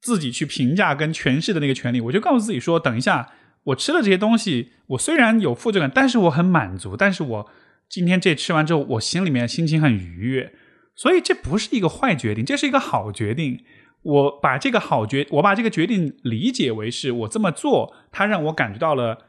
[0.00, 3.30] 自己去评价跟诠释的那个权利，我就告诉自己说，等一下
[3.64, 7.50] 我吃了这些东西，我虽然有负罪感，但是我很满足，但是我
[7.88, 10.52] 今天这吃完之后，我心里面心情很愉悦。
[10.98, 13.64] 所以这不是一个坏决定，这是一个好决定。
[14.02, 19.26] 我把这个好决，我把这个决定理解为是我这么做，它让我感觉到了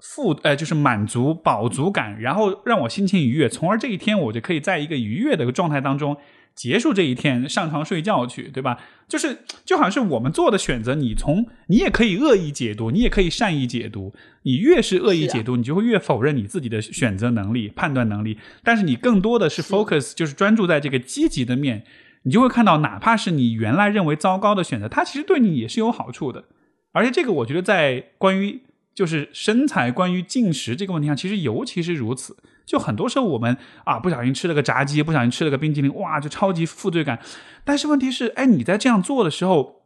[0.00, 6.16] 富，呃，就是满足、饱足感，然后让我心情愉悦，从而这一天我就可以在一个愉悦的状态当中。
[6.54, 8.78] 结束这一天，上床睡觉去，对吧？
[9.08, 14.14] 就是就好像是我们做的选择，你从你也可以恶意解读，你也可以善意解读。
[14.44, 18.38] 你越是恶意解读，你就会越否认你自己的选择能力、判断能力。
[18.62, 21.84] 但是你更多的是 focus，就是专注在这个积极的面，
[22.22, 26.44] 你就会看到，哪怕是你原来认为糟糕的选择，它其实对你也是有好处的。
[26.92, 28.60] 而且这个，我觉得在关于
[28.94, 32.36] 就是身材、关于进食这个问题上，其实尤其是如此。
[32.66, 37.20] 就很多时候我们啊不小心吃了个炸鸡，不小心吃了个冰淇淋，哇，就超级负罪感。
[37.62, 39.82] 但是问题是，哎，你在这样做的时候，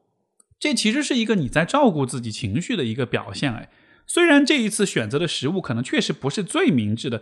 [0.60, 3.52] 这其实是一个你在照顾自己情绪的一个表现。
[3.52, 3.68] 哎，
[4.06, 7.20] 虽然这一次选择的食物可能确实不是最明智的，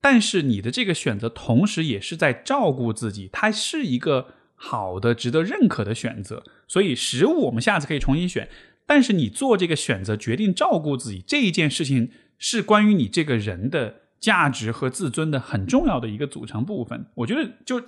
[0.00, 6.42] 但是你的这个选择同时也是在照顾自己，它是一个好的、值得认可的选择。
[6.66, 8.48] 所以食物我们下次可以重新选，
[8.86, 13.96] 但是你做这个选择，决定照顾自己这一件事情，是关于你这个人的。
[14.24, 17.78] 价值和自尊的很重要的一个组成部分，我觉得就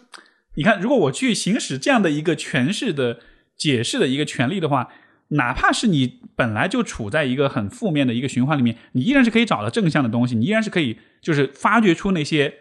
[0.55, 3.21] 你看，如果我去行使这样的一个诠释的
[3.57, 4.93] 解释的一个权利的话，
[5.29, 12.59] 哪怕是你本来就处在一个很负面的一个循环里面，你依然是可以找到正向的东西，你依然是可以就是发掘出那些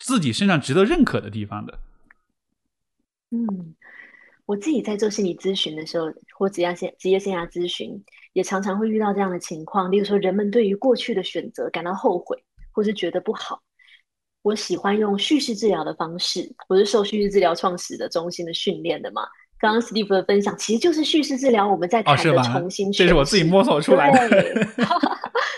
[0.00, 1.78] 自己身上值得认可的地方的。
[3.30, 3.74] 嗯，
[4.46, 12.42] 我自己在做心理咨询的时候，或职业线职业生涯咨询，也常常会遇到这样的情况，例如说，人们对于过去的选择感到后悔。
[12.74, 13.62] 或是觉得不好，
[14.42, 19.22] 我喜欢用叙事治疗的方式，我是受叙事治疗创始的中心的训练的嘛。
[19.60, 24.42] 刚刚 Steve 的分享其实就是叙事治疗，我们在谈的重新这是我自己摸索出来的。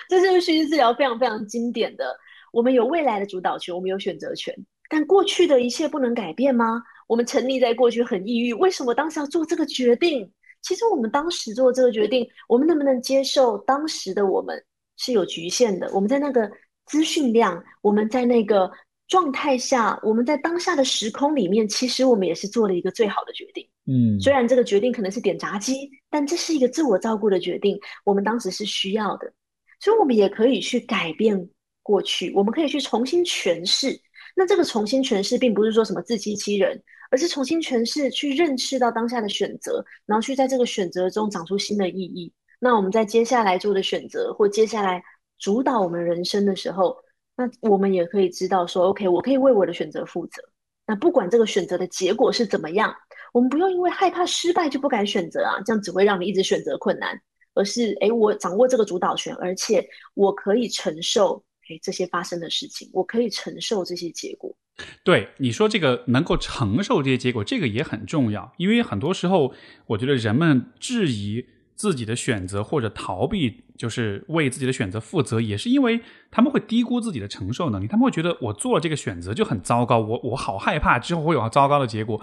[0.09, 2.17] 这是叙事治疗非常非常经典的。
[2.53, 4.55] 我们有未来的主导权，我们有选择权，
[4.89, 6.81] 但过去的一切不能改变吗？
[7.09, 10.31] 我们沉溺在过去很抑郁，为什么当时要做这个决定？
[10.63, 14.63] 其实我们当时做这个决定，我们能不能接受当时的我们
[14.97, 15.91] 是有局限的？
[15.93, 16.49] 我们在那个。
[16.87, 18.71] 资讯量，我们在那个
[19.09, 23.69] 状态下，我们在当下的时空里面，其实我们也是做了一个最好的决定。
[23.87, 29.33] 嗯，虽然这个决定可能是点炸鸡，但这是一个自我照顾的决定，我们当时是需要的，
[29.79, 31.49] 所以我们也可以去改变
[31.83, 34.01] 过去，我们可以去重新诠释。
[34.35, 42.33] 那这个重新诠释，并不是说什么自欺欺人，而是重新诠释，去认识到当下的选择，然后去在这个选择中长出新的意义。
[42.59, 45.03] 那我们在接下来做的选择，或接下来。
[45.39, 46.97] 主导我们人生的时候，
[47.37, 50.43] 那我们也可以知道说，OK，我可以为我的选择负责。
[50.87, 52.95] 那不管这个选择的结果是怎么样，
[53.33, 57.21] 我们不用因为害怕失败就不敢选择啊，这样只会让你一直选择困难。
[57.55, 64.55] 而是，哎，我掌握这个主导权，而且我可以承受，哎，这些发生的事情，我可以承受这些结果。
[65.03, 68.53] 对你说这个能够承受这些结果，这个也很重要。
[68.59, 69.55] 因为很多时候，
[69.87, 71.47] 我觉得人们质疑
[71.77, 76.01] 自己的选择或者逃避，就是为自己的选择负责，也是因为
[76.31, 77.87] 他们会低估自己的承受能力。
[77.87, 82.21] 他们会觉得我做了这个选择就很糟糕，我我好害怕之后会有糟糕的结果。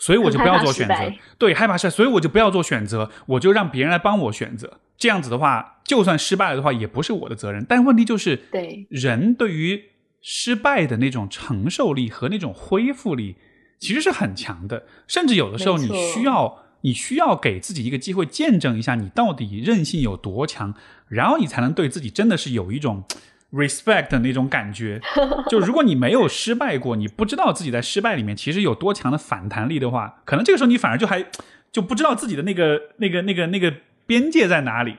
[0.00, 0.94] 所以我就不要做选择，
[1.38, 4.78] 对，害怕失败，所以我就不要做选择，我就让别人来帮我选择。
[4.96, 7.66] 这样子的话，就算失败了的话，也不是我的责任。
[7.68, 9.82] 但问题就是，对人对于
[10.22, 13.38] 失败的那种承受力和那种恢复力，
[13.80, 14.84] 其实是很强的。
[15.08, 20.74] 甚至有的时候，你需要你需要给自己一个机会，见证一下你到底韧性有多强，
[21.08, 23.04] 然后你才能对自己真的是有一种。
[23.50, 25.00] respect 的那种感觉，
[25.48, 31.24] 就如果你没有失败过，你不知道自己在失败里面其实有多强的反弹力的话，可能这个时候你反而就还
[31.72, 33.72] 就不知道自己的那个那个那个那个
[34.04, 34.94] 边界在哪里。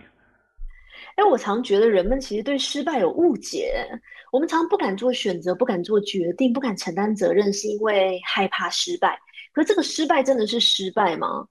[1.14, 3.88] 哎，我常觉得人们其实对失败有误解，
[4.32, 9.16] 我们常不敢做选择，不敢做决定，不敢承担责任，是因为害怕失败。
[9.54, 11.46] 可这个失败真的是失败吗？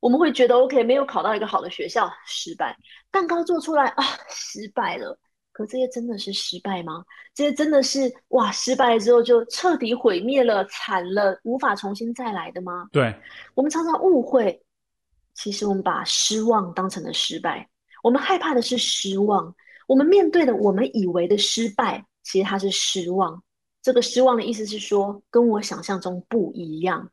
[0.00, 2.74] 我们会觉得 OK，没有考到一个好的学校，失败；
[3.10, 5.18] 蛋糕做出来啊，失败了。
[5.52, 7.04] 可这些真的是失败吗？
[7.34, 12.88] 这些真的是哇，失败之后就彻底毁灭了、惨了，无法重新再来的吗？
[12.92, 13.14] 对，
[13.54, 14.62] 我们常常误会，
[15.34, 17.68] 其实我们把失望当成了失败，
[18.02, 19.54] 我们害怕的是失望，
[19.86, 23.42] 我们面对的我们以为的失败，其实它是失望。
[23.82, 27.10] 这个失望的意思是说，跟我想象中不一样，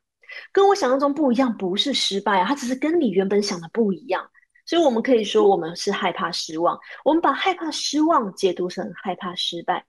[0.52, 4.30] 跟我想象中不一样，不是失败啊，它只是跟你原本想的不一样。
[4.66, 6.78] 所以，我们可以说，我们是害怕失望。
[7.06, 9.86] 我们把害怕失望解读成害怕失败。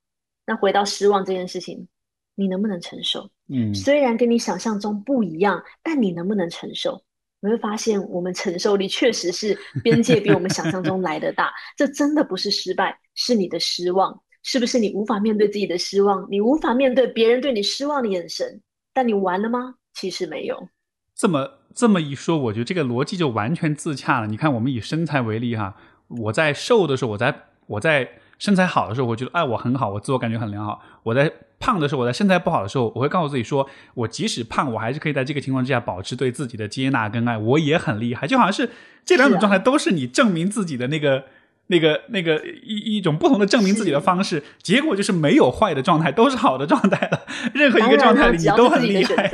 [0.47, 1.89] 那回到失望这件事情，
[2.37, 3.29] 你能不能承受？
[3.49, 7.03] 嗯，虽然跟你想象中不一样，但你能不能承受？
[7.41, 11.53] 你会发现，我们承受力确实是边界比我们想象中来的大。
[11.77, 14.23] 这真的不是失败，是你的失望。
[14.45, 16.27] 是不是你无法面对自己的失望？
[16.31, 18.63] 你无法面对别人对你失望的眼神？
[18.95, 19.75] 但你完了吗？
[19.99, 20.69] 其实没有。
[21.13, 24.29] 这么这么一说，我觉得这个逻辑就完全自洽了。
[24.29, 25.75] 你看，我们以身材为例哈，
[26.07, 27.35] 我在瘦的时候，我在
[27.67, 28.09] 我在
[28.39, 30.81] 身材好的时候，我觉得哎，我很好，我自我感觉很良好。
[31.03, 38.29] 我在胖的时候，我在身材不好的时候，我会告诉自己说，我即使胖，我还是可以在这个情况之下保持对自己的接纳跟爱，我也很厉害。
[38.29, 38.71] 就好像是
[39.05, 41.25] 这两种状态都是你证明自己的那个
[41.67, 44.45] 那个那个一一种不同的证明自己的方式。
[44.63, 47.27] 结果就是没有坏的状态，都是好的状态了。
[47.53, 49.29] 任何一个状态里，你都很厉害。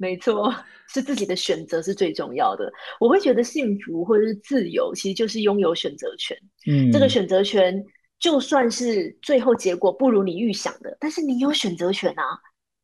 [0.00, 0.52] 没错。
[0.92, 2.68] 是自己的选择是最重要的。
[2.98, 6.36] 我会觉得幸福或者是自由，其实就是拥有选择权。
[6.66, 7.80] 嗯，这个选择权
[8.18, 12.24] 就算是最后结果不如你预想的，但是你有选择权啊。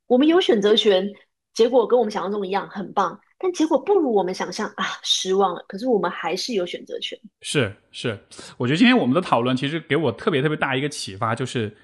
[0.07, 1.05] 我们有选择权，
[1.53, 3.19] 结果跟我们想象中一样，很棒。
[3.39, 5.65] 但结果不如我们想象啊，失望了。
[5.67, 7.19] 可是我们还是有选择权。
[7.41, 8.17] 是是，
[8.57, 11.77] 我觉得今天我们的讨论其实给我特别特别大一个启发，就是。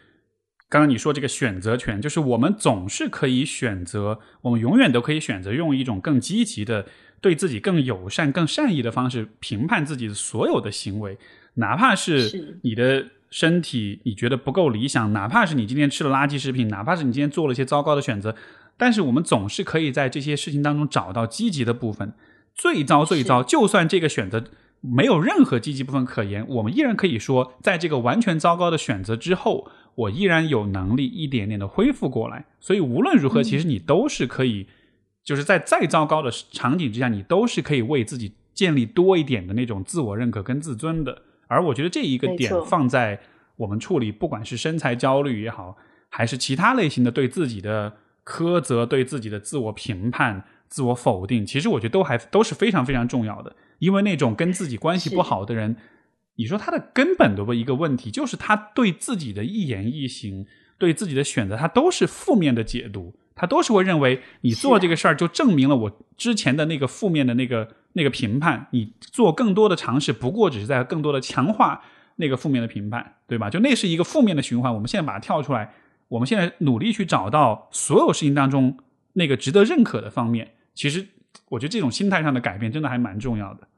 [0.72, 6.86] 刚刚你说这个选择权，就是我们总是可以选择，我们永远都可以选择用一种更积极的、
[7.20, 11.18] 对自己更友善、更善意的方式评判自己的所有的行为，
[11.56, 18.34] 哪怕是你的身体你觉得不够理想，哪怕是你今天吃了垃圾食品，哪怕是你今天做了一些糟糕的选择，
[18.78, 22.14] 但是我们总是可以在这些事情当中找到积极的部分。
[22.54, 24.42] 最糟最糟，就算这个选择
[24.80, 29.70] 没有任何积极部分可言，我们依然可以说，在这个完全糟糕的选择之后。
[29.94, 34.66] 我依然有能力一点点的恢复过来，所以无论如何，其实你都是可以，
[35.22, 41.22] 就是在再糟糕的场景之下，你都是可以为自己建立多一点的那种自我认可跟自尊的。
[41.46, 43.20] 而我觉得这一个点放在
[43.56, 45.76] 我们处理，不管是身材焦虑也好，
[46.08, 47.92] 还是其他类型的对自己的
[48.24, 53.54] 苛责、对自己的自我评判、自我否定，其实我觉得都还都是非常非常重要的。
[53.78, 55.76] 因为那种跟自己关系不好的人。
[56.36, 60.46] 你说他的根本的一个问题，就是他对自己的一言一行、
[60.78, 71.82] 对自己的选择，他都是负面的解读，他都是会认为你做这个事儿就证明了我之前的那个负面的那个那个评判，你做更多的尝试，不过只是在更多的强化
[72.16, 73.50] 那个负面的评判，对吧？
[73.50, 74.72] 就那是一个负面的循环。
[74.72, 75.72] 我们现在把它跳出来，
[76.08, 78.78] 我们现在努力去找到所有事情当中
[79.12, 80.52] 那个值得认可的方面。
[80.74, 81.06] 其实，
[81.50, 83.68] 我觉得这种心态上的改变真的还蛮重要的。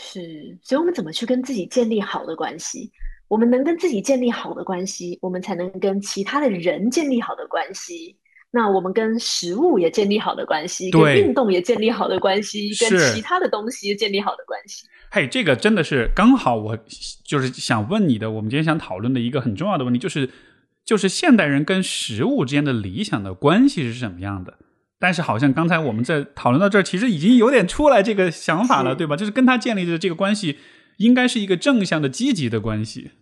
[0.00, 2.88] 是，所以我们怎么去跟自己建立好的关系？
[3.26, 8.16] 我们能跟自己建立好的关系，我们才能跟其他的人建立好的关系。
[8.50, 14.86] 那我们跟食物也建立好的关系，跟运动也建立好的关系，跟其他的东西也建立好的关系。
[15.10, 16.78] 嘿，这个真的是刚好，我
[17.24, 20.30] 就是想问你的，我们今天想讨论的一个很重要的问题，就是
[20.84, 24.54] 就是现代人跟食物之间的理想的关系是什么样的？
[24.98, 29.16] 但是好像刚才我们在讨论到这儿，其实已经有点出来这个想法了，对吧？
[29.16, 30.58] 就是跟他建立的这个关系，
[30.96, 33.12] 应该是一个正向的、积极的关系。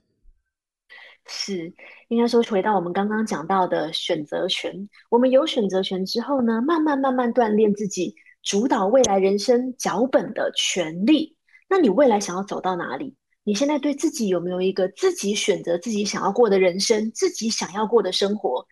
[1.29, 1.73] 是，
[2.09, 11.37] 应该说回到我们刚刚讲到的选择权，我们有选择权之后呢，慢慢慢慢锻炼自己主导未来人生脚本的权利。
[11.69, 13.17] 那你未来想要走到哪里？
[13.43, 18.67] 你现在对自己有没有一个自己选择自己想要过的人生，自己想要过的生活？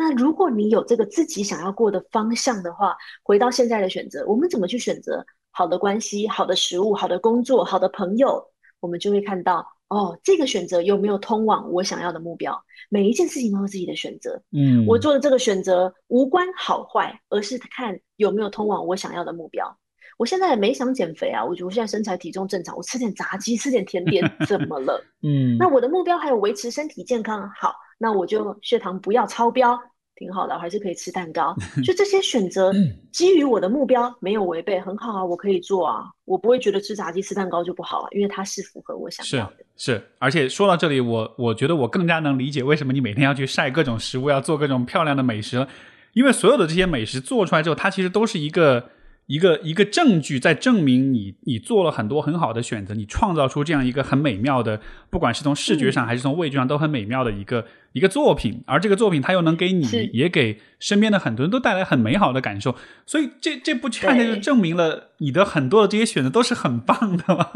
[0.00, 8.42] 那如果你有这个自己想要过的方向的话，回到现在的选择，我们怎么去选择好的关系、好的食物、好的工作、好的朋友？
[8.80, 12.58] 我们就会看到，哦，这个选择有没有通往我想要的目标？
[12.88, 19.76] 每一件事情都有自己的选择，嗯我做的这个选择无关好坏，而是看有没有通往我想要的目标。
[20.16, 24.98] 我现在也没想减肥啊，我觉得我现在身材体重正常，我吃点炸鸡，吃点甜点， 怎么了？
[25.22, 29.78] 嗯，那我的目标还有维持身体健康，好，那我就血糖不要超标，
[30.16, 31.54] 挺好的，我还是可以吃蛋糕。
[31.84, 32.72] 就这些选择，
[33.12, 39.56] 基于我的目标没有违背，很好啊，我可以做啊，我不会觉得吃炸鸡、吃蛋糕就不好啊，因为它是符合我想要的。
[39.76, 45.68] 是，而且说到这里，我我觉得我更加能理解为什么你每天要去晒各种食物，要做各种漂亮的美食了，
[46.14, 48.88] 因为所有的这些美食做出来之后，它其实都是一个
[49.30, 62.74] 一个一个证据，在证明你你做了很多很好的选择，你创造出这样一个很美妙的，不管是从视觉上还是从味觉上都很美妙的一个一个作品，而这个作品它又能给你也给身边的很多人都带来很美好的感受，
[63.06, 67.46] 所以这这不恰恰就证明了你的很多的这些选择都是很棒的嘛？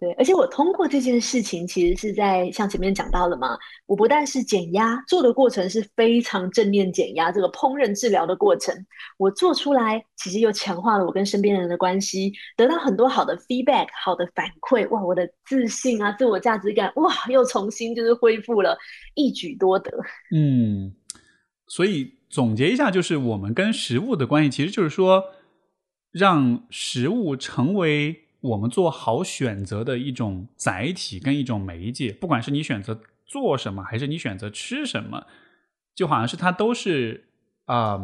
[0.00, 8.72] 对，而且我通过这件事情，其实是在像前面讲到了嘛，我不但是减压，做的过程是非常正念减压，这个烹饪治疗的过程，
[9.16, 18.78] 我做出来，其实又强化了我跟身边人的关系，得到很多好的 feedback，好的反馈，哇，我的自信啊，自我价值感，哇，又重新就是恢复了，
[19.16, 19.90] 一举多得。
[20.32, 20.94] 嗯，
[21.66, 25.24] 所以总结一下，就是我们跟食物的关系，其实就是说，
[26.12, 32.12] 让食物成为我们做好选择的一种载体跟一种媒介。
[32.12, 35.26] 不管是你选择做什么，还是你选择吃什么，
[35.94, 37.28] 就好像是它都是
[37.66, 38.00] 啊、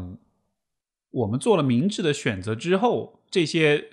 [1.10, 3.88] 我们做了明智的选择之后，这些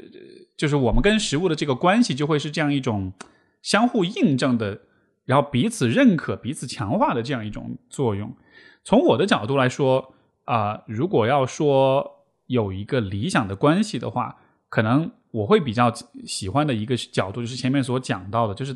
[0.58, 3.14] 就是我们跟食物的这个关系，就会是这样一种
[3.62, 4.82] 相互印证的，
[5.26, 8.36] 然后彼此认可、彼此强化的这样一种作用。
[8.84, 10.16] 从我的角度来说，
[10.46, 14.38] 啊、如果要说有一个理想的关系的话，
[14.68, 15.92] 可能我会比较
[16.26, 18.76] 喜欢的一个角度，就是前面所讲到的，就是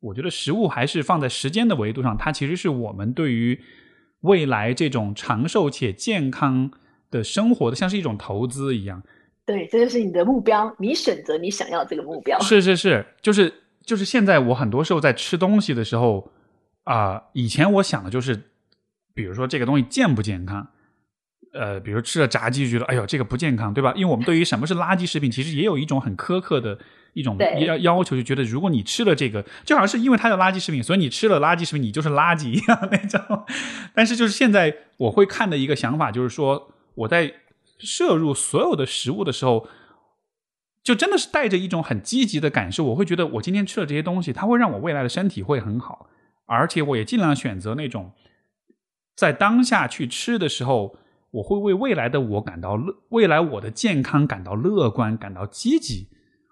[0.00, 3.60] 我觉得食物还是放在时间的维度上，它其实是我们对于
[4.20, 6.70] 未来这种长寿且健康
[7.10, 9.02] 的生活的，像是一种投资一样。
[9.46, 12.38] 对，这就是你的目标，你选择你想要这个目标。
[12.40, 13.52] 是是是，就是
[13.84, 16.30] 就是现在我很多时候在吃东西的时候
[16.84, 18.50] 啊、以前我想的就是，
[19.14, 20.68] 比如说这个东西健不健康，
[21.54, 23.92] 呃，比如吃了炸鸡就觉得哎呦这个不健康，对吧？
[23.96, 26.76] 因为我们对于什么是垃圾食品，其实也有一种很苛刻的
[27.12, 33.46] 一种要要求，就觉得如果你吃了这个，就好像是因为它叫垃圾食品，所以你吃了垃圾食品，你就是垃圾一样那种。
[33.94, 37.32] 但是就是现在我会看的一个想法，就是说我在
[37.78, 39.68] 摄入所有的食物的时候，
[40.82, 42.82] 就真的是带着一种很积极的感受。
[42.84, 46.08] 我会觉得我今天吃了这些东西，它会让我未来的身体会很好，
[46.46, 48.12] 而且我也尽量选择那种
[49.14, 50.96] 在当下去吃的时候，
[51.34, 56.06] 我会为未来的我感到乐，未来我的健康感到乐观，感到积极。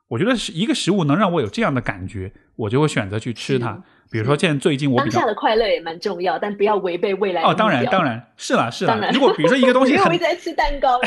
[0.09, 3.81] 我觉得是一个食物能让我有这样的感觉，我就会选择去吃它。
[4.11, 9.01] 比如说，现在最近我比较当下的快乐也蛮重要，但不要违背未来哦，当然当然是啦是啦当。
[9.01, 11.01] 然如果比如说一个东西 很我一直在吃蛋糕，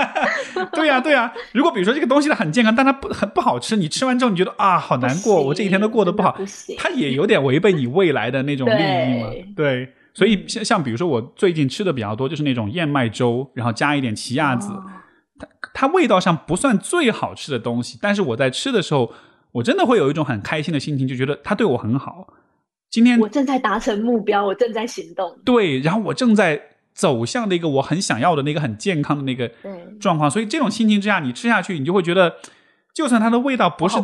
[0.72, 6.38] 对呀、对呀、如果比如说这个东西它很健康，但它不很不好吃，你吃完之后你觉得啊好难过，我这一天都过得不好，
[6.78, 9.30] 它也有点违背你未来的那种利益嘛。
[9.30, 14.82] 对对，所以像像比如说我最近吃的比较多，就是那种燕麦粥，然后加一点奇亚籽，哦
[15.74, 19.12] 它味道上不算最好吃的东西，但是我在吃的时候，
[19.52, 22.32] 我真的会有一种很开心的心情，就觉得它对我很好。
[22.90, 25.38] 今天我正在达成目标，我正在行动。
[25.44, 26.58] 对，然后我正在
[26.94, 29.50] 走向那个我很想要的那个很健康的那个，
[30.00, 32.36] 状况，所以这种心情之下，你吃下去，你就会觉得，
[32.94, 33.98] 就算它的味道不是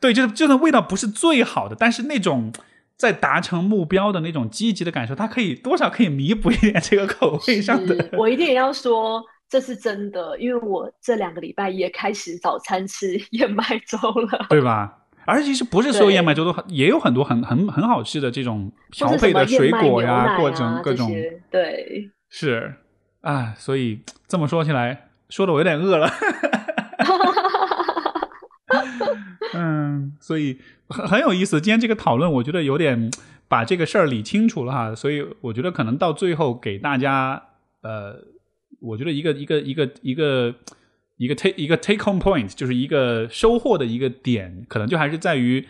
[0.00, 2.52] 对，就是就算味道不是最好的，但是那种
[3.02, 8.10] 在达成目标的那种积极的感受，它可以多少可以弥补一点这个口味上的。
[8.12, 15.00] 我一定要说这是真的，因为我这两个礼拜也开始早餐吃燕麦粥了，对吧？
[15.24, 21.10] 而且其实不是所有燕麦粥都很，也有很多很很很好吃的这种调配的水果呀，各种各种，
[21.50, 22.74] 对，是。
[23.22, 26.08] 啊，所以这么说起来，说的我有点饿了。
[29.54, 30.58] 嗯，所以
[30.88, 31.60] 很很有意思。
[31.60, 33.10] 今天这个讨论，我觉得有点
[33.48, 34.94] 把这个事儿理清楚了哈。
[34.94, 37.42] 所以我觉得可能到最后给大家，
[37.82, 38.16] 呃，
[38.80, 40.54] 我觉得一个一个一个一个
[41.16, 45.66] 一个 take 一个 take home point，就是一个收获的一个点，可能就还是在于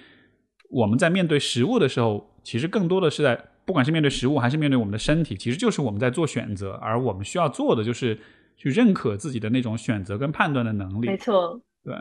[0.70, 8.18] 我们在面对食物的时候，其实更多的是在不管是面对食物还是面对我们的身体，其实就是我们在做选择，而我们需要做的就是
[8.56, 11.06] 去认可自己的那种选择跟判断的能力。
[11.06, 11.94] 没错，对。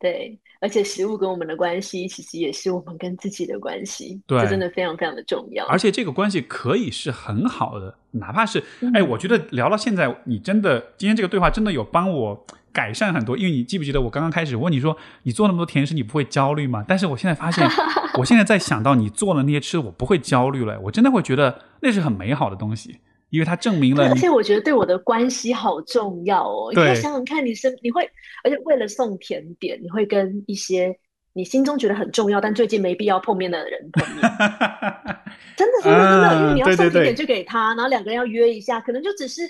[0.00, 5.66] 对，而且食物跟我们的关系，其实也是我们跟自己的关系，对，这真的非常非常的重要。
[5.66, 8.64] 而且这个关系可以是很好的，哪怕是
[8.94, 13.36] 哎，我觉得聊到现在，你真的今天这个对话真的有帮我改善很多。
[13.36, 16.82] 因为你记不记得我刚刚开始问你说，你做那么多甜食，你不会焦虑吗？
[16.88, 17.68] 但是我现在发现，
[18.18, 23.00] 我现在在想到你做的那些吃的，我不会焦虑了，我真的会觉得那是很美好的东西。
[23.30, 26.72] 因为它证明了，而且我觉得对我的关系好重要哦。
[26.72, 28.02] 你想想看，你身你会，
[28.44, 30.94] 而且为了送甜点，你会跟一些
[31.32, 34.20] 你心中觉得很重要但最近没必要碰面的人碰面。
[35.56, 39.42] 真的真的真的，因为你要送甜点就给他，然后两个人要约一下，可能就只是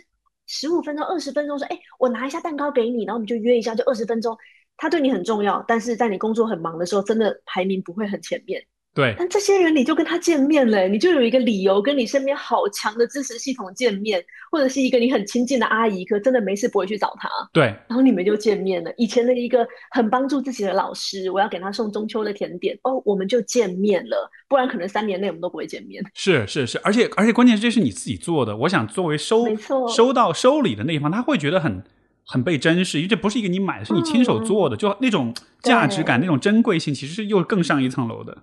[0.47, 4.36] 十五分钟、二十分钟，说哎，我拿一下蛋糕给你，然后我们就约一下，就二十分钟。
[4.77, 8.62] 他对你很重要，但是在你工作很忙的时候，真的排名不会很前面。
[8.93, 17.29] 对，但这些人你就跟他见面了，你就有一个理由跟你身边好强的支持系统见面，或者是一个你很亲近的阿姨，可真的没事不会去找他。
[17.53, 18.93] 对，然后你们就见面了。
[18.97, 24.29] 以前的一个很帮助自己的老师，我要给他送中秋的甜点，哦，我们就见面了。
[24.49, 26.05] 不然可能三年内我们都不会见面。
[26.12, 29.47] 是是是，而且而且关键是这是你自己做的，我想作为收
[29.89, 31.85] 收到收礼的那一方，他会觉得很
[32.27, 38.39] 很被珍视，因为这不是一个你买的，是你亲手做的，就那种价值感、那种珍贵性，其实是又更上一层楼的。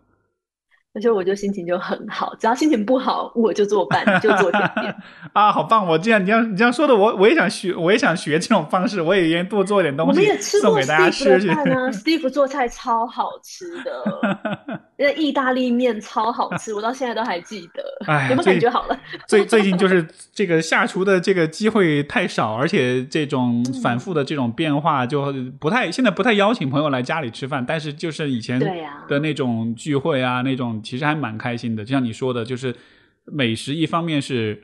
[0.97, 4.95] 而且我就心情就很好，只要心情不好，我就做饭，就做甜点
[5.31, 5.85] 啊，好棒！
[5.85, 11.49] 我这样，你这样你这样说的，我我也想学，我也想学这种方式，我也愿意多做点东西，我们也吃送给大家吃吃。
[11.93, 17.83] Steve 做菜超好吃的， 那意大利面超好吃，我到现在都还记得。
[18.11, 18.99] 哎有没有感觉好了？
[19.27, 20.03] 最最近就是
[20.33, 28.59] 这个下厨的这个机会太少，而且这种反复的这种变化就不太，现在不太邀请朋友来家里吃饭，但是就是以前
[29.07, 30.81] 的那种聚会啊，那种。
[30.87, 32.75] 其实还蛮开心的，就像你说的，就是
[33.25, 34.63] 美食一方面是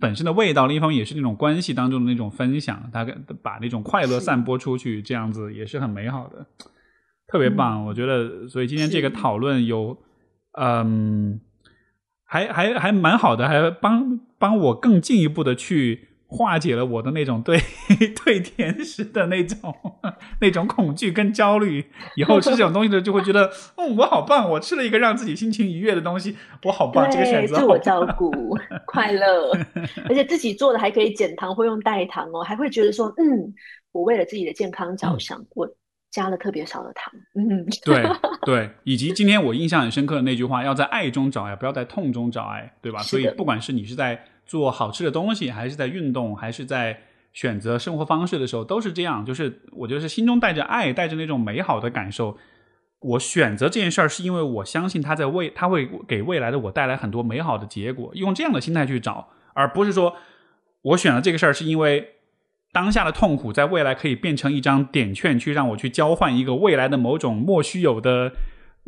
[0.00, 6.46] 本身的味道，另一方面也是那种关系当中的那种分享，大概把那种快乐散播出去，这样子也是很美好的，
[7.26, 7.84] 特别棒。
[7.84, 9.98] 我觉得，所以今天这个讨论有，
[10.58, 11.40] 嗯，
[12.24, 16.08] 还还还蛮好的，还帮帮我更进一步的去。
[16.28, 17.56] 化解了我的那种对
[18.24, 19.72] 对甜食的那种
[20.40, 21.84] 那种恐惧跟焦虑，
[22.16, 28.32] 以后吃这种东西的就会觉得，嗯， 我好棒，我吃了一个让自己心情愉悦的东西，我好棒，这个选择自我照顾，
[28.86, 29.52] 快乐，
[30.08, 33.54] 而且自己做的还可以减糖或用代糖哦，还会觉得说，嗯，
[33.92, 35.68] 我为了自己的健康着想，我
[36.10, 38.04] 加了特别少的糖，嗯，对
[38.44, 42.98] 对，以及今天我印象很深刻的那句话，要在爱中找爱，不要在痛中找爱，对吧？
[42.98, 44.24] 所以不管是你是在。
[44.46, 47.00] 做好吃的东西，还是在运动，还是在
[47.32, 49.24] 选择生活方式的时候，都是这样。
[49.24, 52.38] 就是我觉得是心中带着爱，带着那种美好的感受。
[53.00, 58.10] 我选择这件事儿，是因为我相信他在未，他会给未来的我带来很多美好的结果。
[58.14, 60.16] 用这样的心态去找，而不是说
[60.82, 62.14] 我选了这个事儿，是因为
[62.72, 68.32] 当下的痛苦，在未来可以变成一张点券，去让我去交换一个未来的某种莫须有的。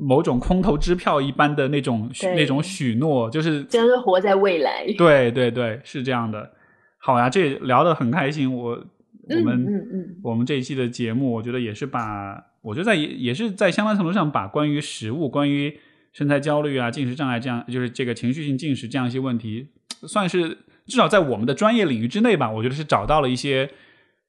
[0.00, 4.86] 某种空头支票一般的那种那种许诺，就是真是活在未来。
[4.96, 6.52] 对对对，是这样的。
[6.98, 8.54] 好呀，这聊得很开心。
[8.54, 15.76] 我我们嗯嗯我们这一期的节目，我觉得也是把，我觉得在也也是在相当程度上把关于食物、关于
[16.12, 19.66] 身材焦虑啊、进食障碍这样，就是这个情绪性进食这样一些问题，
[20.06, 23.68] 算是至少在我们的专业领域之内吧，我觉得是找到了一些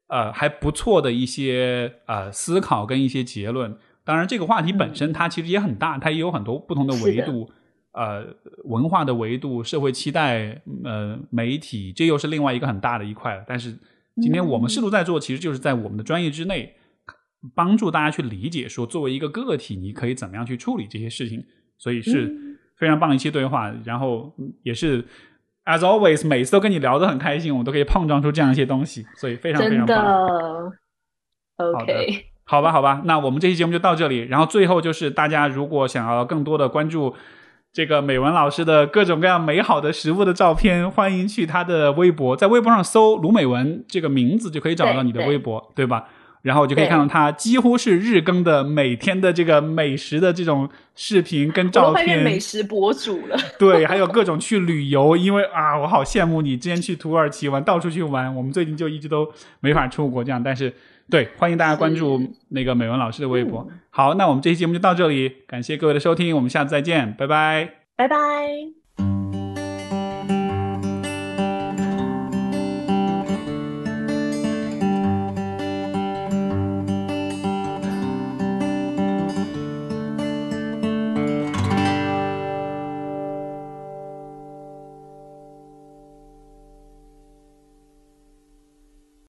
[0.07, 3.77] 呃还不错的一些呃思考跟一些结论。
[4.09, 7.47] 当然，这个话题本身它其实也很大，它也有很多不同的维度，
[7.91, 8.25] 呃，
[8.63, 13.45] 文化的维度、社会期待、呃，媒体，这又是另外一个很大的一块了。
[13.47, 13.71] 但是
[14.19, 16.73] 今天我们试图在做，其实就是在我们的专业之内，
[17.53, 21.45] 帮助大家去理解，说作为一个个体，你可以怎么样去处理这些事情。
[21.77, 22.35] 所以是
[22.77, 24.33] 非常棒的一期对话，然后
[24.63, 25.03] 也是
[25.65, 30.71] as always，每次都跟你聊得很开心，我们都可以碰撞出这样一些东西，所以非常非常棒。
[31.57, 32.28] OK。
[32.49, 34.21] 好吧，好吧，那我们这期节目就到这里。
[34.21, 37.13] 然后最后就是，大家如果想要更多的关注
[37.71, 46.05] 这个美文老师的各种各样美好的食物的照片，欢迎去他的微博，在微博上搜“卢美文”这个名字就可以找到你的微博，对吧？
[46.41, 53.37] 然后我就可以看到他几乎是日更的每天的这个美食的这种视频跟照片，美食博主了。
[53.59, 60.73] 对，还有各种去旅游，因为啊，我好羡慕你之前去土耳其玩，到处去玩，我们最近就一直都没法出国这样，但是
[61.09, 63.65] 对，欢迎大家关注那个美文老师的微博。
[63.69, 67.69] 嗯好，那我们这期节目就到这里，感谢各位的收听，我们下次再见，拜拜。
[67.95, 68.78] 拜拜。